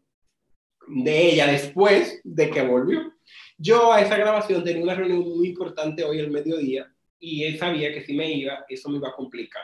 de 0.88 1.32
ella 1.32 1.48
después 1.48 2.20
de 2.24 2.50
que 2.50 2.62
volvió. 2.62 3.14
Yo 3.58 3.94
a 3.94 4.02
esa 4.02 4.18
grabación 4.18 4.64
tenía 4.64 4.84
una 4.84 4.96
reunión 4.96 5.20
muy 5.20 5.50
importante 5.50 6.04
hoy 6.04 6.20
al 6.20 6.32
mediodía 6.32 6.92
y 7.20 7.44
él 7.44 7.58
sabía 7.58 7.94
que 7.94 8.02
si 8.02 8.14
me 8.14 8.32
iba, 8.32 8.66
eso 8.68 8.90
me 8.90 8.98
iba 8.98 9.10
a 9.10 9.16
complicar, 9.16 9.64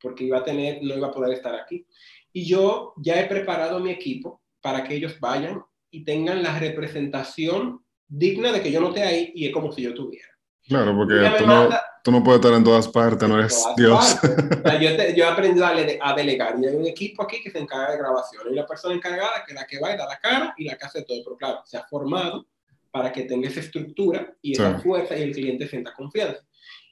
porque 0.00 0.24
iba 0.24 0.38
a 0.38 0.44
tener, 0.44 0.82
no 0.82 0.96
iba 0.96 1.08
a 1.08 1.12
poder 1.12 1.32
estar 1.32 1.54
aquí. 1.54 1.86
Y 2.32 2.44
yo 2.44 2.92
ya 2.98 3.20
he 3.20 3.26
preparado 3.26 3.80
mi 3.80 3.90
equipo 3.90 4.42
para 4.60 4.84
que 4.84 4.96
ellos 4.96 5.18
vayan 5.20 5.62
y 5.90 6.04
tengan 6.04 6.42
la 6.42 6.58
representación 6.58 7.84
digna 8.08 8.52
de 8.52 8.62
que 8.62 8.70
yo 8.70 8.80
no 8.80 8.88
esté 8.88 9.02
ahí 9.02 9.32
y 9.34 9.46
es 9.46 9.52
como 9.52 9.72
si 9.72 9.82
yo 9.82 9.94
tuviera. 9.94 10.28
Claro, 10.68 10.96
porque 10.96 11.14
tú 11.38 11.46
no, 11.46 11.68
tú 12.02 12.10
no, 12.10 12.24
puedes 12.24 12.40
estar 12.40 12.56
en 12.56 12.64
todas 12.64 12.88
partes, 12.88 13.28
no 13.28 13.38
eres 13.38 13.64
Dios. 13.76 14.18
yo, 14.80 14.90
yo, 15.14 15.24
he 15.24 15.28
aprendido 15.28 15.64
a, 15.64 15.70
a, 16.00 16.14
delegar 16.14 16.56
y 16.60 16.66
hay 16.66 16.74
un 16.74 16.86
equipo 16.86 17.22
aquí 17.22 17.40
que 17.40 17.50
se 17.50 17.58
encarga 17.58 17.92
de 17.92 17.98
grabación. 17.98 18.42
Hay 18.46 18.52
una 18.52 18.66
persona 18.66 18.94
encargada 18.94 19.44
que 19.46 19.52
es 19.52 19.60
la 19.60 19.66
que 19.66 19.78
va 19.78 19.94
y 19.94 19.96
da 19.96 20.06
la 20.06 20.18
cara 20.18 20.54
y 20.56 20.64
la 20.64 20.76
que 20.76 20.86
hace 20.86 21.02
todo, 21.02 21.22
pero 21.22 21.36
claro, 21.36 21.60
se 21.64 21.76
ha 21.76 21.84
formado 21.84 22.46
para 22.90 23.12
que 23.12 23.22
tenga 23.22 23.48
esa 23.48 23.60
estructura 23.60 24.34
y 24.42 24.52
esa 24.52 24.80
fuerza 24.80 25.16
y 25.16 25.22
el 25.22 25.32
cliente 25.32 25.68
sienta 25.68 25.94
confianza. 25.94 26.44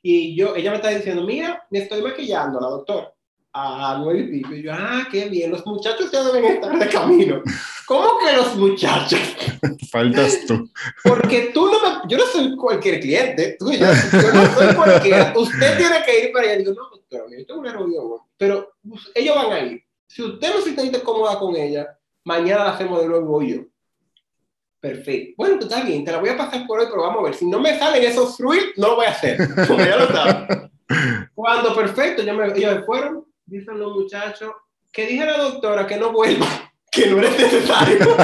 Y 0.03 0.37
yo, 0.37 0.55
ella 0.55 0.71
me 0.71 0.77
está 0.77 0.91
diciendo, 0.91 1.23
mira, 1.25 1.67
me 1.71 1.81
estoy 1.81 2.01
maquillando, 2.01 2.61
la 2.61 2.69
doctora 2.69 3.15
a 3.55 3.99
nueve 4.01 4.21
y 4.21 4.27
pico. 4.31 4.55
Y 4.55 4.63
yo, 4.63 4.73
ah, 4.75 5.07
qué 5.11 5.29
bien, 5.29 5.51
los 5.51 5.65
muchachos 5.65 6.11
ya 6.11 6.25
deben 6.25 6.45
estar 6.45 6.77
de 6.79 6.89
camino. 6.89 7.43
¿Cómo 7.87 8.19
que 8.19 8.37
los 8.37 8.57
muchachos? 8.57 9.21
Faltas 9.91 10.47
tú. 10.47 10.71
Porque 11.03 11.51
tú 11.53 11.67
no 11.67 11.81
me, 11.81 12.09
yo 12.09 12.19
no 12.19 12.27
soy 12.27 12.57
cualquier 12.57 13.01
cliente, 13.01 13.57
tú 13.59 13.73
yo, 13.73 13.79
yo 13.79 14.33
no 14.33 14.55
soy 14.55 14.75
cualquiera. 14.75 15.33
Usted 15.37 15.77
tiene 15.77 16.03
que 16.05 16.25
ir 16.25 16.33
para 16.33 16.47
allá. 16.47 16.59
Digo, 16.59 16.73
no, 16.73 16.91
doctora, 16.91 17.25
yo 17.31 17.47
tengo 17.47 17.61
una 17.61 17.73
reunión, 17.73 18.05
pero 18.37 18.75
ellos 19.15 19.37
van 19.37 19.53
a 19.53 19.61
ir. 19.61 19.85
Si 20.07 20.23
usted 20.23 20.55
no 20.55 20.61
se 20.61 20.75
siente 20.75 21.03
cómoda 21.03 21.39
con 21.39 21.57
ella, 21.57 21.99
mañana 22.25 22.65
la 22.65 22.71
hacemos 22.73 23.01
de 23.01 23.09
nuevo 23.09 23.43
yo. 23.43 23.63
Perfecto. 24.81 25.35
Bueno, 25.39 25.57
pues 25.57 25.71
está 25.71 25.83
bien, 25.85 26.05
te 26.05 26.13
la 26.13 26.19
voy 26.19 26.29
a 26.29 26.37
pasar 26.37 26.67
por 26.67 26.79
hoy, 26.79 26.87
pero 26.91 27.03
vamos 27.03 27.21
a 27.21 27.25
ver. 27.25 27.35
Si 27.35 27.47
no 27.47 27.59
me 27.59 27.79
salen 27.79 28.05
esos 28.05 28.37
fruits, 28.37 28.77
no 28.77 28.89
lo 28.89 28.97
voy 28.97 29.07
a 29.07 29.11
hacer. 29.11 29.39
ya 29.39 29.97
lo 29.97 30.07
sabes. 30.09 30.71
Cuando 31.35 31.75
perfecto, 31.75 32.23
ya 32.23 32.35
me, 32.35 32.47
ellos 32.57 32.77
me 32.77 32.83
fueron, 32.83 33.25
dicen 33.47 33.79
los 33.79 33.95
muchachos, 33.95 34.53
que 34.93 35.07
dije 35.07 35.23
a 35.23 35.27
la 35.27 35.39
doctora 35.39 35.87
que 35.87 35.97
no 35.97 36.13
vuelva, 36.13 36.47
que 36.95 37.07
no 37.07 37.21
es 37.21 37.39
necesario. 37.39 38.17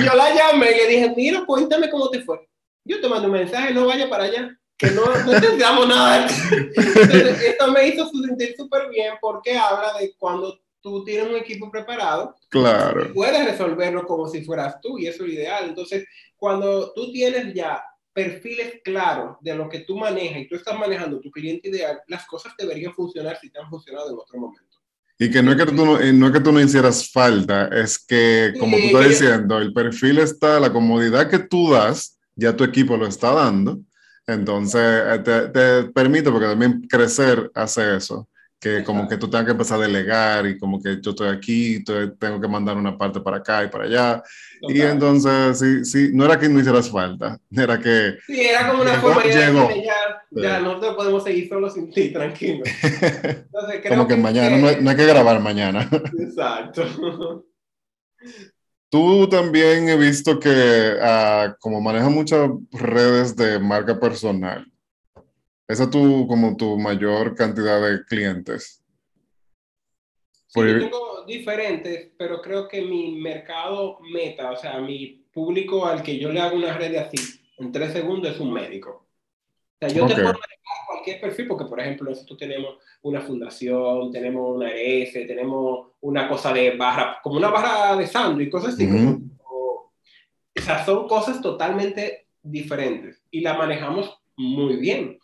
y 0.00 0.04
yo 0.04 0.14
la 0.14 0.34
llamé 0.34 0.70
y 0.70 0.76
le 0.76 0.86
dije, 0.88 1.12
mira, 1.16 1.44
cuéntame 1.44 1.90
cómo 1.90 2.08
te 2.10 2.22
fue. 2.22 2.48
Yo 2.84 3.00
te 3.00 3.08
mando 3.08 3.26
un 3.26 3.32
mensaje, 3.32 3.74
no 3.74 3.86
vaya 3.86 4.08
para 4.08 4.24
allá, 4.24 4.56
que 4.76 4.90
no, 4.90 5.04
no 5.04 5.32
necesitamos 5.32 5.88
nada. 5.88 6.26
Entonces, 6.50 7.42
esto 7.42 7.72
me 7.72 7.88
hizo 7.88 8.08
sentir 8.08 8.54
súper 8.56 8.88
bien 8.88 9.14
porque 9.20 9.56
habla 9.56 9.98
de 9.98 10.14
cuando 10.16 10.58
tú 10.80 11.04
tienes 11.04 11.28
un 11.28 11.36
equipo 11.36 11.70
preparado, 11.70 12.34
claro. 12.48 13.12
puedes 13.12 13.44
resolverlo 13.44 14.06
como 14.06 14.26
si 14.28 14.42
fueras 14.42 14.80
tú 14.80 14.98
y 14.98 15.06
eso 15.06 15.24
es 15.24 15.28
lo 15.28 15.34
ideal. 15.34 15.64
Entonces, 15.68 16.06
cuando 16.36 16.92
tú 16.94 17.12
tienes 17.12 17.52
ya 17.52 17.84
perfiles 18.12 18.80
claros 18.82 19.36
de 19.40 19.54
lo 19.54 19.68
que 19.68 19.80
tú 19.80 19.96
manejas 19.96 20.38
y 20.38 20.48
tú 20.48 20.56
estás 20.56 20.78
manejando 20.78 21.20
tu 21.20 21.30
cliente 21.30 21.68
ideal, 21.68 22.00
las 22.08 22.26
cosas 22.26 22.54
deberían 22.56 22.94
funcionar 22.94 23.38
si 23.38 23.50
te 23.50 23.58
han 23.58 23.68
funcionado 23.68 24.10
en 24.10 24.18
otro 24.18 24.38
momento. 24.38 24.69
Y 25.22 25.30
que 25.30 25.42
no 25.42 25.52
es 25.52 25.58
que 25.58 25.66
tú 25.66 25.74
no, 25.74 25.98
no, 25.98 26.26
es 26.26 26.32
que 26.32 26.40
tú 26.40 26.50
no 26.50 26.60
hicieras 26.62 27.10
falta, 27.12 27.66
es 27.66 27.98
que, 27.98 28.54
como 28.58 28.78
tú 28.78 28.84
estás 28.84 29.08
diciendo, 29.10 29.58
el 29.58 29.74
perfil 29.74 30.18
está, 30.18 30.58
la 30.58 30.72
comodidad 30.72 31.28
que 31.28 31.40
tú 31.40 31.72
das, 31.72 32.18
ya 32.34 32.56
tu 32.56 32.64
equipo 32.64 32.96
lo 32.96 33.06
está 33.06 33.34
dando, 33.34 33.80
entonces 34.26 34.80
eh, 34.82 35.18
te, 35.22 35.48
te 35.48 35.84
permite, 35.92 36.30
porque 36.30 36.46
también 36.46 36.80
crecer 36.88 37.50
hace 37.54 37.98
eso 37.98 38.29
que 38.60 38.84
como 38.84 39.08
que 39.08 39.16
tú 39.16 39.28
tengas 39.28 39.46
que 39.46 39.52
empezar 39.52 39.78
a 39.78 39.86
delegar 39.86 40.46
y 40.46 40.58
como 40.58 40.82
que 40.82 41.00
yo 41.00 41.12
estoy 41.12 41.28
aquí, 41.28 41.82
tengo 41.82 42.38
que 42.38 42.46
mandar 42.46 42.76
una 42.76 42.96
parte 42.96 43.18
para 43.20 43.38
acá 43.38 43.64
y 43.64 43.68
para 43.68 43.84
allá. 43.84 44.22
Y 44.60 44.82
entonces, 44.82 45.58
sí, 45.58 45.84
sí, 45.86 46.10
no 46.12 46.26
era 46.26 46.38
que 46.38 46.46
no 46.48 46.60
hicieras 46.60 46.90
falta, 46.90 47.40
era 47.50 47.78
que... 47.78 48.18
Sí, 48.26 48.38
era 48.38 48.68
como 48.68 48.82
una 48.82 49.00
forma 49.00 49.22
de 49.22 49.30
ya, 49.30 50.22
ya 50.30 50.60
no 50.60 50.78
te 50.78 50.92
podemos 50.92 51.24
seguir 51.24 51.48
solo 51.48 51.70
sin 51.70 51.90
ti, 51.90 52.08
tranquilo. 52.12 52.64
Entonces, 52.82 53.80
creo 53.82 53.96
como 53.96 54.06
que, 54.06 54.16
mañana, 54.16 54.58
No, 54.58 54.68
hay, 54.68 54.76
no, 54.82 54.90
hay, 54.90 54.96
que 54.96 55.06
grabar 55.06 55.40
mañana. 55.40 55.88
Exacto. 56.18 57.46
Tú 58.90 59.26
también 59.28 59.88
he 59.88 59.96
visto 59.96 60.38
que 60.38 60.96
uh, 61.00 61.54
como 61.60 61.80
manejas 61.80 62.10
muchas 62.10 62.50
redes 62.72 63.34
de 63.36 63.58
marca 63.58 63.98
personal, 63.98 64.66
esa 65.70 65.84
es 65.84 65.90
tu, 65.90 66.26
como 66.26 66.56
tu 66.56 66.76
mayor 66.76 67.36
cantidad 67.36 67.80
de 67.80 68.04
clientes. 68.04 68.82
Sí, 70.48 70.60
yo 70.60 70.78
tengo 70.80 71.24
diferentes, 71.28 72.10
pero 72.18 72.42
creo 72.42 72.66
que 72.66 72.82
mi 72.82 73.20
mercado 73.20 74.00
meta, 74.00 74.50
o 74.50 74.56
sea, 74.56 74.80
mi 74.80 75.24
público 75.32 75.86
al 75.86 76.02
que 76.02 76.18
yo 76.18 76.32
le 76.32 76.40
hago 76.40 76.56
una 76.56 76.76
red 76.76 76.90
de 76.90 76.98
así, 76.98 77.40
en 77.58 77.70
tres 77.70 77.92
segundos 77.92 78.32
es 78.32 78.40
un 78.40 78.52
médico. 78.52 79.06
O 79.74 79.78
sea, 79.78 79.88
yo 79.88 80.08
te 80.08 80.14
puedo 80.14 80.26
manejar 80.26 80.86
cualquier 80.88 81.20
perfil, 81.20 81.46
porque 81.46 81.66
por 81.66 81.78
ejemplo, 81.78 82.10
nosotros 82.10 82.36
tenemos 82.36 82.78
una 83.02 83.20
fundación, 83.20 84.10
tenemos 84.10 84.56
una 84.56 84.70
RS, 84.70 85.24
tenemos 85.28 85.92
una 86.00 86.28
cosa 86.28 86.52
de 86.52 86.76
barra, 86.76 87.20
como 87.22 87.36
una 87.36 87.48
barra 87.48 87.96
de 87.96 88.08
sándwich, 88.08 88.50
cosas 88.50 88.74
así. 88.74 88.88
o 88.90 89.92
sea, 90.60 90.84
son 90.84 91.06
cosas 91.06 91.40
totalmente 91.40 92.26
diferentes 92.42 93.22
y 93.30 93.40
la 93.40 93.54
manejamos 93.54 94.20
muy 94.36 94.76
bien. 94.76 95.18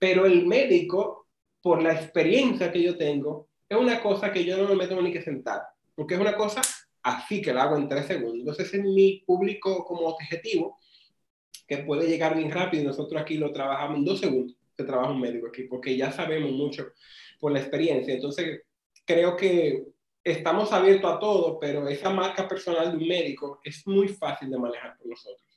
Pero 0.00 0.26
el 0.26 0.46
médico, 0.46 1.28
por 1.62 1.80
la 1.80 1.92
experiencia 1.92 2.72
que 2.72 2.82
yo 2.82 2.96
tengo, 2.96 3.48
es 3.68 3.78
una 3.78 4.00
cosa 4.00 4.32
que 4.32 4.44
yo 4.44 4.56
no 4.56 4.68
me 4.68 4.74
meto 4.74 5.00
ni 5.00 5.12
que 5.12 5.22
sentar, 5.22 5.62
porque 5.94 6.14
es 6.14 6.20
una 6.20 6.34
cosa 6.34 6.62
así 7.02 7.40
que 7.40 7.52
la 7.52 7.64
hago 7.64 7.76
en 7.76 7.86
tres 7.86 8.06
segundos. 8.06 8.40
Entonces 8.40 8.74
es 8.74 8.82
mi 8.82 9.22
público 9.26 9.84
como 9.84 10.08
objetivo, 10.08 10.78
que 11.68 11.78
puede 11.78 12.08
llegar 12.08 12.34
bien 12.34 12.50
rápido. 12.50 12.84
Nosotros 12.84 13.20
aquí 13.20 13.36
lo 13.36 13.52
trabajamos 13.52 13.98
en 13.98 14.04
dos 14.04 14.20
segundos, 14.20 14.56
se 14.76 14.84
trabaja 14.84 15.12
un 15.12 15.20
médico 15.20 15.48
aquí, 15.48 15.64
porque 15.64 15.96
ya 15.96 16.10
sabemos 16.10 16.50
mucho 16.50 16.88
por 17.38 17.52
la 17.52 17.60
experiencia. 17.60 18.14
Entonces 18.14 18.62
creo 19.04 19.36
que 19.36 19.84
estamos 20.24 20.72
abiertos 20.72 21.12
a 21.12 21.18
todo, 21.18 21.58
pero 21.60 21.86
esa 21.88 22.10
marca 22.10 22.48
personal 22.48 22.90
de 22.90 22.96
un 22.96 23.06
médico 23.06 23.60
es 23.62 23.86
muy 23.86 24.08
fácil 24.08 24.50
de 24.50 24.58
manejar 24.58 24.96
por 24.96 25.08
nosotros. 25.08 25.49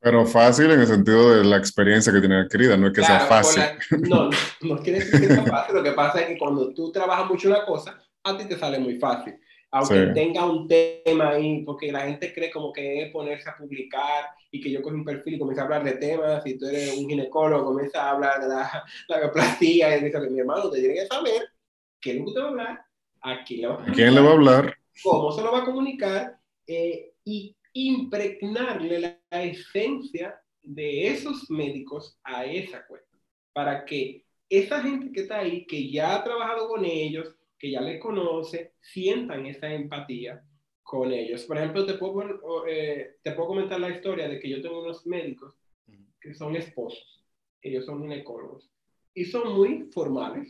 Pero 0.00 0.24
fácil 0.26 0.70
en 0.70 0.80
el 0.80 0.86
sentido 0.86 1.36
de 1.36 1.44
la 1.44 1.56
experiencia 1.56 2.12
que 2.12 2.20
tiene 2.20 2.40
adquirida, 2.40 2.76
no 2.76 2.86
es 2.86 2.92
que 2.92 3.02
sea 3.02 3.20
fácil. 3.20 3.62
no, 4.08 4.30
no, 4.30 4.30
no 4.62 4.78
quiere 4.78 5.00
decir 5.00 5.20
que 5.20 5.26
sea 5.26 5.44
fácil. 5.44 5.74
Lo 5.74 5.82
que 5.82 5.92
pasa 5.92 6.20
es 6.20 6.28
que 6.28 6.38
cuando 6.38 6.72
tú 6.72 6.92
trabajas 6.92 7.28
mucho 7.28 7.48
una 7.48 7.64
cosa, 7.64 8.00
a 8.22 8.36
ti 8.36 8.44
te 8.44 8.58
sale 8.58 8.78
muy 8.78 8.98
fácil. 8.98 9.34
Aunque 9.70 10.06
tenga 10.14 10.46
un 10.46 10.66
tema 10.66 11.30
ahí, 11.30 11.62
porque 11.62 11.92
la 11.92 12.00
gente 12.00 12.32
cree 12.32 12.50
como 12.50 12.72
que 12.72 13.02
es 13.02 13.12
ponerse 13.12 13.50
a 13.50 13.56
publicar 13.56 14.24
y 14.50 14.62
que 14.62 14.70
yo 14.70 14.80
cojo 14.80 14.94
un 14.94 15.04
perfil 15.04 15.34
y 15.34 15.38
comienzo 15.38 15.60
a 15.60 15.64
hablar 15.64 15.84
de 15.84 15.92
temas, 15.92 16.42
si 16.42 16.56
tú 16.56 16.66
eres 16.66 16.96
un 16.96 17.06
ginecólogo, 17.06 17.66
comienza 17.66 18.02
a 18.02 18.10
hablar 18.12 18.40
de 18.40 18.48
la, 18.48 18.84
la 19.08 19.32
plastilla, 19.32 19.94
y 19.94 20.04
dice 20.04 20.18
que 20.18 20.30
mi 20.30 20.40
hermano, 20.40 20.70
te 20.70 20.80
tiene 20.80 20.94
que 20.94 21.06
saber 21.06 21.50
qué 22.00 22.12
es 22.12 22.16
lo 22.16 22.24
que 22.24 22.32
te 22.32 22.40
va 22.40 22.46
a 22.46 22.48
hablar, 22.48 22.84
a 23.20 23.44
quién 23.44 23.60
le 23.60 23.66
va 23.66 23.74
a, 23.74 23.92
¿Quién 23.92 24.14
le 24.14 24.20
va 24.22 24.30
a 24.30 24.32
hablar, 24.32 24.76
cómo 25.02 25.32
se 25.32 25.42
lo 25.42 25.52
va 25.52 25.58
a 25.58 25.64
comunicar 25.66 26.38
eh, 26.66 27.12
y 27.24 27.54
impregnarle 27.86 29.00
la, 29.00 29.42
esencia 29.42 30.40
de 30.62 31.08
esos 31.08 31.50
médicos 31.50 32.18
a 32.24 32.44
esa 32.44 32.86
cuenta, 32.86 33.16
para 33.52 33.84
que 33.84 34.24
esa 34.48 34.82
gente 34.82 35.12
que 35.12 35.20
está 35.20 35.40
ahí, 35.40 35.66
que 35.66 35.90
ya 35.90 36.16
ha 36.16 36.24
trabajado 36.24 36.68
con 36.68 36.84
ellos, 36.84 37.36
que 37.58 37.70
ya 37.70 37.80
les 37.80 38.00
conoce, 38.00 38.74
sientan 38.80 39.46
esa 39.46 39.72
empatía 39.72 40.42
con 40.82 41.12
ellos. 41.12 41.44
Por 41.44 41.58
ejemplo, 41.58 41.84
te 41.84 41.94
puedo, 41.94 42.66
eh, 42.66 43.16
te 43.22 43.32
puedo 43.32 43.48
comentar 43.48 43.78
la 43.78 43.90
historia 43.90 44.28
de 44.28 44.40
que 44.40 44.48
yo 44.48 44.62
tengo 44.62 44.82
unos 44.82 45.06
médicos 45.06 45.54
que 46.20 46.34
son 46.34 46.56
esposos, 46.56 47.24
ellos 47.62 47.84
son 47.84 48.02
ginecólogos, 48.02 48.70
y 49.14 49.24
son 49.24 49.54
muy 49.54 49.88
formales. 49.92 50.48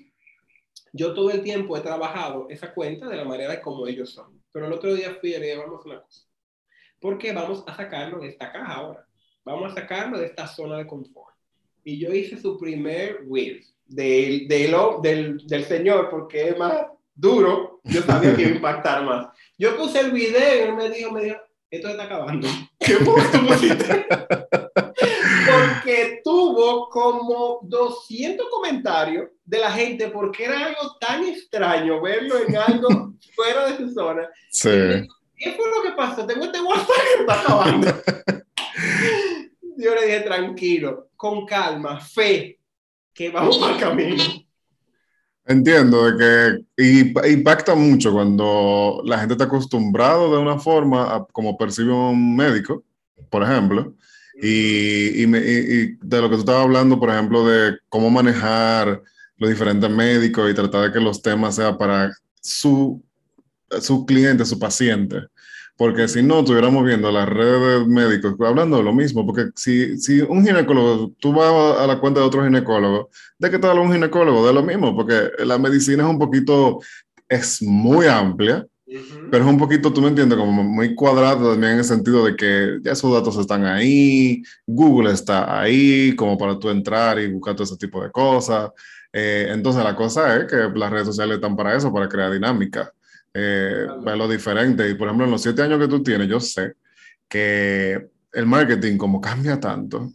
Yo 0.93 1.13
todo 1.13 1.31
el 1.31 1.43
tiempo 1.43 1.77
he 1.77 1.81
trabajado 1.81 2.49
esa 2.49 2.73
cuenta 2.73 3.09
de 3.09 3.17
la 3.17 3.25
manera 3.25 3.61
como 3.61 3.87
ellos 3.87 4.11
son, 4.11 4.43
pero 4.53 4.67
el 4.67 4.73
otro 4.73 4.95
día 4.95 5.17
fui 5.21 5.35
y 5.35 5.39
le 5.39 5.57
vamos 5.57 5.85
a 5.85 5.89
una 5.89 6.03
cosa, 6.03 6.28
porque 7.01 7.33
vamos 7.33 7.65
a 7.67 7.75
sacarlo 7.75 8.21
de 8.21 8.29
esta 8.29 8.53
caja 8.53 8.75
ahora. 8.75 9.07
Vamos 9.45 9.73
a 9.73 9.75
sacarlo 9.75 10.19
de 10.19 10.27
esta 10.27 10.47
zona 10.47 10.79
de 10.79 10.87
confort. 10.87 11.35
Y 11.85 11.99
yo 11.99 12.13
hice 12.13 12.41
su 12.41 12.59
primer 12.59 13.21
wheel 13.27 13.65
del, 13.87 14.47
del, 14.47 15.47
del, 15.47 15.65
señor 15.65 16.11
porque 16.11 16.51
es 16.51 16.59
más 16.59 16.87
duro. 17.15 17.81
Yo 17.85 18.03
sabía 18.03 18.35
que 18.35 18.43
iba 18.43 18.51
a 18.51 18.55
impactar 18.57 19.05
más. 19.05 19.29
Yo 19.57 19.77
puse 19.77 20.01
el 20.01 20.13
video 20.13 20.55
y 20.55 20.69
él 20.69 20.75
me 20.75 20.91
dijo, 20.91 21.13
me 21.13 21.25
dijo, 21.25 21.37
esto 21.71 21.89
está 21.89 22.05
acabando. 22.05 22.49
¿Qué 22.79 22.97
pusiste? 22.97 24.07
porque 25.49 26.21
tuvo 26.23 26.89
como 26.91 27.61
200 27.63 28.47
comentarios 28.51 29.31
de 29.45 29.59
la 29.59 29.71
gente 29.71 30.09
porque 30.09 30.45
era 30.45 30.67
algo 30.67 30.97
tan 31.01 31.25
extraño 31.25 32.01
verlo 32.03 32.35
en 32.47 32.57
algo 32.57 33.15
fuera 33.35 33.71
de 33.71 33.77
su 33.79 33.91
zona. 33.95 34.29
Sí. 34.51 35.07
¿Qué 35.39 35.53
fue 35.53 35.65
lo 35.71 35.83
que 35.83 35.97
pasó? 35.97 36.27
Tengo 36.27 36.45
este 36.45 36.61
WhatsApp 36.61 36.87
que 37.15 37.21
está 37.21 37.41
acabando. 37.41 37.87
Yo 39.77 39.95
le 39.95 40.07
dije, 40.07 40.21
tranquilo, 40.21 41.11
con 41.17 41.47
calma, 41.47 42.01
fe, 42.01 42.59
que 43.15 43.31
vamos 43.31 43.63
al 43.63 43.79
camino. 43.79 44.23
Entiendo 45.47 46.11
de 46.11 46.65
que 46.77 47.31
impacta 47.31 47.75
mucho 47.75 48.13
cuando 48.13 49.01
la 49.05 49.19
gente 49.19 49.35
está 49.35 49.45
acostumbrado 49.45 50.33
de 50.33 50.43
una 50.43 50.59
forma 50.59 51.15
a 51.15 51.25
como 51.25 51.57
percibe 51.57 51.93
un 51.93 52.37
médico, 52.37 52.85
por 53.31 53.45
ejemplo, 53.45 53.95
y, 54.43 55.23
y, 55.23 55.25
y, 55.25 55.99
de 56.03 56.21
lo 56.21 56.29
que 56.29 56.35
tú 56.35 56.41
estabas 56.41 56.65
hablando, 56.65 57.01
por 57.01 57.11
ejemplo, 57.11 57.47
de 57.47 57.79
cómo 57.89 58.11
manejar 58.11 59.01
los 59.37 59.49
diferentes 59.49 59.89
médicos 59.89 60.51
y 60.51 60.55
tratar 60.55 60.83
de 60.83 60.93
que 60.93 61.01
los 61.01 61.23
temas 61.23 61.55
sean 61.55 61.79
para 61.79 62.13
su 62.41 63.03
su 63.81 64.07
cliente, 64.07 64.45
su 64.45 64.59
paciente. 64.59 65.29
Porque 65.79 66.09
si 66.09 66.25
no, 66.25 66.41
estuviéramos 66.41 66.85
viendo 66.85 67.13
las 67.13 67.29
redes 67.29 67.87
de 67.87 67.87
médicos 67.87 68.35
hablando 68.41 68.79
de 68.79 68.83
lo 68.83 68.93
mismo. 68.93 69.25
Porque 69.25 69.51
si, 69.55 69.97
si 69.99 70.21
un 70.23 70.45
ginecólogo, 70.45 71.13
tú 71.21 71.33
vas 71.33 71.79
a 71.79 71.87
la 71.87 72.01
cuenta 72.01 72.19
de 72.19 72.27
otro 72.27 72.43
ginecólogo, 72.43 73.11
¿de 73.39 73.49
qué 73.49 73.61
te 73.61 73.69
habla 73.69 73.83
un 73.83 73.93
ginecólogo? 73.93 74.45
De 74.45 74.53
lo 74.53 74.65
mismo, 74.65 74.97
porque 74.97 75.31
la 75.39 75.57
medicina 75.57 76.03
es 76.03 76.11
un 76.11 76.19
poquito, 76.19 76.81
es 77.29 77.63
muy 77.63 78.07
amplia, 78.07 78.67
pero 79.31 79.45
es 79.45 79.51
un 79.51 79.57
poquito, 79.57 79.93
tú 79.93 80.03
me 80.03 80.09
entiendes, 80.09 80.37
como 80.37 80.65
muy 80.65 80.97
cuadrado 80.97 81.53
también 81.53 81.75
en 81.75 81.79
el 81.79 81.85
sentido 81.85 82.25
de 82.25 82.35
que 82.35 82.79
ya 82.83 82.93
esos 82.93 83.13
datos 83.13 83.37
están 83.37 83.65
ahí, 83.65 84.43
Google 84.67 85.13
está 85.13 85.61
ahí, 85.61 86.17
como 86.17 86.37
para 86.37 86.59
tú 86.59 86.71
entrar 86.71 87.21
y 87.21 87.31
buscar 87.31 87.55
todo 87.55 87.63
ese 87.63 87.77
tipo 87.77 88.03
de 88.03 88.11
cosas. 88.11 88.73
Eh, 89.13 89.47
entonces 89.51 89.85
la 89.85 89.95
cosa 89.95 90.39
es 90.39 90.47
que 90.47 90.57
las 90.75 90.91
redes 90.91 91.07
sociales 91.07 91.37
están 91.37 91.55
para 91.55 91.77
eso, 91.77 91.93
para 91.93 92.09
crear 92.09 92.33
dinámica 92.33 92.93
eh, 93.41 94.17
lo 94.17 94.29
diferente. 94.29 94.89
Y 94.89 94.95
por 94.95 95.07
ejemplo, 95.07 95.27
en 95.27 95.31
los 95.31 95.43
siete 95.43 95.63
años 95.63 95.79
que 95.79 95.89
tú 95.89 96.03
tienes, 96.03 96.29
yo 96.29 96.41
sé 96.41 96.75
que 97.29 98.09
el 98.33 98.47
marketing 98.47 98.97
como 98.97 99.21
cambia 99.21 99.61
tanto 99.61 100.11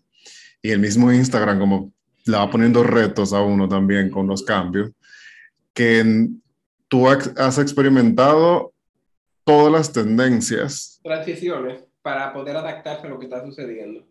y 0.61 0.71
el 0.71 0.79
mismo 0.79 1.11
Instagram 1.11 1.59
como 1.59 1.93
le 2.25 2.37
va 2.37 2.49
poniendo 2.49 2.83
retos 2.83 3.33
a 3.33 3.41
uno 3.41 3.67
también 3.67 4.09
con 4.09 4.27
los 4.27 4.43
cambios, 4.43 4.91
que 5.73 6.29
tú 6.87 7.07
has 7.07 7.57
experimentado 7.57 8.73
todas 9.43 9.71
las 9.71 9.91
tendencias. 9.91 10.99
Transiciones 11.03 11.83
para 12.01 12.33
poder 12.33 12.55
adaptarse 12.57 13.07
a 13.07 13.09
lo 13.09 13.19
que 13.19 13.25
está 13.25 13.43
sucediendo. 13.45 14.05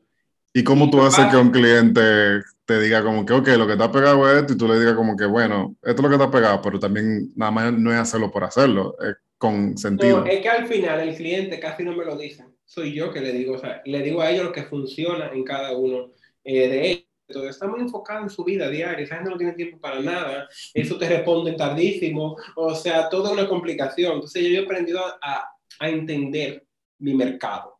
¿Y 0.54 0.64
cómo 0.64 0.90
tú 0.90 1.02
haces 1.02 1.26
que 1.26 1.36
un 1.36 1.50
cliente 1.50 2.42
te 2.64 2.80
diga 2.80 3.02
como 3.02 3.24
que, 3.24 3.32
ok, 3.32 3.48
lo 3.56 3.66
que 3.66 3.72
está 3.72 3.90
pegado 3.90 4.30
es 4.30 4.40
esto 4.40 4.52
y 4.52 4.58
tú 4.58 4.68
le 4.68 4.78
digas 4.78 4.94
como 4.94 5.16
que, 5.16 5.24
bueno, 5.24 5.76
esto 5.82 5.96
es 5.96 6.02
lo 6.02 6.08
que 6.08 6.14
está 6.14 6.30
pegado, 6.30 6.60
pero 6.62 6.78
también 6.78 7.32
nada 7.34 7.50
más 7.50 7.72
no 7.72 7.92
es 7.92 7.98
hacerlo 7.98 8.30
por 8.30 8.44
hacerlo, 8.44 8.96
es 9.00 9.16
con 9.38 9.76
sentido. 9.76 10.20
No, 10.20 10.26
es 10.26 10.40
que 10.40 10.48
al 10.48 10.66
final 10.66 11.00
el 11.00 11.16
cliente 11.16 11.58
casi 11.58 11.82
no 11.82 11.96
me 11.96 12.04
lo 12.04 12.16
dice, 12.16 12.44
soy 12.64 12.92
yo 12.94 13.12
que 13.12 13.20
le 13.20 13.32
digo, 13.32 13.54
o 13.54 13.58
sea, 13.58 13.82
le 13.84 14.02
digo 14.02 14.20
a 14.20 14.30
ellos 14.30 14.44
lo 14.44 14.52
que 14.52 14.62
funciona 14.64 15.30
en 15.32 15.42
cada 15.42 15.76
uno 15.76 16.12
eh, 16.44 16.68
de 16.68 16.90
ellos. 16.90 17.04
Entonces, 17.28 17.54
está 17.54 17.66
muy 17.66 17.80
enfocado 17.80 18.24
en 18.24 18.30
su 18.30 18.44
vida 18.44 18.68
diaria, 18.68 19.04
esa 19.04 19.14
gente 19.14 19.30
no 19.30 19.38
tiene 19.38 19.54
tiempo 19.54 19.80
para 19.80 20.00
nada, 20.00 20.48
eso 20.74 20.98
te 20.98 21.08
responden 21.08 21.56
tardísimo, 21.56 22.36
o 22.56 22.74
sea, 22.74 23.08
toda 23.08 23.32
una 23.32 23.48
complicación. 23.48 24.14
Entonces, 24.14 24.42
yo 24.42 24.60
he 24.60 24.64
aprendido 24.64 25.00
a, 25.00 25.48
a 25.80 25.88
entender 25.88 26.66
mi 26.98 27.14
mercado. 27.14 27.78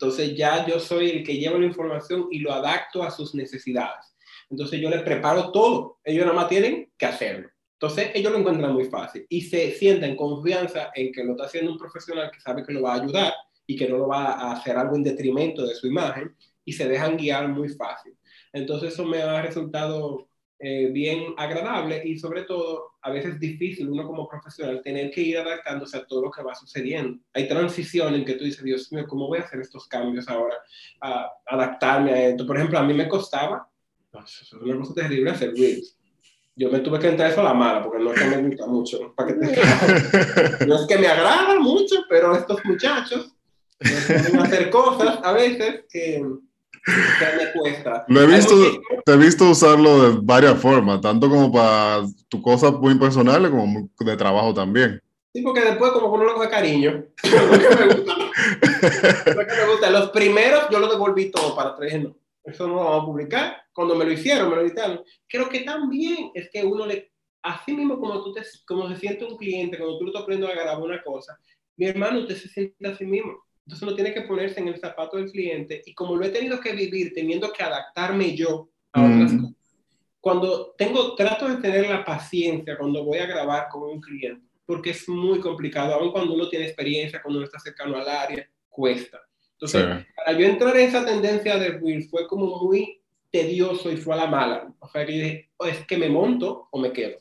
Entonces 0.00 0.34
ya 0.34 0.66
yo 0.66 0.80
soy 0.80 1.10
el 1.10 1.22
que 1.22 1.36
lleva 1.36 1.58
la 1.58 1.66
información 1.66 2.28
y 2.30 2.38
lo 2.38 2.54
adapto 2.54 3.02
a 3.02 3.10
sus 3.10 3.34
necesidades. 3.34 4.16
Entonces 4.48 4.80
yo 4.80 4.88
les 4.88 5.02
preparo 5.02 5.52
todo, 5.52 5.98
ellos 6.02 6.24
nada 6.24 6.34
más 6.34 6.48
tienen 6.48 6.90
que 6.96 7.04
hacerlo. 7.04 7.50
Entonces 7.74 8.10
ellos 8.14 8.32
lo 8.32 8.38
encuentran 8.38 8.72
muy 8.72 8.86
fácil 8.86 9.26
y 9.28 9.42
se 9.42 9.72
sienten 9.72 10.16
confianza 10.16 10.90
en 10.94 11.12
que 11.12 11.22
lo 11.22 11.32
está 11.32 11.44
haciendo 11.44 11.72
un 11.72 11.78
profesional 11.78 12.30
que 12.30 12.40
sabe 12.40 12.64
que 12.64 12.72
lo 12.72 12.80
va 12.80 12.94
a 12.94 13.02
ayudar 13.02 13.34
y 13.66 13.76
que 13.76 13.90
no 13.90 13.98
lo 13.98 14.08
va 14.08 14.32
a 14.32 14.52
hacer 14.52 14.74
algo 14.74 14.96
en 14.96 15.02
detrimento 15.02 15.66
de 15.66 15.74
su 15.74 15.86
imagen 15.86 16.34
y 16.64 16.72
se 16.72 16.88
dejan 16.88 17.18
guiar 17.18 17.48
muy 17.48 17.68
fácil. 17.68 18.16
Entonces 18.54 18.94
eso 18.94 19.04
me 19.04 19.20
ha 19.20 19.42
resultado 19.42 20.29
eh, 20.62 20.90
bien 20.92 21.32
agradable 21.38 22.02
y 22.04 22.18
sobre 22.18 22.42
todo 22.42 22.90
a 23.00 23.10
veces 23.10 23.40
difícil 23.40 23.88
uno 23.88 24.06
como 24.06 24.28
profesional 24.28 24.82
tener 24.82 25.10
que 25.10 25.22
ir 25.22 25.38
adaptándose 25.38 25.96
a 25.96 26.04
todo 26.04 26.20
lo 26.20 26.30
que 26.30 26.42
va 26.42 26.54
sucediendo. 26.54 27.18
Hay 27.32 27.48
transición 27.48 28.14
en 28.14 28.26
que 28.26 28.34
tú 28.34 28.44
dices, 28.44 28.62
Dios 28.62 28.92
mío, 28.92 29.06
¿cómo 29.08 29.26
voy 29.26 29.38
a 29.38 29.42
hacer 29.42 29.60
estos 29.60 29.88
cambios 29.88 30.28
ahora? 30.28 30.56
A 31.00 31.30
adaptarme 31.46 32.12
a 32.12 32.28
esto. 32.28 32.46
Por 32.46 32.58
ejemplo, 32.58 32.78
a 32.78 32.82
mí 32.82 32.92
me 32.92 33.08
costaba, 33.08 33.66
es 34.12 34.52
una 34.52 34.76
cosa 34.76 34.94
terrible 34.94 35.30
hacer 35.30 35.54
reels. 35.54 35.96
Yo 36.54 36.70
me 36.70 36.80
tuve 36.80 36.98
que 36.98 37.08
entrar 37.08 37.30
eso 37.30 37.40
a 37.40 37.44
la 37.44 37.54
mala 37.54 37.82
porque 37.82 38.04
no 38.04 38.12
es 38.12 38.20
que 38.20 38.26
me 38.26 38.48
gusta 38.48 38.66
mucho. 38.66 39.14
Para 39.14 39.28
que 39.28 39.34
no 40.66 40.74
es 40.74 40.86
que 40.86 40.98
me 40.98 41.06
agrada 41.06 41.58
mucho, 41.58 42.04
pero 42.06 42.36
estos 42.36 42.62
muchachos 42.66 43.34
pueden 43.78 44.40
hacer 44.40 44.68
cosas 44.68 45.20
a 45.22 45.32
veces 45.32 45.84
que 45.90 46.22
me 47.36 47.52
cuesta. 47.52 48.04
Lo 48.08 48.22
he 48.22 48.26
visto, 48.26 48.54
te 49.04 49.12
he 49.12 49.16
visto 49.16 49.50
usarlo 49.50 50.10
de 50.10 50.18
varias 50.22 50.58
formas, 50.60 51.00
tanto 51.00 51.28
como 51.28 51.52
para 51.52 52.02
tu 52.28 52.40
cosa 52.42 52.70
muy 52.70 52.98
personal 52.98 53.50
como 53.50 53.88
de 53.98 54.16
trabajo 54.16 54.54
también. 54.54 55.00
Sí, 55.32 55.42
porque 55.42 55.60
después 55.60 55.92
como 55.92 56.12
uno 56.12 56.34
cariño. 56.50 57.04
lo 57.22 57.58
que 57.58 57.76
me 57.76 57.94
gusta. 57.94 58.16
lo 58.16 59.46
que 59.46 59.54
me 59.54 59.66
gusta. 59.70 59.90
Los 59.90 60.10
primeros 60.10 60.68
yo 60.70 60.78
lo 60.80 60.88
devolví 60.88 61.30
todo 61.30 61.54
para 61.54 61.76
traer, 61.76 62.04
no, 62.04 62.16
eso 62.44 62.66
no 62.66 62.74
lo 62.74 62.84
vamos 62.84 63.02
a 63.02 63.06
publicar. 63.06 63.56
Cuando 63.72 63.94
me 63.94 64.04
lo 64.04 64.12
hicieron, 64.12 64.50
me 64.50 64.56
lo 64.56 64.62
editaron. 64.62 65.02
Creo 65.28 65.48
que 65.48 65.60
también 65.60 66.30
es 66.34 66.50
que 66.50 66.64
uno 66.64 66.86
le, 66.86 67.12
así 67.42 67.72
mismo 67.72 67.98
como 68.00 68.22
tú 68.22 68.32
te, 68.32 68.42
como 68.66 68.88
se 68.88 68.96
siente 68.96 69.24
un 69.24 69.36
cliente, 69.36 69.78
cuando 69.78 69.98
tú 69.98 70.04
lo 70.04 70.10
estás 70.10 70.22
aprendiendo 70.22 70.52
a 70.52 70.62
grabar 70.62 70.82
una 70.82 71.02
cosa, 71.02 71.38
mi 71.76 71.86
hermano, 71.86 72.20
usted 72.20 72.36
se 72.36 72.48
siente 72.48 72.88
así 72.88 73.06
mismo 73.06 73.38
Entonces 73.70 73.86
uno 73.86 73.94
tiene 73.94 74.12
que 74.12 74.22
ponerse 74.22 74.58
en 74.58 74.66
el 74.66 74.80
zapato 74.80 75.16
del 75.16 75.30
cliente 75.30 75.80
y 75.86 75.94
como 75.94 76.16
lo 76.16 76.26
he 76.26 76.30
tenido 76.30 76.58
que 76.58 76.72
vivir, 76.72 77.12
teniendo 77.14 77.52
que 77.52 77.62
adaptarme 77.62 78.34
yo 78.34 78.68
a 78.92 79.00
otras 79.00 79.32
cosas, 79.32 79.54
cuando 80.20 80.74
tengo, 80.76 81.14
trato 81.14 81.46
de 81.48 81.58
tener 81.58 81.88
la 81.88 82.04
paciencia 82.04 82.76
cuando 82.76 83.04
voy 83.04 83.18
a 83.18 83.26
grabar 83.26 83.68
con 83.68 83.84
un 83.84 84.00
cliente, 84.00 84.44
porque 84.66 84.90
es 84.90 85.08
muy 85.08 85.38
complicado, 85.38 85.94
aun 85.94 86.10
cuando 86.10 86.34
uno 86.34 86.48
tiene 86.48 86.66
experiencia, 86.66 87.22
cuando 87.22 87.38
uno 87.38 87.46
está 87.46 87.60
cercano 87.60 87.96
al 87.96 88.08
área, 88.08 88.44
cuesta. 88.68 89.20
Entonces, 89.52 90.04
para 90.16 90.36
yo 90.36 90.46
entrar 90.46 90.76
en 90.76 90.88
esa 90.88 91.04
tendencia 91.04 91.56
de 91.56 91.78
Reels 91.78 92.10
fue 92.10 92.26
como 92.26 92.58
muy 92.64 93.00
tedioso 93.30 93.88
y 93.92 93.98
fue 93.98 94.14
a 94.14 94.16
la 94.16 94.26
mala. 94.26 94.74
O 94.80 94.88
sea, 94.88 95.06
que 95.06 95.12
dije, 95.12 95.50
oh, 95.58 95.66
es 95.66 95.86
que 95.86 95.96
me 95.96 96.08
monto 96.08 96.66
o 96.72 96.80
me 96.80 96.92
quedo. 96.92 97.20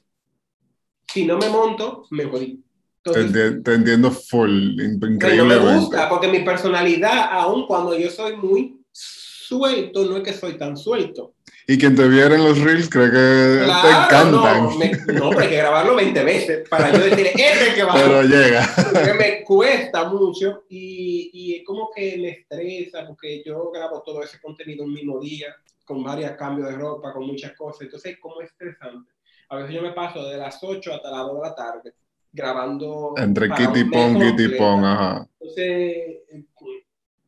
Si 1.14 1.26
no 1.26 1.38
me 1.38 1.48
monto, 1.50 2.08
me 2.10 2.26
jodí. 2.26 2.64
Te, 3.12 3.74
entiendo 3.74 4.12
full, 4.12 4.80
increíblemente. 4.80 5.36
No 5.36 5.46
me 5.46 5.78
gusta, 5.80 6.10
porque 6.10 6.28
mi 6.28 6.40
personalidad, 6.40 7.30
aun 7.32 7.66
cuando 7.68 7.98
yo 7.98 8.10
soy 8.10 8.36
muy 8.36 8.80
suelto, 8.92 10.06
no 10.06 10.18
es 10.18 10.24
que 10.24 10.34
soy 10.34 10.58
tan 10.58 10.78
suelto. 10.78 11.34
Y 11.68 11.78
quien 11.78 11.96
te 11.96 12.08
viera 12.08 12.34
en 12.34 12.44
los 12.44 12.60
reels 12.60 12.90
cree 12.90 13.12
que 13.12 13.12
te 13.12 13.64
encantan. 13.64 14.32
No, 14.32 14.70
no, 14.70 15.30
pero 15.30 15.40
hay 15.40 15.50
que 15.50 15.58
grabarlo 15.58 15.96
20 15.96 16.24
veces 16.24 16.68
para 16.68 16.92
yo 16.92 17.04
decir, 17.04 17.28
este 17.28 17.76
que 17.76 17.84
va. 17.84 17.94
Pero 17.94 18.24
llega. 18.24 18.68
Porque 18.92 19.14
me 19.14 19.44
cuesta 19.44 20.10
mucho 20.10 20.64
y, 20.68 21.30
y 21.32 21.56
es 21.58 21.66
como 21.66 21.92
que 21.96 22.18
me 22.18 22.30
estresa 22.30 23.06
porque 23.06 23.44
yo 23.46 23.70
grabo 23.72 24.02
todo 24.02 24.24
ese 24.24 24.40
contenido 24.40 24.84
un 24.84 24.94
mismo 24.94 25.20
día, 25.20 25.56
con 25.86 26.04
varios 26.04 26.32
cambios 26.32 26.70
de 26.70 26.76
ropa, 26.76 27.14
con 27.14 27.28
muchas 27.28 27.52
cosas. 27.54 27.82
Entonces, 27.82 28.14
es 28.14 28.20
como 28.20 28.42
estresante. 28.42 29.12
A 29.50 29.58
veces 29.58 29.76
yo 29.76 29.82
me 29.82 29.94
paso 29.94 30.28
de 30.28 30.38
las 30.38 30.58
8 30.64 30.94
hasta 30.94 31.12
las 31.12 31.28
2 31.28 31.36
de 31.36 31.42
la 31.42 31.56
tarde 31.56 31.94
grabando. 32.32 33.14
Entre 33.18 33.50
Kitty 33.50 33.86
Pong, 33.86 34.20
Kitty 34.22 34.58
Pong, 34.58 34.84
ajá. 34.86 35.28
Entonces, 35.40 36.20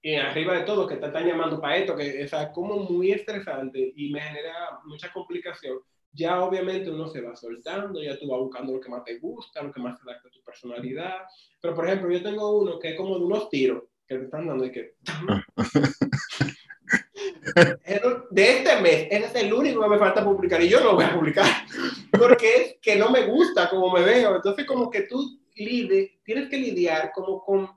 y 0.03 0.15
arriba 0.15 0.55
de 0.55 0.63
todo, 0.63 0.87
que 0.87 0.95
te 0.95 1.05
están 1.05 1.27
llamando 1.27 1.61
para 1.61 1.77
esto, 1.77 1.95
que 1.95 2.23
es 2.23 2.31
como 2.53 2.77
muy 2.77 3.11
estresante 3.11 3.93
y 3.95 4.11
me 4.11 4.19
genera 4.19 4.79
mucha 4.85 5.11
complicación. 5.11 5.77
Ya 6.13 6.41
obviamente 6.41 6.89
uno 6.89 7.07
se 7.07 7.21
va 7.21 7.35
soltando, 7.35 8.01
ya 8.01 8.17
tú 8.17 8.27
vas 8.27 8.39
buscando 8.39 8.73
lo 8.73 8.81
que 8.81 8.89
más 8.89 9.03
te 9.03 9.19
gusta, 9.19 9.61
lo 9.61 9.71
que 9.71 9.79
más 9.79 9.97
te 9.97 10.09
adapta 10.09 10.27
a 10.27 10.31
tu 10.31 10.41
personalidad. 10.41 11.17
Pero 11.61 11.75
por 11.75 11.85
ejemplo, 11.85 12.11
yo 12.11 12.23
tengo 12.23 12.57
uno 12.57 12.79
que 12.79 12.89
es 12.89 12.97
como 12.97 13.17
de 13.17 13.25
unos 13.25 13.49
tiros 13.49 13.83
que 14.07 14.17
te 14.17 14.25
están 14.25 14.47
dando 14.47 14.65
y 14.65 14.71
que... 14.71 14.95
de 18.31 18.57
este 18.57 18.81
mes, 18.81 19.07
ese 19.09 19.25
es 19.25 19.35
el 19.35 19.53
único 19.53 19.81
que 19.81 19.89
me 19.89 19.99
falta 19.99 20.23
publicar 20.23 20.61
y 20.61 20.69
yo 20.69 20.79
no 20.79 20.87
lo 20.87 20.95
voy 20.95 21.05
a 21.05 21.13
publicar 21.13 21.45
porque 22.17 22.55
es 22.55 22.75
que 22.81 22.95
no 22.95 23.09
me 23.09 23.25
gusta 23.25 23.69
como 23.69 23.91
me 23.91 24.03
veo. 24.03 24.35
Entonces 24.35 24.65
como 24.65 24.89
que 24.89 25.01
tú 25.03 25.39
lide, 25.55 26.19
tienes 26.23 26.49
que 26.49 26.57
lidiar 26.57 27.11
como 27.13 27.43
con 27.43 27.69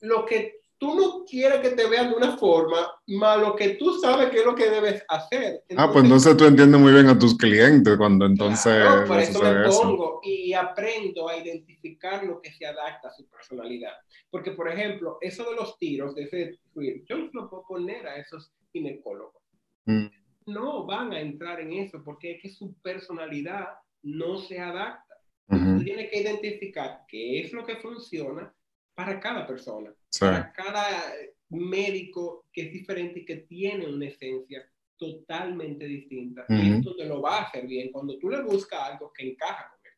lo 0.00 0.24
que 0.24 0.60
tú 0.80 0.94
no 0.94 1.24
quieres 1.26 1.60
que 1.60 1.70
te 1.70 1.86
vean 1.86 2.08
de 2.08 2.16
una 2.16 2.38
forma, 2.38 2.90
más 3.06 3.38
lo 3.38 3.54
que 3.54 3.70
tú 3.70 3.98
sabes 3.98 4.30
que 4.30 4.38
es 4.38 4.46
lo 4.46 4.54
que 4.54 4.70
debes 4.70 5.04
hacer. 5.08 5.62
ah, 5.76 5.90
pues 5.92 6.04
entonces 6.04 6.34
tú 6.38 6.46
entiendes 6.46 6.80
muy 6.80 6.92
bien 6.92 7.06
a 7.08 7.18
tus 7.18 7.36
clientes 7.36 7.98
cuando 7.98 8.24
entonces... 8.24 8.80
Claro, 8.80 9.06
por 9.06 9.18
eso 9.18 9.42
me 9.42 9.68
pongo 9.68 10.20
y 10.22 10.54
aprendo 10.54 11.28
a 11.28 11.36
identificar 11.36 12.24
lo 12.24 12.40
que 12.40 12.50
se 12.52 12.64
adapta 12.64 13.08
a 13.08 13.12
su 13.12 13.26
personalidad. 13.28 13.92
Porque, 14.30 14.52
por 14.52 14.70
ejemplo, 14.70 15.18
eso 15.20 15.44
de 15.50 15.56
los 15.56 15.76
tiros, 15.78 16.14
de 16.14 16.22
ese, 16.22 16.58
yo 16.74 17.16
no 17.32 17.50
puedo 17.50 17.64
poner 17.68 18.06
a 18.06 18.16
esos 18.16 18.50
ginecólogos. 18.72 19.42
Mm. 19.86 20.06
No 20.46 20.86
van 20.86 21.12
a 21.12 21.20
entrar 21.20 21.60
en 21.60 21.72
eso 21.72 22.02
porque 22.04 22.32
es 22.32 22.42
que 22.42 22.48
su 22.48 22.74
personalidad 22.80 23.68
no 24.02 24.38
se 24.38 24.58
adapta. 24.58 25.04
Tú 25.48 25.82
tienes 25.82 26.10
que 26.10 26.20
identificar 26.20 27.00
qué 27.08 27.40
es 27.40 27.52
lo 27.52 27.66
que 27.66 27.74
funciona 27.76 28.54
para 28.94 29.18
cada 29.18 29.44
persona, 29.44 29.92
para 30.20 30.52
cada 30.52 31.12
médico 31.48 32.46
que 32.52 32.62
es 32.62 32.72
diferente 32.72 33.20
y 33.20 33.24
que 33.24 33.36
tiene 33.36 33.92
una 33.92 34.06
esencia 34.06 34.64
totalmente 34.96 35.86
distinta. 35.86 36.44
Y 36.48 36.74
esto 36.74 36.94
te 36.94 37.06
lo 37.06 37.20
va 37.20 37.38
a 37.38 37.42
hacer 37.42 37.66
bien 37.66 37.90
cuando 37.90 38.18
tú 38.18 38.28
le 38.28 38.42
buscas 38.42 38.92
algo 38.92 39.12
que 39.12 39.30
encaja 39.30 39.70
con 39.70 39.80
él. 39.84 39.92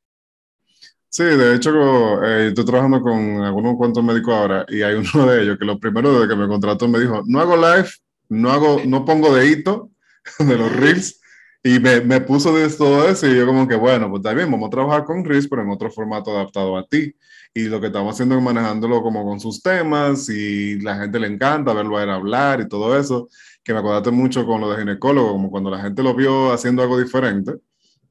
Sí, 1.09 1.25
de 1.25 1.57
hecho, 1.57 2.25
eh, 2.25 2.49
estoy 2.49 2.65
trabajando 2.65 3.03
con 3.03 3.43
algunos 3.43 3.77
cuantos 3.77 4.03
médicos 4.03 4.33
ahora 4.33 4.65
y 4.69 4.81
hay 4.81 4.95
uno 4.95 5.27
de 5.27 5.43
ellos 5.43 5.59
que 5.59 5.65
lo 5.67 5.79
primero 5.79 6.21
de 6.21 6.29
que 6.29 6.37
me 6.37 6.49
contrató 6.49 6.89
me 6.89 7.01
dijo, 7.01 7.23
no 7.27 7.41
hago 7.41 7.57
live, 7.57 7.89
no, 8.33 8.51
hago, 8.51 8.83
no 8.87 9.05
pongo 9.05 9.35
dedito 9.35 9.91
de 10.39 10.57
los 10.57 10.73
reels. 10.75 11.21
Y 11.65 11.79
me, 11.79 12.01
me, 12.01 12.21
puso 12.21 12.53
de 12.53 12.69
todo 12.71 13.09
eso 13.09 13.29
y 13.29 13.37
yo 13.37 13.47
como 13.47 13.69
que, 13.69 13.77
bueno, 13.77 14.11
pues 14.11 14.35
bien, 14.35 14.51
vamos 14.51 14.67
a 14.67 14.71
trabajar 14.71 15.05
con 15.05 15.25
Reels, 15.25 15.47
pero 15.47 15.63
en 15.63 15.71
otro 15.71 15.93
formato 15.93 16.33
adaptado 16.33 16.77
a 16.77 16.85
ti 16.85 17.15
y 17.55 17.65
lo 17.65 17.81
que 17.81 17.89
estamos 17.89 18.15
haciendo 18.15 18.37
es 18.37 18.43
manejándolo 18.43 19.03
como 19.03 19.25
con 19.25 19.39
sus 19.39 19.63
temas 19.63 20.29
y 20.29 20.81
la 20.81 20.97
gente 20.97 21.21
le 21.21 21.29
encanta 21.29 21.73
verlo 21.75 21.99
a 21.99 22.03
él 22.03 22.11
hablar 22.11 22.61
y 22.61 22.69
todo 22.69 22.99
eso, 22.99 23.29
que 23.63 23.73
me 23.73 23.81
acordaste 23.81 24.11
mucho 24.11 24.47
con 24.47 24.61
lo 24.61 24.71
de 24.71 24.79
ginecólogo, 24.79 25.33
como 25.33 25.51
cuando 25.51 25.71
la 25.71 25.81
gente 25.81 26.03
lo 26.03 26.15
vio 26.15 26.53
haciendo 26.53 26.83
algo 26.83 26.99
diferente, 26.99 27.53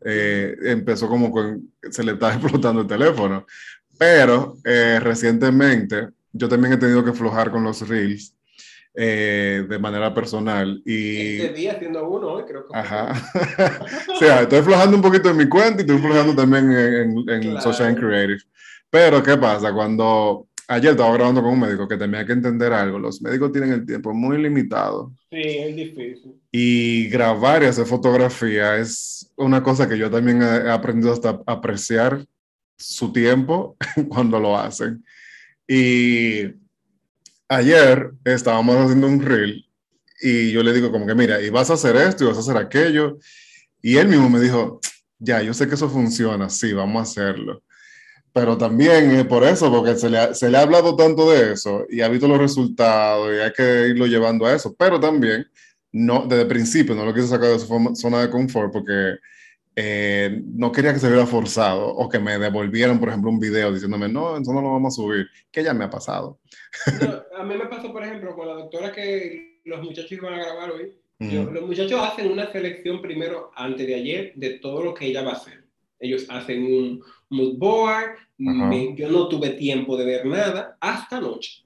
eh, 0.05 0.55
empezó 0.63 1.07
como 1.07 1.31
con, 1.31 1.73
se 1.89 2.03
le 2.03 2.13
estaba 2.13 2.33
explotando 2.35 2.81
el 2.81 2.87
teléfono. 2.87 3.45
Pero 3.97 4.57
eh, 4.63 4.99
recientemente 4.99 6.09
yo 6.31 6.47
también 6.47 6.73
he 6.73 6.77
tenido 6.77 7.03
que 7.03 7.11
aflojar 7.11 7.51
con 7.51 7.63
los 7.63 7.87
reels. 7.87 8.35
Eh, 8.93 9.65
de 9.69 9.79
manera 9.79 10.13
personal 10.13 10.81
y... 10.85 11.37
Este 11.37 11.53
día 11.53 11.71
haciendo 11.71 12.09
uno, 12.09 12.45
creo 12.45 12.67
que... 12.67 12.77
Ajá. 12.77 13.13
o 14.13 14.17
sea, 14.17 14.41
estoy 14.41 14.59
aflojando 14.59 14.97
un 14.97 15.01
poquito 15.01 15.29
en 15.29 15.37
mi 15.37 15.47
cuenta 15.47 15.81
y 15.81 15.85
estoy 15.85 15.95
aflojando 15.95 16.35
también 16.35 16.71
en, 16.73 17.29
en, 17.29 17.61
Social 17.61 17.87
and 17.87 17.97
Creative. 17.97 18.41
Pero, 18.89 19.23
¿qué 19.23 19.37
pasa? 19.37 19.73
Cuando 19.73 20.49
ayer 20.67 20.91
estaba 20.91 21.13
grabando 21.13 21.41
con 21.41 21.53
un 21.53 21.61
médico 21.61 21.87
que 21.87 21.95
tenía 21.95 22.25
que 22.25 22.33
entender 22.33 22.73
algo, 22.73 22.99
los 22.99 23.21
médicos 23.21 23.53
tienen 23.53 23.71
el 23.71 23.85
tiempo 23.85 24.13
muy 24.13 24.37
limitado. 24.37 25.13
Sí, 25.29 25.39
es 25.41 25.73
difícil. 25.73 26.35
Y 26.51 27.07
grabar 27.07 27.63
y 27.63 27.67
hacer 27.67 27.85
fotografía 27.85 28.75
es 28.75 29.31
una 29.37 29.63
cosa 29.63 29.87
que 29.87 29.97
yo 29.97 30.11
también 30.11 30.41
he 30.41 30.69
aprendido 30.69 31.13
hasta 31.13 31.41
apreciar 31.45 32.25
su 32.77 33.13
tiempo 33.13 33.77
cuando 34.09 34.37
lo 34.37 34.57
hacen. 34.57 35.01
Y 35.65 36.60
ayer 37.51 38.11
estábamos 38.23 38.77
haciendo 38.77 39.07
un 39.07 39.21
reel 39.21 39.65
y 40.21 40.51
yo 40.51 40.63
le 40.63 40.73
digo 40.73 40.91
como 40.91 41.05
que, 41.05 41.15
mira, 41.15 41.41
y 41.41 41.49
vas 41.49 41.69
a 41.69 41.73
hacer 41.73 41.95
esto 41.95 42.23
y 42.23 42.27
vas 42.27 42.37
a 42.37 42.41
hacer 42.41 42.57
aquello. 42.57 43.17
Y 43.81 43.97
él 43.97 44.07
mismo 44.07 44.29
me 44.29 44.39
dijo, 44.39 44.79
ya, 45.17 45.41
yo 45.41 45.53
sé 45.53 45.67
que 45.67 45.75
eso 45.75 45.89
funciona, 45.89 46.49
sí, 46.49 46.73
vamos 46.73 46.99
a 46.99 47.03
hacerlo 47.03 47.63
pero 48.33 48.57
también 48.57 49.11
es 49.11 49.25
por 49.25 49.43
eso, 49.43 49.69
porque 49.71 49.95
se 49.95 50.09
le, 50.09 50.17
ha, 50.17 50.33
se 50.33 50.49
le, 50.49 50.57
ha, 50.57 50.61
hablado 50.61 50.95
tanto 50.95 51.29
de 51.29 51.53
eso 51.53 51.85
y 51.89 52.01
ha 52.01 52.07
visto 52.07 52.27
los 52.27 52.37
resultados 52.37 53.29
y 53.33 53.39
hay 53.39 53.51
que 53.51 53.89
irlo 53.89 54.05
llevando 54.05 54.45
a 54.45 54.53
eso, 54.53 54.73
pero 54.77 54.99
también 54.99 55.45
no, 55.91 56.25
desde 56.25 56.43
el 56.43 56.47
principio 56.47 56.95
no 56.95 57.05
lo 57.05 57.13
quise 57.13 57.27
sacar 57.27 57.49
de 57.49 57.59
su 57.59 57.95
zona 57.95 58.21
de 58.21 58.29
confort 58.29 58.71
porque 58.71 59.15
eh, 59.83 60.43
no 60.45 60.71
quería 60.71 60.93
que 60.93 60.99
se 60.99 61.09
viera 61.09 61.25
forzado 61.25 61.87
o 61.87 62.07
que 62.07 62.19
me 62.19 62.37
devolvieran, 62.37 62.99
por 62.99 63.09
ejemplo, 63.09 63.31
un 63.31 63.39
video 63.39 63.73
diciéndome, 63.73 64.07
no, 64.07 64.37
eso 64.37 64.53
no 64.53 64.61
lo 64.61 64.73
vamos 64.73 64.93
a 64.93 65.01
subir, 65.01 65.27
que 65.51 65.63
ya 65.63 65.73
me 65.73 65.85
ha 65.85 65.89
pasado. 65.89 66.39
a 67.35 67.43
mí 67.43 67.55
me 67.55 67.65
pasó, 67.65 67.91
por 67.91 68.03
ejemplo, 68.03 68.35
con 68.35 68.47
la 68.47 68.53
doctora 68.53 68.91
que 68.91 69.61
los 69.65 69.81
muchachos 69.81 70.11
iban 70.11 70.35
a 70.35 70.43
grabar 70.43 70.71
hoy. 70.71 70.93
los 71.19 71.65
muchachos 71.65 71.99
hacen 71.99 72.31
una 72.31 72.51
selección 72.51 73.01
primero, 73.01 73.51
antes 73.55 73.87
de 73.87 73.95
ayer, 73.95 74.33
de 74.35 74.59
todo 74.59 74.83
lo 74.83 74.93
que 74.93 75.07
ella 75.07 75.23
va 75.23 75.31
a 75.31 75.35
hacer. 75.35 75.63
Ellos 75.99 76.27
hacen 76.29 76.63
un, 76.63 77.03
mood 77.29 77.57
board, 77.57 78.17
yo 78.37 79.09
no 79.09 79.27
tuve 79.29 79.51
tiempo 79.51 79.97
de 79.97 80.05
ver 80.05 80.25
nada 80.27 80.77
hasta 80.79 81.19
noche. 81.19 81.63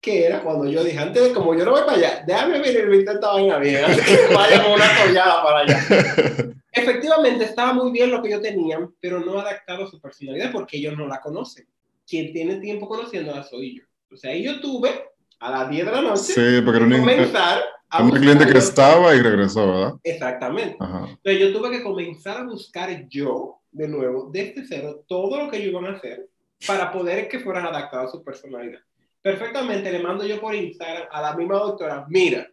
Que 0.00 0.24
era 0.24 0.42
cuando 0.42 0.66
yo 0.66 0.82
dije, 0.82 0.98
antes 0.98 1.22
de 1.22 1.32
como 1.34 1.54
yo 1.54 1.66
no 1.66 1.72
voy 1.72 1.82
para 1.82 1.98
allá, 1.98 2.24
déjame 2.26 2.58
ver 2.60 2.76
el 2.76 2.94
esta 2.94 3.32
vaina 3.32 3.58
bien, 3.58 3.84
antes 3.84 4.06
que 4.06 4.34
vaya 4.34 4.62
con 4.62 4.72
una 4.72 4.86
collada 5.02 5.42
para 5.42 5.58
allá. 5.58 6.46
Efectivamente, 6.72 7.44
estaba 7.44 7.72
muy 7.72 7.90
bien 7.90 8.10
lo 8.10 8.22
que 8.22 8.30
yo 8.30 8.40
tenía, 8.40 8.78
pero 9.00 9.20
no 9.20 9.38
adaptado 9.38 9.84
a 9.84 9.90
su 9.90 10.00
personalidad 10.00 10.52
porque 10.52 10.76
ellos 10.76 10.96
no 10.96 11.06
la 11.06 11.20
conocen. 11.20 11.66
Quien 12.06 12.32
tiene 12.32 12.56
tiempo 12.56 12.88
conociéndola 12.88 13.42
soy 13.42 13.78
yo. 13.78 13.84
O 14.12 14.16
sea, 14.16 14.32
ahí 14.32 14.44
yo 14.44 14.60
tuve 14.60 14.90
a 15.38 15.50
las 15.50 15.70
10 15.70 15.86
de 15.86 15.92
la 15.92 16.02
noche 16.02 16.32
sí, 16.32 16.60
porque 16.64 16.84
era 16.84 16.98
comenzar 16.98 17.62
a 17.88 18.02
un 18.02 18.10
cliente 18.10 18.46
que 18.46 18.58
estaba 18.58 19.14
y 19.14 19.20
regresó, 19.20 19.66
¿verdad? 19.66 19.94
Exactamente. 20.04 20.76
Entonces 20.80 21.40
yo 21.40 21.52
tuve 21.52 21.70
que 21.70 21.82
comenzar 21.82 22.38
a 22.38 22.44
buscar 22.44 23.08
yo 23.08 23.60
de 23.72 23.88
nuevo, 23.88 24.28
desde 24.32 24.64
cero, 24.66 25.04
todo 25.06 25.44
lo 25.44 25.50
que 25.50 25.58
ellos 25.58 25.70
iban 25.70 25.86
a 25.86 25.96
hacer 25.96 26.28
para 26.66 26.92
poder 26.92 27.28
que 27.28 27.40
fueran 27.40 27.66
adaptados 27.66 28.08
a 28.08 28.12
su 28.12 28.24
personalidad. 28.24 28.80
Perfectamente, 29.22 29.90
le 29.92 29.98
mando 30.00 30.24
yo 30.24 30.40
por 30.40 30.54
Instagram 30.54 31.08
a 31.10 31.20
la 31.20 31.34
misma 31.34 31.56
doctora, 31.56 32.06
mira, 32.08 32.48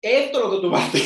esto 0.00 0.38
es 0.38 0.44
lo 0.44 0.50
que 0.50 0.60
tú 0.60 0.70
vas 0.70 0.82
a 0.82 0.86
hacer. 0.86 1.02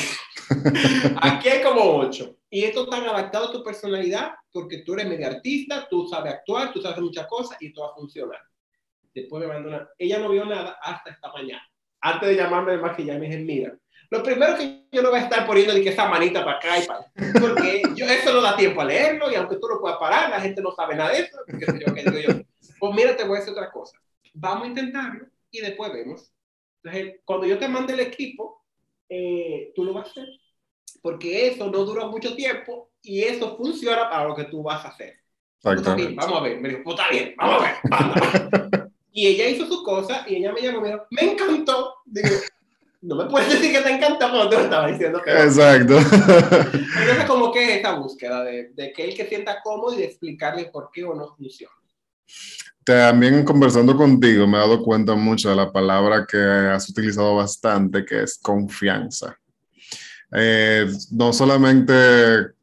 Aquí 1.22 1.48
hay 1.48 1.62
como 1.62 1.96
ocho. 1.96 2.36
Y 2.50 2.64
esto 2.64 2.84
está 2.84 2.96
adaptado 2.96 3.48
a 3.48 3.52
tu 3.52 3.62
personalidad 3.62 4.32
porque 4.52 4.78
tú 4.78 4.94
eres 4.94 5.06
medio 5.06 5.26
artista, 5.26 5.86
tú 5.88 6.08
sabes 6.08 6.34
actuar, 6.34 6.72
tú 6.72 6.80
sabes 6.80 6.98
muchas 7.00 7.26
cosas 7.26 7.56
y 7.60 7.68
esto 7.68 7.82
va 7.82 7.88
a 7.88 7.94
funcionar. 7.94 8.40
Después 9.14 9.42
me 9.42 9.52
mandó. 9.52 9.88
Ella 9.98 10.18
no 10.18 10.30
vio 10.30 10.44
nada 10.44 10.78
hasta 10.82 11.10
esta 11.10 11.30
mañana. 11.32 11.62
Antes 12.00 12.28
de 12.30 12.36
llamarme 12.36 12.72
de 12.72 12.78
maquillar, 12.78 13.18
me 13.18 13.26
dije, 13.26 13.38
mira, 13.38 13.76
lo 14.10 14.22
primero 14.22 14.56
que 14.56 14.86
yo 14.90 15.02
no 15.02 15.10
voy 15.10 15.18
a 15.18 15.24
estar 15.24 15.46
poniendo 15.46 15.74
ni 15.74 15.82
que 15.82 15.90
esa 15.90 16.08
manita 16.08 16.44
para 16.44 16.58
acá 16.58 16.78
y 16.78 16.86
para 16.86 17.40
porque 17.40 17.82
yo, 17.94 18.06
eso 18.06 18.32
no 18.32 18.40
da 18.40 18.56
tiempo 18.56 18.80
a 18.80 18.84
leerlo 18.84 19.30
y 19.30 19.34
aunque 19.34 19.56
tú 19.56 19.68
lo 19.68 19.80
puedas 19.80 19.98
parar, 19.98 20.30
la 20.30 20.40
gente 20.40 20.62
no 20.62 20.72
sabe 20.72 20.94
nada 20.94 21.10
de 21.10 21.20
eso. 21.20 21.36
Porque 21.46 21.66
yo, 21.66 21.92
digo 21.92 22.18
yo, 22.18 22.42
pues 22.78 22.94
mira, 22.94 23.16
te 23.16 23.24
voy 23.24 23.36
a 23.36 23.40
decir 23.40 23.52
otra 23.52 23.70
cosa. 23.70 23.98
Vamos 24.34 24.64
a 24.64 24.68
intentarlo, 24.68 25.26
y 25.50 25.60
después 25.60 25.92
vemos. 25.92 26.32
Entonces, 26.82 27.20
cuando 27.24 27.46
yo 27.46 27.58
te 27.58 27.68
mande 27.68 27.94
el 27.94 28.00
equipo, 28.00 28.57
eh, 29.08 29.72
tú 29.74 29.84
lo 29.84 29.92
vas 29.92 30.06
a 30.06 30.10
hacer. 30.10 30.28
Porque 31.02 31.48
eso 31.48 31.70
no 31.70 31.84
dura 31.84 32.06
mucho 32.06 32.34
tiempo 32.34 32.90
y 33.02 33.22
eso 33.22 33.56
funciona 33.56 34.10
para 34.10 34.26
lo 34.26 34.34
que 34.34 34.44
tú 34.44 34.62
vas 34.62 34.84
a 34.84 34.88
hacer. 34.88 35.14
Pues 35.62 35.82
vamos 35.82 36.38
a 36.38 36.42
ver. 36.42 36.60
Me 36.60 36.68
dijo, 36.68 36.80
pues 36.84 36.98
está 36.98 37.10
bien, 37.10 37.34
vamos 37.36 37.62
a 37.62 38.70
ver. 38.70 38.90
y 39.12 39.26
ella 39.26 39.48
hizo 39.48 39.66
su 39.66 39.82
cosa 39.82 40.24
y 40.28 40.36
ella 40.36 40.52
me 40.52 40.60
llamó 40.60 40.78
y 40.78 40.82
me 40.82 40.88
dijo, 40.88 41.06
me 41.10 41.22
encantó. 41.32 41.94
Digo, 42.06 42.28
no 43.00 43.14
me 43.14 43.26
puedes 43.26 43.48
decir 43.48 43.72
que 43.72 43.80
te 43.80 43.90
encanta 43.90 44.30
cuando 44.30 44.48
te 44.48 44.56
lo 44.56 44.62
estaba 44.62 44.88
diciendo. 44.88 45.22
Que 45.22 45.30
Exacto. 45.30 45.98
Entonces, 45.98 47.24
como 47.26 47.52
que 47.52 47.78
esa 47.78 47.94
búsqueda 47.94 48.42
de, 48.44 48.70
de 48.70 48.92
que 48.92 49.04
él 49.04 49.14
que 49.14 49.26
sienta 49.26 49.62
cómodo 49.62 49.94
y 49.94 49.98
de 49.98 50.04
explicarle 50.04 50.66
por 50.66 50.90
qué 50.92 51.04
o 51.04 51.14
no 51.14 51.34
funciona. 51.36 51.74
También 52.88 53.44
conversando 53.44 53.94
contigo 53.94 54.46
me 54.46 54.56
he 54.56 54.60
dado 54.60 54.82
cuenta 54.82 55.14
mucho 55.14 55.50
de 55.50 55.56
la 55.56 55.70
palabra 55.70 56.24
que 56.26 56.38
has 56.38 56.88
utilizado 56.88 57.36
bastante, 57.36 58.02
que 58.02 58.22
es 58.22 58.38
confianza. 58.38 59.38
Eh, 60.32 60.90
no 61.10 61.34
solamente 61.34 61.92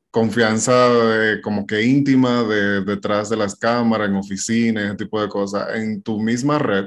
confianza 0.10 0.90
como 1.44 1.68
que 1.68 1.84
íntima 1.84 2.42
de, 2.42 2.82
detrás 2.82 3.30
de 3.30 3.38
las 3.38 3.56
cámaras, 3.56 4.10
en 4.10 4.16
oficinas, 4.16 4.86
ese 4.86 4.96
tipo 4.96 5.22
de 5.22 5.30
cosas, 5.30 5.76
en 5.76 6.02
tu 6.02 6.20
misma 6.20 6.58
red, 6.58 6.86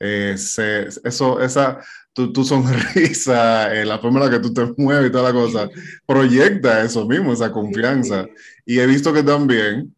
eh, 0.00 0.34
eso, 0.34 1.40
esa, 1.40 1.78
tu, 2.12 2.32
tu 2.32 2.44
sonrisa, 2.44 3.72
eh, 3.80 3.84
la 3.84 4.00
forma 4.00 4.18
en 4.18 4.24
la 4.26 4.30
que 4.32 4.42
tú 4.42 4.52
te 4.52 4.74
mueves 4.76 5.08
y 5.08 5.12
toda 5.12 5.32
la 5.32 5.38
cosa, 5.38 5.70
proyecta 6.04 6.82
eso 6.82 7.06
mismo, 7.06 7.32
esa 7.32 7.52
confianza. 7.52 8.26
Y 8.64 8.80
he 8.80 8.86
visto 8.88 9.12
que 9.12 9.22
también 9.22 9.94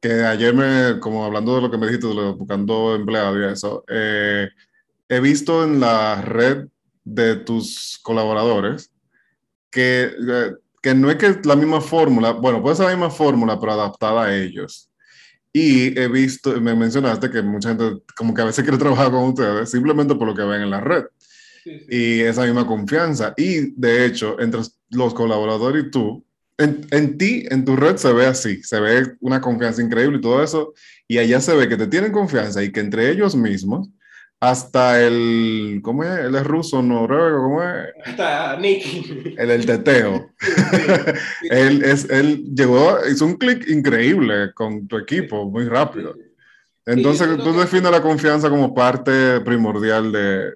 que 0.00 0.12
ayer 0.24 0.54
me, 0.54 1.00
como 1.00 1.24
hablando 1.24 1.56
de 1.56 1.62
lo 1.62 1.70
que 1.70 1.78
me 1.78 1.86
dijiste, 1.86 2.06
buscando 2.06 2.94
empleados 2.94 3.38
y 3.38 3.52
eso, 3.52 3.84
eh, 3.88 4.48
he 5.08 5.20
visto 5.20 5.64
en 5.64 5.80
la 5.80 6.22
red 6.22 6.68
de 7.04 7.36
tus 7.36 7.98
colaboradores 8.02 8.92
que, 9.70 10.04
eh, 10.04 10.52
que 10.82 10.94
no 10.94 11.10
es 11.10 11.16
que 11.16 11.40
la 11.44 11.56
misma 11.56 11.80
fórmula, 11.80 12.32
bueno, 12.32 12.62
puede 12.62 12.76
ser 12.76 12.86
la 12.86 12.92
misma 12.92 13.10
fórmula, 13.10 13.58
pero 13.58 13.72
adaptada 13.72 14.24
a 14.24 14.36
ellos. 14.36 14.90
Y 15.52 15.98
he 15.98 16.08
visto, 16.08 16.60
me 16.60 16.74
mencionaste 16.74 17.30
que 17.30 17.42
mucha 17.42 17.70
gente 17.70 18.02
como 18.16 18.34
que 18.34 18.42
a 18.42 18.46
veces 18.46 18.62
quiere 18.64 18.78
trabajar 18.78 19.10
con 19.10 19.24
ustedes 19.24 19.70
simplemente 19.70 20.14
por 20.14 20.28
lo 20.28 20.34
que 20.34 20.42
ven 20.42 20.62
en 20.62 20.70
la 20.70 20.80
red. 20.80 21.04
Y 21.90 22.20
esa 22.20 22.44
misma 22.44 22.66
confianza. 22.66 23.34
Y 23.36 23.72
de 23.78 24.06
hecho, 24.06 24.40
entre 24.40 24.62
los 24.90 25.12
colaboradores 25.12 25.84
y 25.84 25.90
tú, 25.90 26.24
en, 26.58 27.18
ti, 27.18 27.46
en 27.48 27.64
tu 27.64 27.76
red 27.76 27.96
se 27.96 28.12
ve 28.12 28.26
así, 28.26 28.62
se 28.62 28.80
ve 28.80 29.16
una 29.20 29.40
confianza 29.40 29.80
increíble 29.80 30.18
y 30.18 30.20
todo 30.20 30.42
eso, 30.42 30.74
y 31.06 31.18
allá 31.18 31.40
se 31.40 31.54
ve 31.54 31.68
que 31.68 31.76
te 31.76 31.86
tienen 31.86 32.12
confianza 32.12 32.62
y 32.62 32.72
que 32.72 32.80
entre 32.80 33.10
ellos 33.10 33.36
mismos, 33.36 33.88
hasta 34.40 35.04
el, 35.04 35.80
¿cómo 35.82 36.04
es? 36.04 36.18
Él 36.18 36.34
es 36.34 36.44
ruso, 36.44 36.82
noruego, 36.82 37.42
¿cómo 37.42 37.62
es? 37.62 37.86
Hasta 38.04 38.56
Nick. 38.56 39.36
El, 39.36 39.50
el 39.50 39.66
teteo. 39.66 40.30
él, 41.50 41.82
es, 41.84 42.08
él 42.10 42.44
llegó, 42.54 42.98
hizo 43.10 43.24
un 43.24 43.34
clic 43.34 43.68
increíble 43.68 44.52
con 44.54 44.86
tu 44.86 44.96
equipo, 44.96 45.44
muy 45.48 45.68
rápido. 45.68 46.14
Entonces, 46.86 47.28
tú 47.36 47.52
defines 47.52 47.90
la 47.90 48.00
confianza 48.00 48.48
como 48.48 48.74
parte 48.74 49.40
primordial 49.40 50.10
de... 50.10 50.54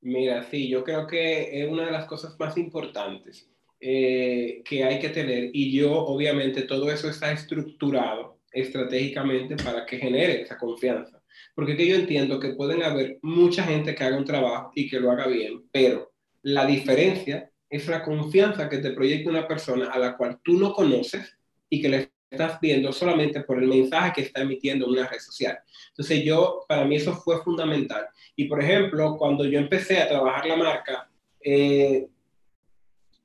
Mira, 0.00 0.42
sí, 0.44 0.68
yo 0.68 0.82
creo 0.84 1.06
que 1.06 1.62
es 1.62 1.70
una 1.70 1.84
de 1.84 1.92
las 1.92 2.06
cosas 2.06 2.38
más 2.38 2.56
importantes 2.56 3.48
eh, 3.80 4.62
que 4.64 4.84
hay 4.84 4.98
que 4.98 5.10
tener 5.10 5.50
y 5.52 5.72
yo 5.72 5.92
obviamente 5.92 6.62
todo 6.62 6.90
eso 6.90 7.08
está 7.08 7.32
estructurado 7.32 8.38
estratégicamente 8.50 9.56
para 9.56 9.86
que 9.86 9.98
genere 9.98 10.42
esa 10.42 10.58
confianza. 10.58 11.22
Porque 11.54 11.76
que 11.76 11.86
yo 11.86 11.94
entiendo 11.94 12.40
que 12.40 12.54
pueden 12.54 12.82
haber 12.82 13.18
mucha 13.22 13.62
gente 13.62 13.94
que 13.94 14.04
haga 14.04 14.16
un 14.16 14.24
trabajo 14.24 14.72
y 14.74 14.88
que 14.88 14.98
lo 14.98 15.10
haga 15.10 15.26
bien, 15.26 15.64
pero 15.70 16.12
la 16.42 16.66
diferencia 16.66 17.50
es 17.70 17.86
la 17.86 18.02
confianza 18.02 18.68
que 18.68 18.78
te 18.78 18.92
proyecta 18.92 19.30
una 19.30 19.46
persona 19.46 19.90
a 19.90 19.98
la 19.98 20.16
cual 20.16 20.38
tú 20.42 20.54
no 20.54 20.72
conoces 20.72 21.38
y 21.68 21.82
que 21.82 21.88
le 21.88 22.10
estás 22.30 22.60
viendo 22.60 22.92
solamente 22.92 23.42
por 23.42 23.62
el 23.62 23.68
mensaje 23.68 24.12
que 24.14 24.22
está 24.22 24.42
emitiendo 24.42 24.86
en 24.86 24.92
una 24.92 25.08
red 25.08 25.18
social. 25.18 25.58
Entonces 25.90 26.24
yo, 26.24 26.64
para 26.68 26.84
mí 26.84 26.96
eso 26.96 27.14
fue 27.14 27.42
fundamental. 27.42 28.06
Y 28.36 28.44
por 28.44 28.62
ejemplo, 28.62 29.16
cuando 29.16 29.44
yo 29.44 29.58
empecé 29.58 29.98
a 29.98 30.08
trabajar 30.08 30.46
la 30.46 30.56
marca, 30.56 31.10
eh, 31.40 32.06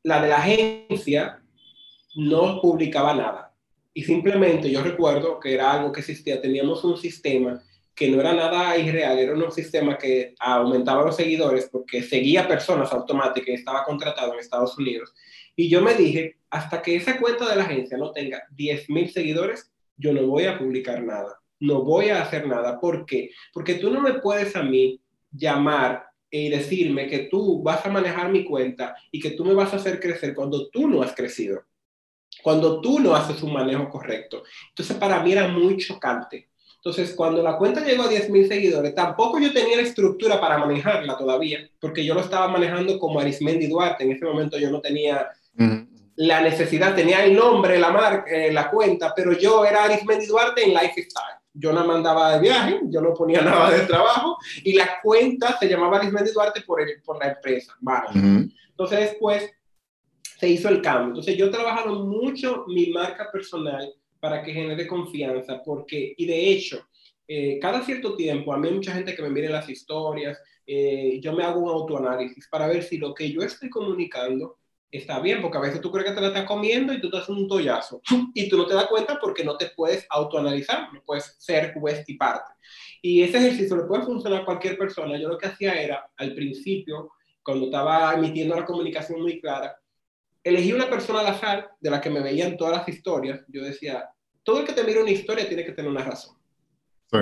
la 0.04 0.22
de 0.22 0.30
la 0.30 0.38
agencia 0.38 1.42
no 2.16 2.62
publicaba 2.62 3.14
nada. 3.14 3.54
Y 3.94 4.04
simplemente 4.04 4.70
yo 4.70 4.82
recuerdo 4.82 5.40
que 5.40 5.54
era 5.54 5.72
algo 5.72 5.92
que 5.92 6.02
existía, 6.02 6.42
teníamos 6.42 6.84
un 6.84 6.98
sistema 6.98 7.62
que 7.96 8.10
no 8.10 8.20
era 8.20 8.34
nada 8.34 8.76
irreal, 8.78 9.20
era 9.20 9.34
un 9.34 9.52
sistema 9.52 9.98
que 9.98 10.34
aumentaba 10.40 11.04
los 11.04 11.16
seguidores 11.16 11.70
porque 11.72 12.02
seguía 12.02 12.48
personas 12.48 12.92
automáticas 12.92 13.50
y 13.50 13.54
estaba 13.54 13.84
contratado 13.84 14.34
en 14.34 14.40
Estados 14.40 14.78
Unidos. 14.78 15.14
Y 15.56 15.70
yo 15.70 15.82
me 15.82 15.94
dije, 15.94 16.38
hasta 16.50 16.82
que 16.82 16.96
esa 16.96 17.20
cuenta 17.20 17.48
de 17.48 17.56
la 17.56 17.64
agencia 17.64 17.98
no 17.98 18.12
tenga 18.12 18.44
10.000 18.58 19.10
seguidores, 19.10 19.72
yo 19.96 20.12
no 20.12 20.26
voy 20.26 20.46
a 20.46 20.58
publicar 20.58 21.04
nada, 21.04 21.40
no 21.60 21.84
voy 21.84 22.10
a 22.10 22.24
hacer 22.24 22.48
nada. 22.48 22.80
¿Por 22.80 23.06
qué? 23.06 23.30
Porque 23.54 23.76
tú 23.76 23.92
no 23.92 24.02
me 24.02 24.16
puedes 24.16 24.56
a 24.56 24.64
mí 24.64 25.00
llamar 25.32 26.08
y 26.34 26.50
decirme 26.50 27.06
que 27.06 27.28
tú 27.30 27.62
vas 27.62 27.86
a 27.86 27.92
manejar 27.92 28.32
mi 28.32 28.44
cuenta 28.44 28.96
y 29.12 29.20
que 29.20 29.32
tú 29.32 29.46
me 29.46 29.54
vas 29.54 29.72
a 29.72 29.76
hacer 29.76 30.00
crecer 30.00 30.34
cuando 30.34 30.68
tú 30.70 30.88
no 30.88 31.04
has 31.04 31.14
crecido, 31.14 31.64
cuando 32.42 32.82
tú 32.82 33.00
no 33.00 33.16
haces 33.16 33.44
un 33.44 33.54
manejo 33.54 33.88
correcto. 33.88 34.42
Entonces, 34.70 34.98
para 34.98 35.22
mí 35.22 35.32
era 35.32 35.48
muy 35.48 35.78
chocante. 35.78 36.50
Entonces, 36.78 37.14
cuando 37.14 37.44
la 37.44 37.56
cuenta 37.56 37.86
llegó 37.86 38.04
a 38.04 38.12
10.000 38.12 38.48
seguidores, 38.48 38.96
tampoco 38.96 39.40
yo 39.40 39.54
tenía 39.54 39.78
la 39.78 39.84
estructura 39.84 40.42
para 40.42 40.58
manejarla 40.58 41.16
todavía, 41.16 41.70
porque 41.80 42.04
yo 42.04 42.16
lo 42.16 42.22
estaba 42.22 42.48
manejando 42.48 42.98
como 42.98 43.20
Arismendi 43.20 43.68
Duarte. 43.68 44.04
En 44.04 44.14
ese 44.14 44.26
momento 44.26 44.58
yo 44.58 44.72
no 44.72 44.82
tenía 44.82 45.30
la 46.16 46.42
necesidad, 46.42 46.96
tenía 46.96 47.24
el 47.24 47.36
nombre, 47.36 47.78
la 47.78 47.92
marca, 47.92 48.32
eh, 48.32 48.52
la 48.52 48.72
cuenta, 48.72 49.14
pero 49.16 49.34
yo 49.34 49.64
era 49.66 49.84
Arismendi 49.84 50.26
Duarte 50.26 50.64
en 50.64 50.74
Lifestyle 50.74 51.43
yo 51.54 51.72
no 51.72 51.86
mandaba 51.86 52.34
de 52.34 52.42
viaje, 52.42 52.80
yo 52.90 53.02
no 53.02 53.14
ponía 53.14 53.42
nada 53.42 53.72
de 53.72 53.86
trabajo 53.86 54.38
y 54.64 54.74
la 54.74 55.00
cuenta 55.02 55.58
se 55.58 55.70
llamaba 55.70 55.98
Arismendi 55.98 56.32
Duarte 56.32 56.62
por, 56.62 56.82
el, 56.82 57.02
por 57.04 57.20
la 57.20 57.34
empresa. 57.34 57.76
Vale. 57.80 58.50
Entonces 58.70 59.00
después 59.00 59.52
se 60.40 60.50
hizo 60.50 60.70
el 60.70 60.82
cambio. 60.82 61.10
Entonces 61.10 61.38
yo 61.38 61.48
he 61.48 61.52
trabajado 61.52 62.04
mucho 62.06 62.66
mi 62.68 62.88
marca 62.88 63.32
personal 63.32 63.94
para 64.20 64.42
que 64.42 64.54
genere 64.54 64.88
confianza, 64.88 65.62
porque, 65.64 66.14
y 66.18 66.26
de 66.26 66.50
hecho, 66.50 66.88
eh, 67.28 67.60
cada 67.60 67.84
cierto 67.84 68.16
tiempo, 68.16 68.54
a 68.54 68.58
mí 68.58 68.68
hay 68.68 68.74
mucha 68.74 68.94
gente 68.94 69.16
que 69.16 69.22
me 69.22 69.30
mire 69.30 69.50
las 69.50 69.70
historias, 69.70 70.40
eh, 70.66 71.20
yo 71.22 71.34
me 71.34 71.44
hago 71.44 71.60
un 71.60 71.70
autoanálisis 71.70 72.48
para 72.48 72.68
ver 72.68 72.84
si 72.84 72.98
lo 72.98 73.14
que 73.14 73.32
yo 73.32 73.42
estoy 73.42 73.70
comunicando 73.70 74.58
está 74.98 75.20
bien, 75.20 75.42
porque 75.42 75.58
a 75.58 75.62
veces 75.62 75.82
tú 75.82 75.92
crees 75.92 76.08
que 76.08 76.16
te 76.16 76.22
la 76.22 76.28
estás 76.28 76.46
comiendo 76.46 76.94
y 76.94 77.02
tú 77.02 77.10
te 77.10 77.18
haces 77.18 77.30
un 77.30 77.48
tollazo 77.48 78.02
y 78.34 78.48
tú 78.48 78.58
no 78.58 78.68
te 78.68 78.76
das 78.76 78.86
cuenta 78.86 79.20
porque 79.20 79.44
no 79.44 79.58
te 79.58 79.72
puedes 79.76 80.06
autoanalizar, 80.10 80.94
no 80.94 81.02
puedes 81.04 81.36
ser 81.40 81.74
juez 81.74 82.04
y 82.08 82.16
parte. 82.16 82.52
Y 83.02 83.24
ese 83.24 83.38
ejercicio 83.38 83.76
le 83.76 83.84
puede 83.84 84.04
funcionar 84.04 84.42
a 84.42 84.46
cualquier 84.46 84.78
persona. 84.78 85.18
Yo 85.18 85.30
lo 85.30 85.38
que 85.38 85.48
hacía 85.48 85.74
era, 85.74 86.10
al 86.16 86.36
principio, 86.36 87.12
cuando 87.44 87.66
estaba 87.66 88.14
emitiendo 88.14 88.56
la 88.56 88.66
comunicación 88.66 89.22
muy 89.22 89.42
clara, 89.42 89.76
elegí 90.44 90.72
una 90.74 90.90
persona 90.90 91.22
al 91.22 91.28
azar 91.28 91.72
de 91.80 91.90
la 91.90 92.00
que 92.00 92.10
me 92.10 92.22
veían 92.22 92.56
todas 92.56 92.78
las 92.78 92.88
historias. 92.88 93.42
Yo 93.48 93.64
decía, 93.64 94.10
todo 94.44 94.60
el 94.60 94.66
que 94.66 94.74
te 94.74 94.84
mire 94.84 95.02
una 95.02 95.12
historia 95.12 95.48
tiene 95.48 95.66
que 95.66 95.72
tener 95.72 95.90
una 95.90 96.04
razón. 96.04 96.38
Sí. 97.12 97.18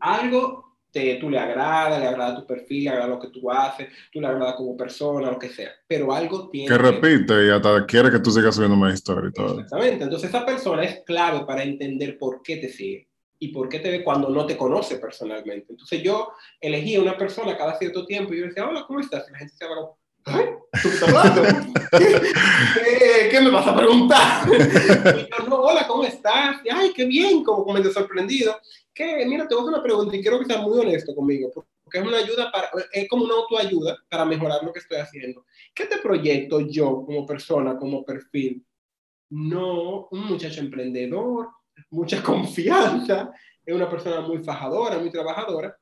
Algo 0.00 0.67
te, 0.90 1.16
tú 1.16 1.28
le 1.30 1.38
agrada, 1.38 1.98
le 1.98 2.06
agrada 2.06 2.36
tu 2.36 2.46
perfil, 2.46 2.84
le 2.84 2.90
agrada 2.90 3.08
lo 3.08 3.20
que 3.20 3.28
tú 3.28 3.50
haces, 3.50 3.88
tú 4.12 4.20
le 4.20 4.26
agrada 4.26 4.56
como 4.56 4.76
persona, 4.76 5.30
lo 5.30 5.38
que 5.38 5.48
sea, 5.48 5.70
pero 5.86 6.12
algo 6.12 6.48
tiene... 6.48 6.68
Que 6.68 6.78
repite 6.78 7.46
y 7.46 7.50
hasta 7.50 7.86
quiere 7.86 8.10
que 8.10 8.20
tú 8.20 8.30
sigas 8.30 8.54
subiendo 8.54 8.76
más 8.76 8.94
historia 8.94 9.30
y 9.30 9.32
todo. 9.32 9.60
Exactamente, 9.60 10.04
entonces 10.04 10.28
esa 10.28 10.44
persona 10.46 10.84
es 10.84 11.02
clave 11.04 11.44
para 11.44 11.62
entender 11.62 12.18
por 12.18 12.42
qué 12.42 12.56
te 12.56 12.68
sigue 12.68 13.08
y 13.38 13.48
por 13.48 13.68
qué 13.68 13.78
te 13.78 13.90
ve 13.90 14.02
cuando 14.02 14.28
no 14.30 14.46
te 14.46 14.56
conoce 14.56 14.96
personalmente. 14.96 15.66
Entonces 15.70 16.02
yo 16.02 16.32
elegí 16.60 16.96
a 16.96 17.02
una 17.02 17.16
persona 17.16 17.56
cada 17.56 17.78
cierto 17.78 18.04
tiempo 18.04 18.34
y 18.34 18.40
yo 18.40 18.46
decía, 18.46 18.66
hola, 18.66 18.84
¿cómo 18.86 19.00
estás? 19.00 19.26
Y 19.28 19.32
la 19.32 19.38
gente 19.38 19.54
se 19.56 19.64
hablaba, 19.64 19.90
¿Ay? 20.24 20.44
¿Tú 20.82 20.88
estás 20.88 21.08
hablando? 21.08 21.42
¿Qué, 21.98 23.28
¿Qué, 23.30 23.40
me 23.40 23.50
vas 23.50 23.66
a 23.66 23.76
preguntar? 23.76 24.48
Y 24.58 25.42
yo, 25.42 25.48
no, 25.48 25.56
hola, 25.56 25.86
¿cómo 25.86 26.04
estás? 26.04 26.56
Y, 26.64 26.68
Ay, 26.70 26.92
qué 26.94 27.06
bien, 27.06 27.42
como 27.44 27.64
comenté 27.64 27.90
sorprendido 27.90 28.58
que, 28.98 29.24
mira, 29.26 29.46
te 29.46 29.54
voy 29.54 29.60
a 29.60 29.66
hacer 29.66 29.74
una 29.74 29.82
pregunta 29.82 30.16
y 30.16 30.20
quiero 30.20 30.40
que 30.40 30.46
seas 30.46 30.60
muy 30.60 30.80
honesto 30.80 31.14
conmigo, 31.14 31.52
porque 31.84 31.98
es 31.98 32.04
una 32.04 32.18
ayuda 32.18 32.50
para, 32.50 32.68
es 32.92 33.08
como 33.08 33.24
una 33.24 33.34
autoayuda 33.34 33.96
para 34.10 34.24
mejorar 34.24 34.64
lo 34.64 34.72
que 34.72 34.80
estoy 34.80 34.98
haciendo. 34.98 35.46
¿Qué 35.72 35.86
te 35.86 35.98
proyecto 35.98 36.60
yo 36.60 37.04
como 37.06 37.24
persona, 37.24 37.78
como 37.78 38.04
perfil? 38.04 38.66
No, 39.30 40.08
un 40.10 40.26
muchacho 40.26 40.60
emprendedor, 40.60 41.48
mucha 41.90 42.20
confianza, 42.24 43.30
es 43.64 43.72
una 43.72 43.88
persona 43.88 44.20
muy 44.20 44.42
fajadora, 44.42 44.98
muy 44.98 45.12
trabajadora. 45.12 45.78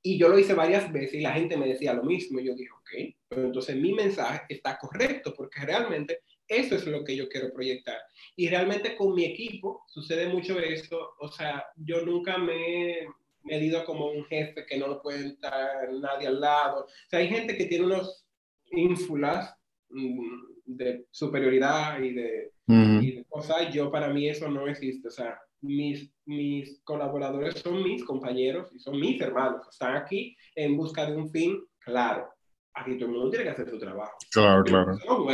Y 0.00 0.16
yo 0.16 0.30
lo 0.30 0.38
hice 0.38 0.54
varias 0.54 0.90
veces 0.90 1.14
y 1.14 1.20
la 1.20 1.32
gente 1.32 1.54
me 1.56 1.68
decía 1.68 1.92
lo 1.92 2.04
mismo. 2.04 2.40
Y 2.40 2.46
yo 2.46 2.54
dije, 2.54 2.70
ok, 2.70 3.14
pero 3.28 3.44
entonces 3.44 3.76
mi 3.76 3.92
mensaje 3.92 4.46
está 4.48 4.78
correcto 4.78 5.34
porque 5.36 5.60
realmente 5.60 6.22
eso 6.48 6.74
es 6.74 6.86
lo 6.86 7.04
que 7.04 7.14
yo 7.14 7.28
quiero 7.28 7.52
proyectar. 7.52 7.98
Y 8.36 8.48
realmente 8.48 8.96
con 8.96 9.14
mi 9.14 9.24
equipo 9.24 9.84
sucede 9.86 10.28
mucho 10.28 10.58
eso. 10.58 11.10
O 11.20 11.28
sea, 11.28 11.64
yo 11.76 12.04
nunca 12.04 12.38
me, 12.38 13.06
medido 13.48 13.84
como 13.84 14.10
un 14.10 14.24
jefe 14.24 14.64
que 14.66 14.78
no 14.78 14.86
lo 14.86 15.02
puede 15.02 15.26
estar 15.26 15.92
nadie 15.92 16.28
al 16.28 16.40
lado. 16.40 16.84
O 16.84 17.08
sea, 17.08 17.20
hay 17.20 17.28
gente 17.28 17.56
que 17.56 17.66
tiene 17.66 17.86
unos 17.86 18.26
ínfulas 18.70 19.54
mm, 19.90 20.40
de 20.66 21.06
superioridad 21.10 22.00
y 22.00 22.14
de, 22.14 22.52
y 22.66 23.16
de 23.16 23.24
cosas. 23.28 23.72
Yo, 23.72 23.90
para 23.90 24.08
mí, 24.08 24.28
eso 24.28 24.48
no 24.48 24.68
existe. 24.68 25.08
O 25.08 25.10
sea, 25.10 25.38
mis, 25.60 26.12
mis 26.26 26.80
colaboradores 26.84 27.58
son 27.58 27.82
mis 27.82 28.04
compañeros 28.04 28.70
y 28.74 28.78
son 28.78 29.00
mis 29.00 29.20
hermanos. 29.20 29.66
Están 29.68 29.96
aquí 29.96 30.36
en 30.54 30.76
busca 30.76 31.06
de 31.06 31.16
un 31.16 31.30
fin 31.30 31.58
claro. 31.78 32.28
Aquí 32.74 32.96
todo 32.96 33.06
el 33.06 33.12
mundo 33.12 33.30
tiene 33.30 33.44
que 33.44 33.50
hacer 33.50 33.70
su 33.70 33.78
trabajo. 33.78 34.16
Claro, 34.30 34.62
claro. 34.62 34.96
No 35.06 35.24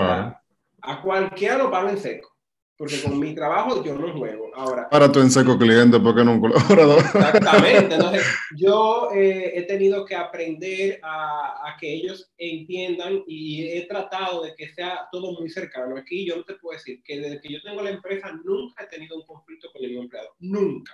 Claro. 0.00 0.38
a 0.82 1.02
cualquiera 1.02 1.58
lo 1.58 1.70
pagan 1.70 1.90
en 1.90 1.98
seco 1.98 2.36
porque 2.76 3.02
con 3.02 3.18
mi 3.18 3.34
trabajo 3.34 3.82
yo 3.82 3.94
no 3.94 4.12
juego. 4.12 4.50
Ahora, 4.54 4.88
Para 4.90 5.10
tu 5.10 5.20
en 5.20 5.30
seco 5.30 5.58
cliente, 5.58 5.98
porque 5.98 6.24
no 6.24 6.32
un 6.32 6.40
colaborador. 6.40 6.98
Exactamente. 6.98 7.94
Entonces, 7.94 8.26
yo 8.54 9.10
eh, 9.14 9.52
he 9.54 9.62
tenido 9.62 10.04
que 10.04 10.14
aprender 10.14 11.00
a, 11.02 11.68
a, 11.68 11.76
que 11.78 11.92
ellos 11.92 12.30
entiendan 12.36 13.22
y 13.26 13.66
he 13.66 13.86
tratado 13.86 14.42
de 14.42 14.54
que 14.54 14.68
sea 14.68 15.08
todo 15.10 15.32
muy 15.32 15.48
cercano. 15.48 15.96
Aquí 15.96 16.26
yo 16.26 16.36
no 16.36 16.44
te 16.44 16.54
puedo 16.54 16.76
decir 16.76 17.02
que 17.02 17.18
desde 17.18 17.40
que 17.40 17.52
yo 17.52 17.62
tengo 17.62 17.82
la 17.82 17.90
empresa 17.90 18.30
nunca 18.44 18.84
he 18.84 18.88
tenido 18.88 19.16
un 19.16 19.26
conflicto 19.26 19.68
con 19.72 19.80
ningún 19.80 20.04
empleado. 20.04 20.34
Nunca. 20.40 20.92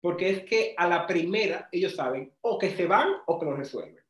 Porque 0.00 0.30
es 0.30 0.44
que 0.44 0.74
a 0.76 0.88
la 0.88 1.06
primera 1.06 1.68
ellos 1.72 1.96
saben 1.96 2.32
o 2.42 2.58
que 2.58 2.70
se 2.70 2.86
van 2.86 3.08
o 3.26 3.38
que 3.38 3.46
lo 3.46 3.56
resuelven. 3.56 4.04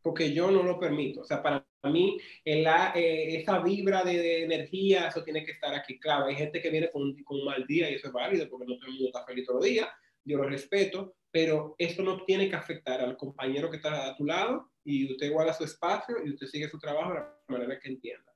Porque 0.00 0.32
yo 0.32 0.50
no 0.50 0.62
lo 0.62 0.78
permito. 0.78 1.20
O 1.20 1.24
sea, 1.24 1.42
para 1.42 1.66
a 1.82 1.90
mí, 1.90 2.18
la, 2.44 2.92
eh, 2.94 3.36
esa 3.36 3.60
vibra 3.60 4.02
de, 4.02 4.44
energía, 4.44 5.08
eso 5.08 5.22
tiene 5.22 5.44
que 5.44 5.52
estar 5.52 5.74
aquí. 5.74 5.98
Claro, 5.98 6.26
hay 6.26 6.34
gente 6.34 6.60
que 6.60 6.70
viene 6.70 6.90
con, 6.90 7.14
con, 7.22 7.38
un 7.38 7.44
mal 7.44 7.66
día 7.66 7.90
y 7.90 7.94
eso 7.94 8.08
es 8.08 8.12
válido 8.12 8.48
porque 8.48 8.66
no 8.66 8.76
todo 8.76 8.86
el 8.86 8.92
mundo 8.94 9.06
está 9.06 9.24
feliz 9.24 9.46
días, 9.62 9.88
yo 10.24 10.38
lo 10.38 10.48
respeto, 10.48 11.14
pero 11.30 11.74
esto 11.78 12.02
no 12.02 12.24
tiene 12.24 12.48
que 12.48 12.56
afectar 12.56 13.00
al 13.00 13.16
compañero 13.16 13.70
que 13.70 13.76
está 13.76 14.08
a 14.08 14.16
tu 14.16 14.24
lado 14.24 14.70
y 14.84 15.12
usted 15.12 15.30
guarda 15.30 15.52
su 15.52 15.64
espacio 15.64 16.16
y 16.24 16.30
usted 16.30 16.46
sigue 16.46 16.68
su 16.68 16.78
trabajo 16.78 17.10
de 17.10 17.20
la 17.20 17.36
manera 17.48 17.78
que 17.78 17.88
entienda. 17.88 18.32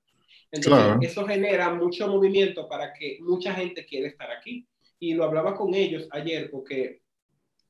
Entonces, 0.51 1.11
eso 1.11 1.27
genera 1.27 1.73
mucho 1.73 2.07
movimiento 2.09 2.69
para 2.69 2.93
que 2.93 3.19
mucha 3.23 3.55
gente 3.55 3.87
quiera 3.87 4.07
estar 4.07 4.31
aquí. 4.31 4.69
Y 4.99 5.15
lo 5.15 5.25
hablaba 5.25 5.55
con 5.55 5.75
ellos 5.75 6.07
ayer 6.11 6.51
porque 6.51 7.03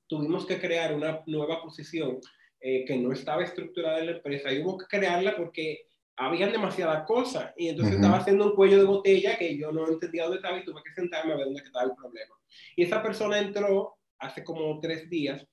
tuvimos 0.08 0.44
que 0.44 0.60
crear 0.60 0.92
una 0.92 1.22
nueva 1.26 1.62
posición 1.62 2.18
eh, 2.62 2.84
que 2.84 2.96
no 2.96 3.12
estaba 3.12 3.42
estructurada 3.42 3.98
en 3.98 4.06
la 4.06 4.12
empresa 4.12 4.52
y 4.52 4.62
hubo 4.62 4.78
que 4.78 4.86
crearla 4.86 5.36
porque 5.36 5.86
habían 6.16 6.52
demasiadas 6.52 7.04
cosas 7.06 7.52
y 7.56 7.68
entonces 7.68 7.96
estaba 7.96 8.18
haciendo 8.18 8.46
un 8.46 8.54
cuello 8.54 8.78
de 8.78 8.84
botella 8.84 9.36
que 9.36 9.56
yo 9.58 9.72
no 9.72 9.88
entendía 9.88 10.24
dónde 10.24 10.36
estaba 10.36 10.58
y 10.58 10.64
tuve 10.64 10.82
que 10.84 10.92
sentarme 10.92 11.32
a 11.32 11.36
ver 11.36 11.46
dónde 11.46 11.62
estaba 11.62 11.86
el 11.86 11.96
problema. 11.96 12.34
Y 12.76 12.84
esa 12.84 13.02
persona 13.02 13.38
entró 13.38 13.96
hace 14.18 14.44
como 14.44 14.78
tres 14.78 15.10
días 15.10 15.44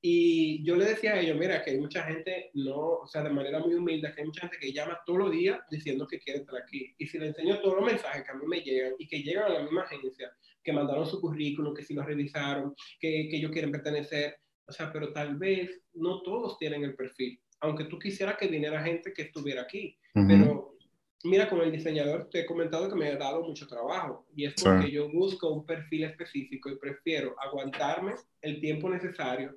y 0.00 0.62
yo 0.62 0.76
le 0.76 0.84
decía 0.84 1.14
a 1.14 1.20
ellos, 1.20 1.36
mira, 1.36 1.62
que 1.62 1.70
hay 1.70 1.80
mucha 1.80 2.04
gente, 2.04 2.50
no, 2.54 2.76
o 2.76 3.06
sea, 3.06 3.22
de 3.22 3.30
manera 3.30 3.58
muy 3.58 3.74
humilde, 3.74 4.12
que 4.14 4.20
hay 4.20 4.26
mucha 4.26 4.42
gente 4.42 4.58
que 4.58 4.72
llama 4.72 5.00
todos 5.04 5.18
los 5.18 5.30
días 5.32 5.58
diciendo 5.70 6.06
que 6.06 6.20
quiere 6.20 6.40
estar 6.40 6.56
aquí. 6.56 6.94
Y 6.98 7.06
si 7.06 7.18
le 7.18 7.28
enseño 7.28 7.60
todos 7.60 7.76
los 7.76 7.86
mensajes 7.86 8.22
que 8.22 8.30
a 8.30 8.34
mí 8.34 8.46
me 8.46 8.60
llegan 8.60 8.92
y 8.98 9.08
que 9.08 9.22
llegan 9.22 9.44
a 9.44 9.54
la 9.54 9.62
misma 9.62 9.82
agencia, 9.82 10.30
que 10.62 10.72
mandaron 10.72 11.06
su 11.06 11.20
currículum, 11.20 11.74
que 11.74 11.82
si 11.82 11.94
lo 11.94 12.02
revisaron, 12.02 12.74
que, 13.00 13.28
que 13.28 13.38
ellos 13.38 13.50
quieren 13.50 13.72
pertenecer, 13.72 14.36
o 14.68 14.72
sea, 14.72 14.92
pero 14.92 15.12
tal 15.12 15.36
vez 15.36 15.80
no 15.94 16.22
todos 16.22 16.58
tienen 16.58 16.84
el 16.84 16.94
perfil, 16.94 17.40
aunque 17.60 17.84
tú 17.84 17.98
quisieras 17.98 18.36
que 18.36 18.48
viniera 18.48 18.82
gente 18.82 19.12
que 19.12 19.22
estuviera 19.22 19.62
aquí. 19.62 19.96
Pero 20.12 20.76
mira, 21.24 21.48
como 21.48 21.62
el 21.62 21.72
diseñador 21.72 22.28
te 22.28 22.40
he 22.40 22.46
comentado 22.46 22.88
que 22.88 22.96
me 22.96 23.08
ha 23.08 23.16
dado 23.16 23.42
mucho 23.42 23.66
trabajo 23.66 24.26
y 24.34 24.46
es 24.46 24.54
porque 24.62 24.90
yo 24.90 25.08
busco 25.10 25.48
un 25.48 25.64
perfil 25.64 26.04
específico 26.04 26.68
y 26.68 26.78
prefiero 26.78 27.34
aguantarme 27.40 28.14
el 28.42 28.60
tiempo 28.60 28.90
necesario 28.90 29.56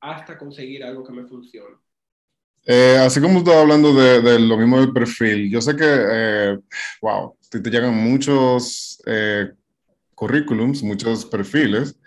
hasta 0.00 0.38
conseguir 0.38 0.82
algo 0.82 1.04
que 1.04 1.12
me 1.12 1.26
funcione. 1.26 1.76
Eh, 2.66 2.98
así 2.98 3.20
como 3.20 3.38
estaba 3.38 3.60
hablando 3.60 3.94
de, 3.94 4.38
lo 4.38 4.56
mismo 4.56 4.80
del 4.80 4.92
perfil, 4.92 5.50
yo 5.50 5.60
sé 5.60 5.76
que, 5.76 5.84
eh, 5.86 6.58
wow, 7.00 7.36
te, 7.50 7.60
te, 7.60 7.70
llegan 7.70 7.94
muchos 7.94 9.02
eh, 9.06 9.50
currículums, 10.14 10.82
muchos 10.82 11.24
perfiles, 11.24 11.98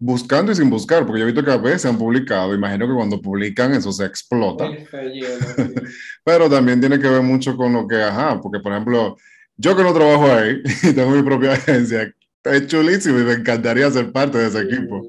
buscando 0.00 0.50
y 0.50 0.54
sin 0.56 0.70
buscar, 0.70 1.04
porque 1.04 1.20
yo 1.20 1.24
he 1.24 1.32
visto 1.32 1.44
que 1.44 1.52
a 1.52 1.58
veces 1.58 1.84
han 1.84 1.98
publicado, 1.98 2.54
imagino 2.54 2.88
que 2.88 2.94
cuando 2.94 3.20
publican 3.20 3.74
eso 3.74 3.92
se 3.92 4.06
explota. 4.06 4.68
Pero 6.24 6.48
también 6.48 6.80
tiene 6.80 6.98
que 6.98 7.08
ver 7.08 7.22
mucho 7.22 7.54
con 7.54 7.74
lo 7.74 7.86
que, 7.86 8.02
ajá, 8.02 8.40
porque 8.40 8.60
por 8.60 8.72
ejemplo, 8.72 9.16
yo 9.56 9.76
que 9.76 9.82
no 9.82 9.92
trabajo 9.92 10.24
ahí 10.32 10.62
y 10.82 10.92
tengo 10.94 11.10
mi 11.10 11.22
propia 11.22 11.52
agencia, 11.52 12.12
es 12.44 12.66
chulísimo 12.66 13.18
y 13.18 13.24
me 13.24 13.34
encantaría 13.34 13.90
ser 13.90 14.10
parte 14.10 14.38
de 14.38 14.48
ese 14.48 14.60
equipo. 14.62 15.06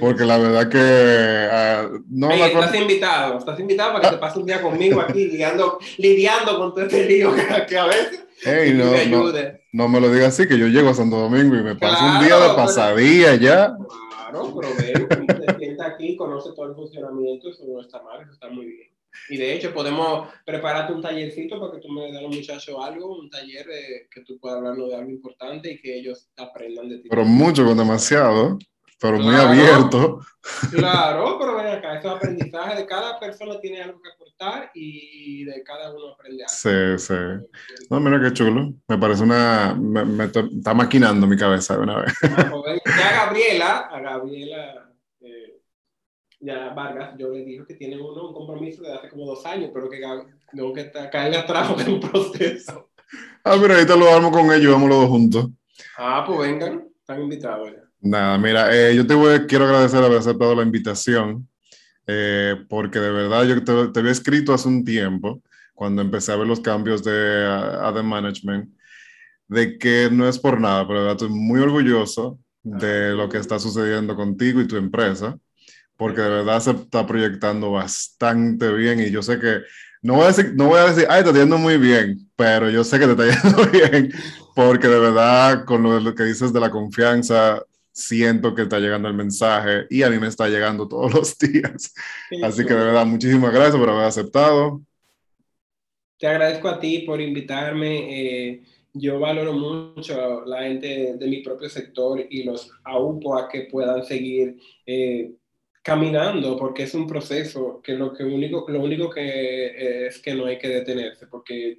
Porque 0.00 0.24
la 0.24 0.36
verdad 0.36 0.68
que 0.68 0.76
uh, 0.76 2.04
no 2.10 2.28
hey, 2.30 2.42
estás 2.52 2.74
invitado, 2.74 3.38
estás 3.38 3.58
invitado 3.60 3.92
para 3.92 4.10
que 4.10 4.16
te 4.16 4.20
pases 4.20 4.38
un 4.38 4.46
día 4.46 4.60
conmigo 4.60 5.00
aquí 5.00 5.26
lidiando, 5.30 5.78
lidiando 5.98 6.58
con 6.58 6.74
todo 6.74 6.84
este 6.84 7.08
lío 7.08 7.32
que, 7.34 7.78
a 7.78 7.86
veces 7.86 8.26
hey, 8.42 8.74
no, 8.76 8.90
me 8.90 8.98
ayude. 8.98 9.64
No, 9.72 9.84
no, 9.84 9.88
me 9.88 10.00
lo 10.00 10.12
digas 10.12 10.34
así, 10.34 10.48
que 10.48 10.58
yo 10.58 10.66
llego 10.66 10.90
a 10.90 10.94
Santo 10.94 11.16
Domingo 11.16 11.54
y 11.54 11.62
me 11.62 11.76
paso 11.76 12.04
un 12.04 12.26
día 12.26 12.36
de 12.36 12.54
pasadía 12.54 13.36
ya. 13.36 13.76
Claro, 14.42 14.54
pero 14.54 15.08
ven, 15.08 15.26
te 15.26 15.58
sienta 15.58 15.86
aquí, 15.86 16.16
conoce 16.16 16.52
todo 16.54 16.66
el 16.66 16.74
funcionamiento, 16.74 17.50
eso 17.50 17.64
no 17.66 17.80
está 17.80 18.02
mal, 18.02 18.22
eso 18.22 18.32
está 18.32 18.48
muy 18.48 18.66
bien. 18.66 18.90
Y 19.30 19.36
de 19.36 19.54
hecho, 19.54 19.72
podemos 19.72 20.28
prepararte 20.44 20.92
un 20.92 21.00
tallercito 21.00 21.58
para 21.58 21.72
que 21.72 21.80
tú 21.80 21.88
me 21.88 22.02
des 22.02 22.16
a 22.16 22.20
los 22.20 22.36
muchachos 22.36 22.76
algo, 22.80 23.18
un 23.18 23.30
taller 23.30 23.66
de, 23.66 24.08
que 24.10 24.20
tú 24.22 24.38
puedas 24.38 24.58
hablarnos 24.58 24.90
de 24.90 24.96
algo 24.96 25.10
importante 25.10 25.72
y 25.72 25.80
que 25.80 25.98
ellos 25.98 26.28
aprendan 26.36 26.88
de 26.88 26.98
ti. 26.98 27.08
Pero 27.08 27.24
mucho, 27.24 27.64
con 27.64 27.78
demasiado 27.78 28.58
pero 28.98 29.18
muy 29.18 29.34
abierto. 29.34 30.20
Claro, 30.70 31.36
pero 31.40 31.56
ven 31.56 31.66
acá, 31.66 31.98
esos 31.98 32.12
aprendizajes 32.12 32.78
de 32.78 32.86
cada 32.86 33.18
persona 33.18 33.60
tiene 33.60 33.82
algo 33.82 34.00
que 34.00 34.10
aportar 34.10 34.70
y 34.74 35.44
de 35.44 35.62
cada 35.62 35.94
uno 35.94 36.12
aprende 36.14 36.44
algo. 36.44 36.54
Sí, 36.54 36.98
sí. 36.98 37.86
No, 37.90 38.00
mira 38.00 38.20
qué 38.20 38.32
chulo. 38.32 38.72
Me 38.88 38.98
parece 38.98 39.22
una. 39.22 39.74
Me, 39.74 40.24
está 40.24 40.74
maquinando 40.74 41.26
mi 41.26 41.36
cabeza 41.36 41.76
de 41.76 41.82
una 41.82 42.00
vez. 42.00 42.12
Ah, 42.22 42.50
pues, 42.50 42.80
ya 42.98 43.08
a 43.08 43.26
Gabriela, 43.26 43.76
a 43.90 44.00
Gabriela. 44.00 44.92
Eh, 45.20 45.60
ya 46.40 46.70
Vargas, 46.70 47.14
yo 47.18 47.30
le 47.30 47.44
dije 47.44 47.64
que 47.66 47.74
tiene 47.74 48.00
uno 48.00 48.28
un 48.28 48.34
compromiso 48.34 48.82
de 48.82 48.94
hace 48.94 49.08
como 49.08 49.26
dos 49.26 49.44
años, 49.46 49.70
pero 49.72 49.90
que 49.90 50.00
tengo 50.52 50.72
que 50.72 50.90
caerle 51.10 51.38
atrás 51.38 51.68
en 51.86 51.94
un 51.94 52.00
proceso. 52.00 52.90
Ah, 53.44 53.56
mira, 53.56 53.74
ahorita 53.74 53.96
lo 53.96 54.12
armo 54.12 54.30
con 54.30 54.50
ellos, 54.52 54.72
vamos 54.72 54.88
los 54.88 55.00
dos 55.00 55.08
juntos. 55.08 55.48
Ah, 55.98 56.24
pues 56.26 56.40
vengan, 56.40 56.88
están 56.98 57.22
invitados 57.22 57.72
ya. 57.72 57.85
Nada, 58.08 58.38
mira, 58.38 58.72
eh, 58.72 58.94
yo 58.94 59.04
te 59.04 59.14
voy, 59.14 59.46
quiero 59.46 59.64
agradecer 59.64 60.02
haber 60.02 60.18
aceptado 60.18 60.54
la 60.54 60.62
invitación, 60.62 61.48
eh, 62.06 62.54
porque 62.68 63.00
de 63.00 63.10
verdad 63.10 63.44
yo 63.44 63.64
te, 63.64 63.88
te, 63.88 63.98
había 63.98 64.12
escrito 64.12 64.54
hace 64.54 64.68
un 64.68 64.84
tiempo, 64.84 65.42
cuando 65.74 66.02
empecé 66.02 66.30
a 66.30 66.36
ver 66.36 66.46
los 66.46 66.60
cambios 66.60 67.02
de 67.02 67.44
Ad 67.44 68.00
Management, 68.04 68.72
de 69.48 69.76
que 69.76 70.08
no 70.12 70.28
es 70.28 70.38
por 70.38 70.60
nada, 70.60 70.86
pero 70.86 71.00
de 71.00 71.06
verdad 71.06 71.22
estoy 71.22 71.36
muy 71.36 71.60
orgulloso 71.60 72.38
de 72.62 73.10
lo 73.10 73.28
que 73.28 73.38
está 73.38 73.58
sucediendo 73.58 74.14
contigo 74.14 74.60
y 74.60 74.68
tu 74.68 74.76
empresa, 74.76 75.36
porque 75.96 76.20
de 76.20 76.30
verdad 76.30 76.60
se 76.60 76.70
está 76.72 77.04
proyectando 77.06 77.72
bastante 77.72 78.72
bien 78.72 79.00
y 79.00 79.10
yo 79.10 79.20
sé 79.20 79.40
que 79.40 79.62
no 80.00 80.14
voy 80.14 80.24
a 80.24 80.28
decir, 80.28 80.54
no 80.54 80.68
voy 80.68 80.78
a 80.78 80.86
decir, 80.86 81.06
ay, 81.10 81.24
te 81.24 81.30
está 81.30 81.40
yendo 81.40 81.58
muy 81.58 81.76
bien, 81.76 82.30
pero 82.36 82.70
yo 82.70 82.84
sé 82.84 83.00
que 83.00 83.08
te 83.08 83.28
está 83.28 83.42
yendo 83.42 83.66
bien, 83.66 84.12
porque 84.54 84.86
de 84.86 85.00
verdad, 85.00 85.64
con 85.64 85.82
lo 85.82 86.14
que 86.14 86.22
dices 86.22 86.52
de 86.52 86.60
la 86.60 86.70
confianza, 86.70 87.62
siento 87.96 88.54
que 88.54 88.62
está 88.62 88.78
llegando 88.78 89.08
el 89.08 89.14
mensaje 89.14 89.86
y 89.88 90.02
a 90.02 90.10
mí 90.10 90.18
me 90.18 90.26
está 90.26 90.48
llegando 90.48 90.86
todos 90.86 91.14
los 91.14 91.38
días. 91.38 91.94
Así 92.42 92.64
que 92.64 92.74
de 92.74 92.84
verdad, 92.84 93.06
muchísimas 93.06 93.52
gracias 93.52 93.76
por 93.76 93.88
haber 93.88 94.04
aceptado. 94.04 94.82
Te 96.18 96.26
agradezco 96.26 96.68
a 96.68 96.78
ti 96.78 97.00
por 97.00 97.20
invitarme. 97.20 98.50
Eh, 98.52 98.62
yo 98.92 99.18
valoro 99.18 99.54
mucho 99.54 100.44
la 100.44 100.62
gente 100.62 101.16
de 101.16 101.26
mi 101.26 101.42
propio 101.42 101.70
sector 101.70 102.24
y 102.28 102.44
los 102.44 102.70
aupo 102.84 103.38
a 103.38 103.48
que 103.48 103.62
puedan 103.62 104.04
seguir 104.04 104.56
eh, 104.84 105.32
caminando, 105.82 106.56
porque 106.58 106.82
es 106.82 106.94
un 106.94 107.06
proceso 107.06 107.80
que 107.82 107.94
lo, 107.94 108.12
que 108.12 108.24
único, 108.24 108.66
lo 108.68 108.80
único 108.80 109.08
que 109.08 109.66
eh, 109.66 110.06
es 110.08 110.18
que 110.18 110.34
no 110.34 110.46
hay 110.46 110.58
que 110.58 110.68
detenerse, 110.68 111.26
porque 111.28 111.78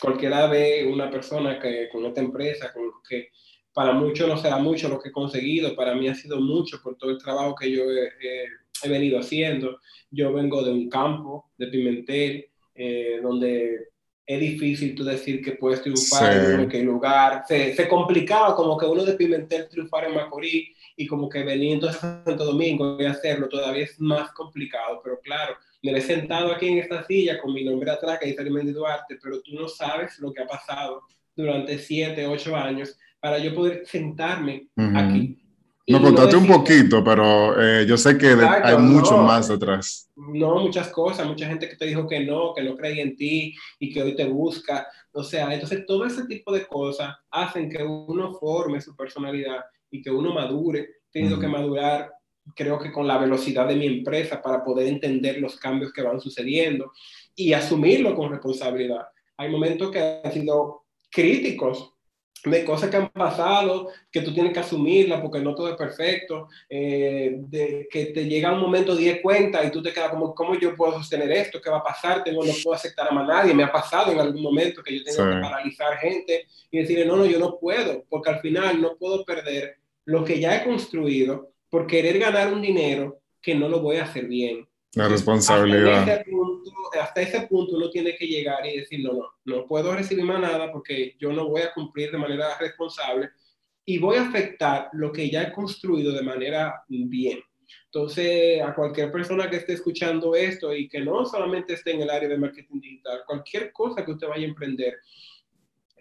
cualquiera 0.00 0.46
ve 0.46 0.86
una 0.90 1.10
persona 1.10 1.58
que 1.58 1.88
con 1.90 2.06
esta 2.06 2.20
empresa, 2.20 2.72
con 2.72 2.84
que 3.06 3.30
para 3.72 3.92
muchos 3.92 4.28
no 4.28 4.36
será 4.36 4.58
mucho 4.58 4.88
lo 4.88 4.98
que 4.98 5.10
he 5.10 5.12
conseguido, 5.12 5.76
para 5.76 5.94
mí 5.94 6.08
ha 6.08 6.14
sido 6.14 6.40
mucho 6.40 6.80
por 6.82 6.96
todo 6.96 7.10
el 7.10 7.18
trabajo 7.18 7.54
que 7.54 7.70
yo 7.70 7.82
he, 7.90 8.88
venido 8.88 9.18
haciendo. 9.18 9.80
Yo 10.10 10.32
vengo 10.32 10.62
de 10.62 10.72
un 10.72 10.88
campo, 10.88 11.50
de 11.58 11.66
Pimentel, 11.66 12.46
eh, 12.74 13.18
donde 13.22 13.88
es 14.24 14.40
difícil 14.40 14.94
tú 14.94 15.04
decir 15.04 15.42
que 15.42 15.52
puedes 15.52 15.82
triunfar 15.82 16.36
en 16.36 16.56
cualquier 16.56 16.84
lugar. 16.84 17.44
Se, 17.48 17.74
se, 17.74 17.88
complicaba 17.88 18.54
como 18.54 18.76
que 18.76 18.86
uno 18.86 19.04
de 19.04 19.14
Pimentel 19.14 19.68
triunfar 19.68 20.04
en 20.04 20.14
Macorís 20.14 20.68
y 20.96 21.06
como 21.06 21.28
que 21.28 21.42
venir 21.42 21.74
entonces 21.74 22.02
a 22.04 22.22
Santo 22.24 22.44
Domingo 22.44 22.98
y 23.00 23.06
hacerlo 23.06 23.48
todavía 23.48 23.84
es 23.84 23.98
más 24.00 24.32
complicado, 24.32 25.00
pero 25.02 25.20
claro, 25.20 25.56
me 25.82 25.96
he 25.96 26.00
sentado 26.00 26.52
aquí 26.52 26.68
en 26.68 26.78
esta 26.78 27.06
silla 27.06 27.40
con 27.40 27.52
mi 27.52 27.64
nombre 27.64 27.90
atrás, 27.90 28.18
que 28.18 28.26
dice 28.26 28.42
Mendy 28.44 28.72
Duarte, 28.72 29.18
pero 29.22 29.40
tú 29.42 29.54
no 29.54 29.68
sabes 29.68 30.18
lo 30.18 30.32
que 30.32 30.42
ha 30.42 30.46
pasado 30.46 31.02
durante 31.36 31.78
siete, 31.78 32.26
ocho 32.26 32.56
años 32.56 32.98
para 33.20 33.38
yo 33.38 33.54
poder 33.54 33.82
sentarme 33.86 34.68
aquí 34.94 35.38
No, 35.88 36.02
contaste 36.02 36.36
un 36.36 36.46
poquito, 36.46 37.02
pero 37.02 37.60
eh, 37.60 37.86
yo 37.86 37.96
sé 37.96 38.18
que 38.18 38.28
hay 38.28 38.76
mucho 38.76 39.16
más 39.16 39.48
detrás. 39.48 40.10
No, 40.16 40.60
muchas 40.60 40.88
cosas, 40.90 41.26
mucha 41.26 41.46
gente 41.46 41.68
que 41.68 41.76
te 41.76 41.86
dijo 41.86 42.06
que 42.06 42.20
no, 42.20 42.52
que 42.54 42.62
no 42.62 42.76
creía 42.76 43.02
en 43.02 43.16
ti 43.16 43.54
y 43.78 43.90
que 43.90 44.02
hoy 44.02 44.14
te 44.14 44.26
busca. 44.26 44.86
O 45.12 45.22
sea, 45.22 45.52
entonces 45.52 45.86
todo 45.86 46.04
ese 46.04 46.26
tipo 46.26 46.52
de 46.52 46.66
cosas 46.66 47.16
hacen 47.30 47.70
que 47.70 47.82
uno 47.82 48.34
forme 48.34 48.82
su 48.82 48.94
personalidad 48.94 49.64
y 49.90 50.02
que 50.02 50.10
uno 50.10 50.34
madure. 50.34 50.80
He 50.80 51.20
tenido 51.20 51.38
que 51.40 51.48
madurar, 51.48 52.12
creo 52.54 52.78
que 52.78 52.92
con 52.92 53.06
la 53.06 53.16
velocidad 53.16 53.66
de 53.66 53.76
mi 53.76 53.86
empresa 53.86 54.42
para 54.42 54.62
poder 54.62 54.88
entender 54.88 55.40
los 55.40 55.56
cambios 55.56 55.90
que 55.90 56.02
van 56.02 56.20
sucediendo 56.20 56.92
y 57.34 57.54
asumirlo 57.54 58.14
con 58.14 58.30
responsabilidad. 58.30 59.06
Hay 59.38 59.50
momentos 59.50 59.90
que 59.90 60.20
han 60.22 60.32
sido 60.32 60.84
críticos 61.10 61.94
de 62.44 62.64
cosas 62.64 62.90
que 62.90 62.96
han 62.96 63.08
pasado, 63.10 63.88
que 64.10 64.20
tú 64.20 64.32
tienes 64.32 64.52
que 64.52 64.60
asumirlas 64.60 65.20
porque 65.20 65.40
no 65.40 65.54
todo 65.54 65.70
es 65.70 65.76
perfecto, 65.76 66.48
eh, 66.68 67.36
de 67.36 67.88
que 67.90 68.06
te 68.06 68.24
llega 68.26 68.52
un 68.52 68.60
momento 68.60 68.94
de 68.94 69.20
cuenta 69.20 69.64
y 69.64 69.70
tú 69.70 69.82
te 69.82 69.92
quedas 69.92 70.10
como, 70.10 70.34
¿cómo 70.34 70.58
yo 70.58 70.76
puedo 70.76 70.92
sostener 70.94 71.30
esto? 71.32 71.60
¿Qué 71.60 71.70
va 71.70 71.78
a 71.78 71.84
pasar? 71.84 72.22
Tengo, 72.22 72.44
no 72.44 72.52
puedo 72.62 72.74
aceptar 72.74 73.08
a 73.08 73.12
más 73.12 73.26
nadie. 73.26 73.54
Me 73.54 73.64
ha 73.64 73.72
pasado 73.72 74.12
en 74.12 74.20
algún 74.20 74.42
momento 74.42 74.82
que 74.82 74.98
yo 74.98 75.04
tengo 75.04 75.30
que 75.30 75.40
paralizar 75.40 75.98
gente 75.98 76.46
y 76.70 76.78
decirle, 76.78 77.04
no, 77.04 77.16
no, 77.16 77.26
yo 77.26 77.38
no 77.38 77.58
puedo, 77.58 78.04
porque 78.08 78.30
al 78.30 78.40
final 78.40 78.80
no 78.80 78.96
puedo 78.96 79.24
perder 79.24 79.76
lo 80.04 80.24
que 80.24 80.40
ya 80.40 80.56
he 80.56 80.64
construido 80.64 81.50
por 81.68 81.86
querer 81.86 82.18
ganar 82.18 82.52
un 82.52 82.62
dinero 82.62 83.20
que 83.42 83.54
no 83.54 83.68
lo 83.68 83.80
voy 83.80 83.96
a 83.96 84.04
hacer 84.04 84.26
bien. 84.26 84.66
La 84.94 85.08
responsabilidad. 85.08 86.00
Hasta 86.00 86.14
ese, 86.14 86.30
punto, 86.30 86.70
hasta 87.00 87.20
ese 87.20 87.40
punto 87.42 87.76
uno 87.76 87.90
tiene 87.90 88.16
que 88.16 88.26
llegar 88.26 88.64
y 88.66 88.78
decir, 88.78 89.00
no, 89.00 89.12
no, 89.12 89.26
no 89.44 89.66
puedo 89.66 89.94
recibir 89.94 90.24
más 90.24 90.40
nada 90.40 90.72
porque 90.72 91.14
yo 91.18 91.32
no 91.32 91.48
voy 91.48 91.62
a 91.62 91.72
cumplir 91.72 92.10
de 92.10 92.18
manera 92.18 92.56
responsable 92.58 93.30
y 93.84 93.98
voy 93.98 94.16
a 94.16 94.28
afectar 94.28 94.88
lo 94.92 95.12
que 95.12 95.30
ya 95.30 95.42
he 95.42 95.52
construido 95.52 96.12
de 96.12 96.22
manera 96.22 96.82
bien. 96.88 97.40
Entonces, 97.86 98.60
a 98.62 98.74
cualquier 98.74 99.10
persona 99.10 99.48
que 99.48 99.56
esté 99.56 99.74
escuchando 99.74 100.34
esto 100.34 100.74
y 100.74 100.88
que 100.88 101.00
no 101.00 101.24
solamente 101.24 101.74
esté 101.74 101.92
en 101.92 102.02
el 102.02 102.10
área 102.10 102.28
de 102.28 102.38
marketing 102.38 102.80
digital, 102.80 103.22
cualquier 103.26 103.72
cosa 103.72 104.04
que 104.04 104.12
usted 104.12 104.28
vaya 104.28 104.44
a 104.44 104.48
emprender, 104.48 104.94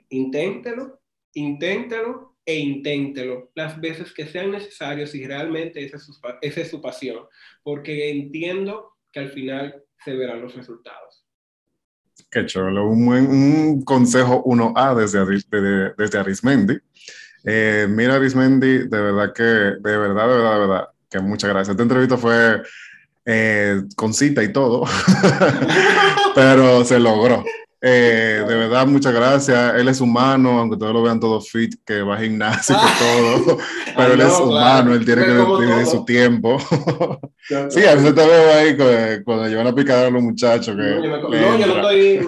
inténtelo, 0.09 0.99
inténtelo 1.33 2.26
e 2.47 2.55
inténtelo 2.55 3.51
las 3.55 3.79
veces 3.79 4.13
que 4.13 4.25
sean 4.25 4.51
necesarios 4.51 5.11
si 5.11 5.27
realmente 5.27 5.83
esa 5.83 5.97
es, 5.97 6.03
su, 6.03 6.17
esa 6.41 6.61
es 6.61 6.69
su 6.69 6.81
pasión, 6.81 7.25
porque 7.61 8.09
entiendo 8.09 8.93
que 9.11 9.19
al 9.19 9.29
final 9.29 9.83
se 10.03 10.15
verán 10.15 10.41
los 10.41 10.55
resultados. 10.55 11.25
Qué 12.31 12.45
chulo, 12.45 12.87
un, 12.87 13.09
un 13.09 13.83
consejo 13.83 14.43
1A 14.45 14.95
desde, 14.95 15.93
desde 15.97 16.17
Arismendi. 16.17 16.77
Eh, 17.43 17.85
mira, 17.89 18.15
Arismendi, 18.15 18.87
de 18.87 19.01
verdad 19.01 19.33
que, 19.33 19.43
de 19.43 19.97
verdad, 19.97 20.27
de 20.27 20.35
verdad, 20.35 20.53
de 20.53 20.59
verdad, 20.59 20.87
que 21.09 21.19
muchas 21.19 21.49
gracias. 21.49 21.73
Esta 21.73 21.83
entrevista 21.83 22.17
fue 22.17 22.63
eh, 23.25 23.83
con 23.97 24.13
cita 24.13 24.41
y 24.41 24.53
todo, 24.53 24.85
pero 26.35 26.85
se 26.85 26.97
logró. 26.97 27.43
Eh, 27.79 28.43
de 28.47 28.55
verdad, 28.55 28.87
muchas 28.87 29.13
gracias. 29.13 29.75
Él 29.75 29.87
es 29.87 30.01
humano, 30.01 30.59
aunque 30.59 30.77
todos 30.77 30.93
lo 30.93 31.03
vean 31.03 31.19
todo 31.19 31.39
fit, 31.39 31.75
que 31.85 32.01
va 32.01 32.15
a 32.15 32.19
gimnasio 32.19 32.75
y 32.75 33.35
todo, 33.45 33.57
pero 33.95 34.13
él 34.13 34.21
es 34.21 34.39
humano, 34.39 34.93
él 34.95 35.05
tiene 35.05 35.25
que 35.25 35.33
dividir 35.33 35.85
su 35.85 36.03
tiempo. 36.03 36.57
sí, 37.69 37.85
a 37.85 37.95
veces 37.95 38.15
te 38.15 38.25
veo 38.25 38.53
ahí 38.53 39.23
cuando, 39.23 39.47
llevan 39.47 39.67
a 39.67 39.75
picar 39.75 40.05
a 40.05 40.09
los 40.09 40.23
muchachos. 40.23 40.75
Que 40.75 40.81
no, 40.81 41.57
yo, 41.57 41.67
no 41.67 41.75
estoy, 41.75 42.27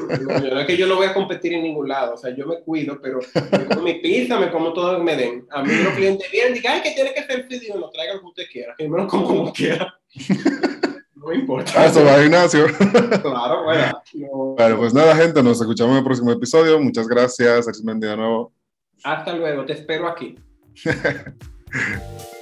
es 0.60 0.66
que 0.68 0.78
yo 0.78 0.86
no 0.86 0.96
voy 0.98 1.08
a 1.08 1.14
competir 1.14 1.54
en 1.54 1.64
ningún 1.64 1.88
lado, 1.88 2.14
o 2.14 2.18
sea, 2.18 2.36
yo 2.36 2.46
me 2.46 2.60
cuido, 2.60 3.00
pero 3.02 3.20
me 3.52 3.66
como 3.66 3.82
mi 3.82 3.96
pizza, 3.96 4.40
me 4.40 4.52
como 4.52 4.72
todo 4.72 4.94
lo 4.94 4.98
que 5.00 5.04
me 5.04 5.16
den. 5.16 5.48
A 5.50 5.64
mí 5.64 5.74
los 5.84 5.94
clientes 5.94 6.30
vienen 6.32 6.52
y 6.52 6.56
dicen, 6.56 6.72
ay, 6.72 6.82
que 6.82 6.92
tiene 6.92 7.14
que 7.14 7.24
ser 7.24 7.46
fit, 7.48 7.74
no 7.74 7.90
traiga 7.90 8.14
lo 8.14 8.20
que 8.20 8.26
usted 8.28 8.44
quiera, 8.52 8.76
que 8.78 8.88
me 8.88 8.98
lo 8.98 9.08
como 9.08 9.28
como 9.28 9.54
quiera. 9.54 9.96
No 11.30 11.36
importa. 11.36 11.72
Ah, 11.76 11.86
eso 11.86 12.04
va 12.04 12.16
a 12.16 12.24
gimnasio. 12.24 12.66
claro, 13.22 13.64
bueno. 13.64 14.02
Bueno, 14.58 14.78
pues 14.78 14.96
nada, 14.96 15.16
gente, 15.16 15.44
nos 15.44 15.62
escuchamos 15.62 15.92
en 15.92 15.98
el 16.00 16.04
próximo 16.04 16.32
episodio. 16.32 16.80
Muchas 16.80 17.08
gracias, 17.08 17.68
Arismendi 17.68 18.08
de 18.08 18.18
nuevo. 18.18 18.52
Hasta 19.04 19.34
luego, 19.34 19.64
te 19.64 19.74
espero 19.74 20.08
aquí. 20.08 20.40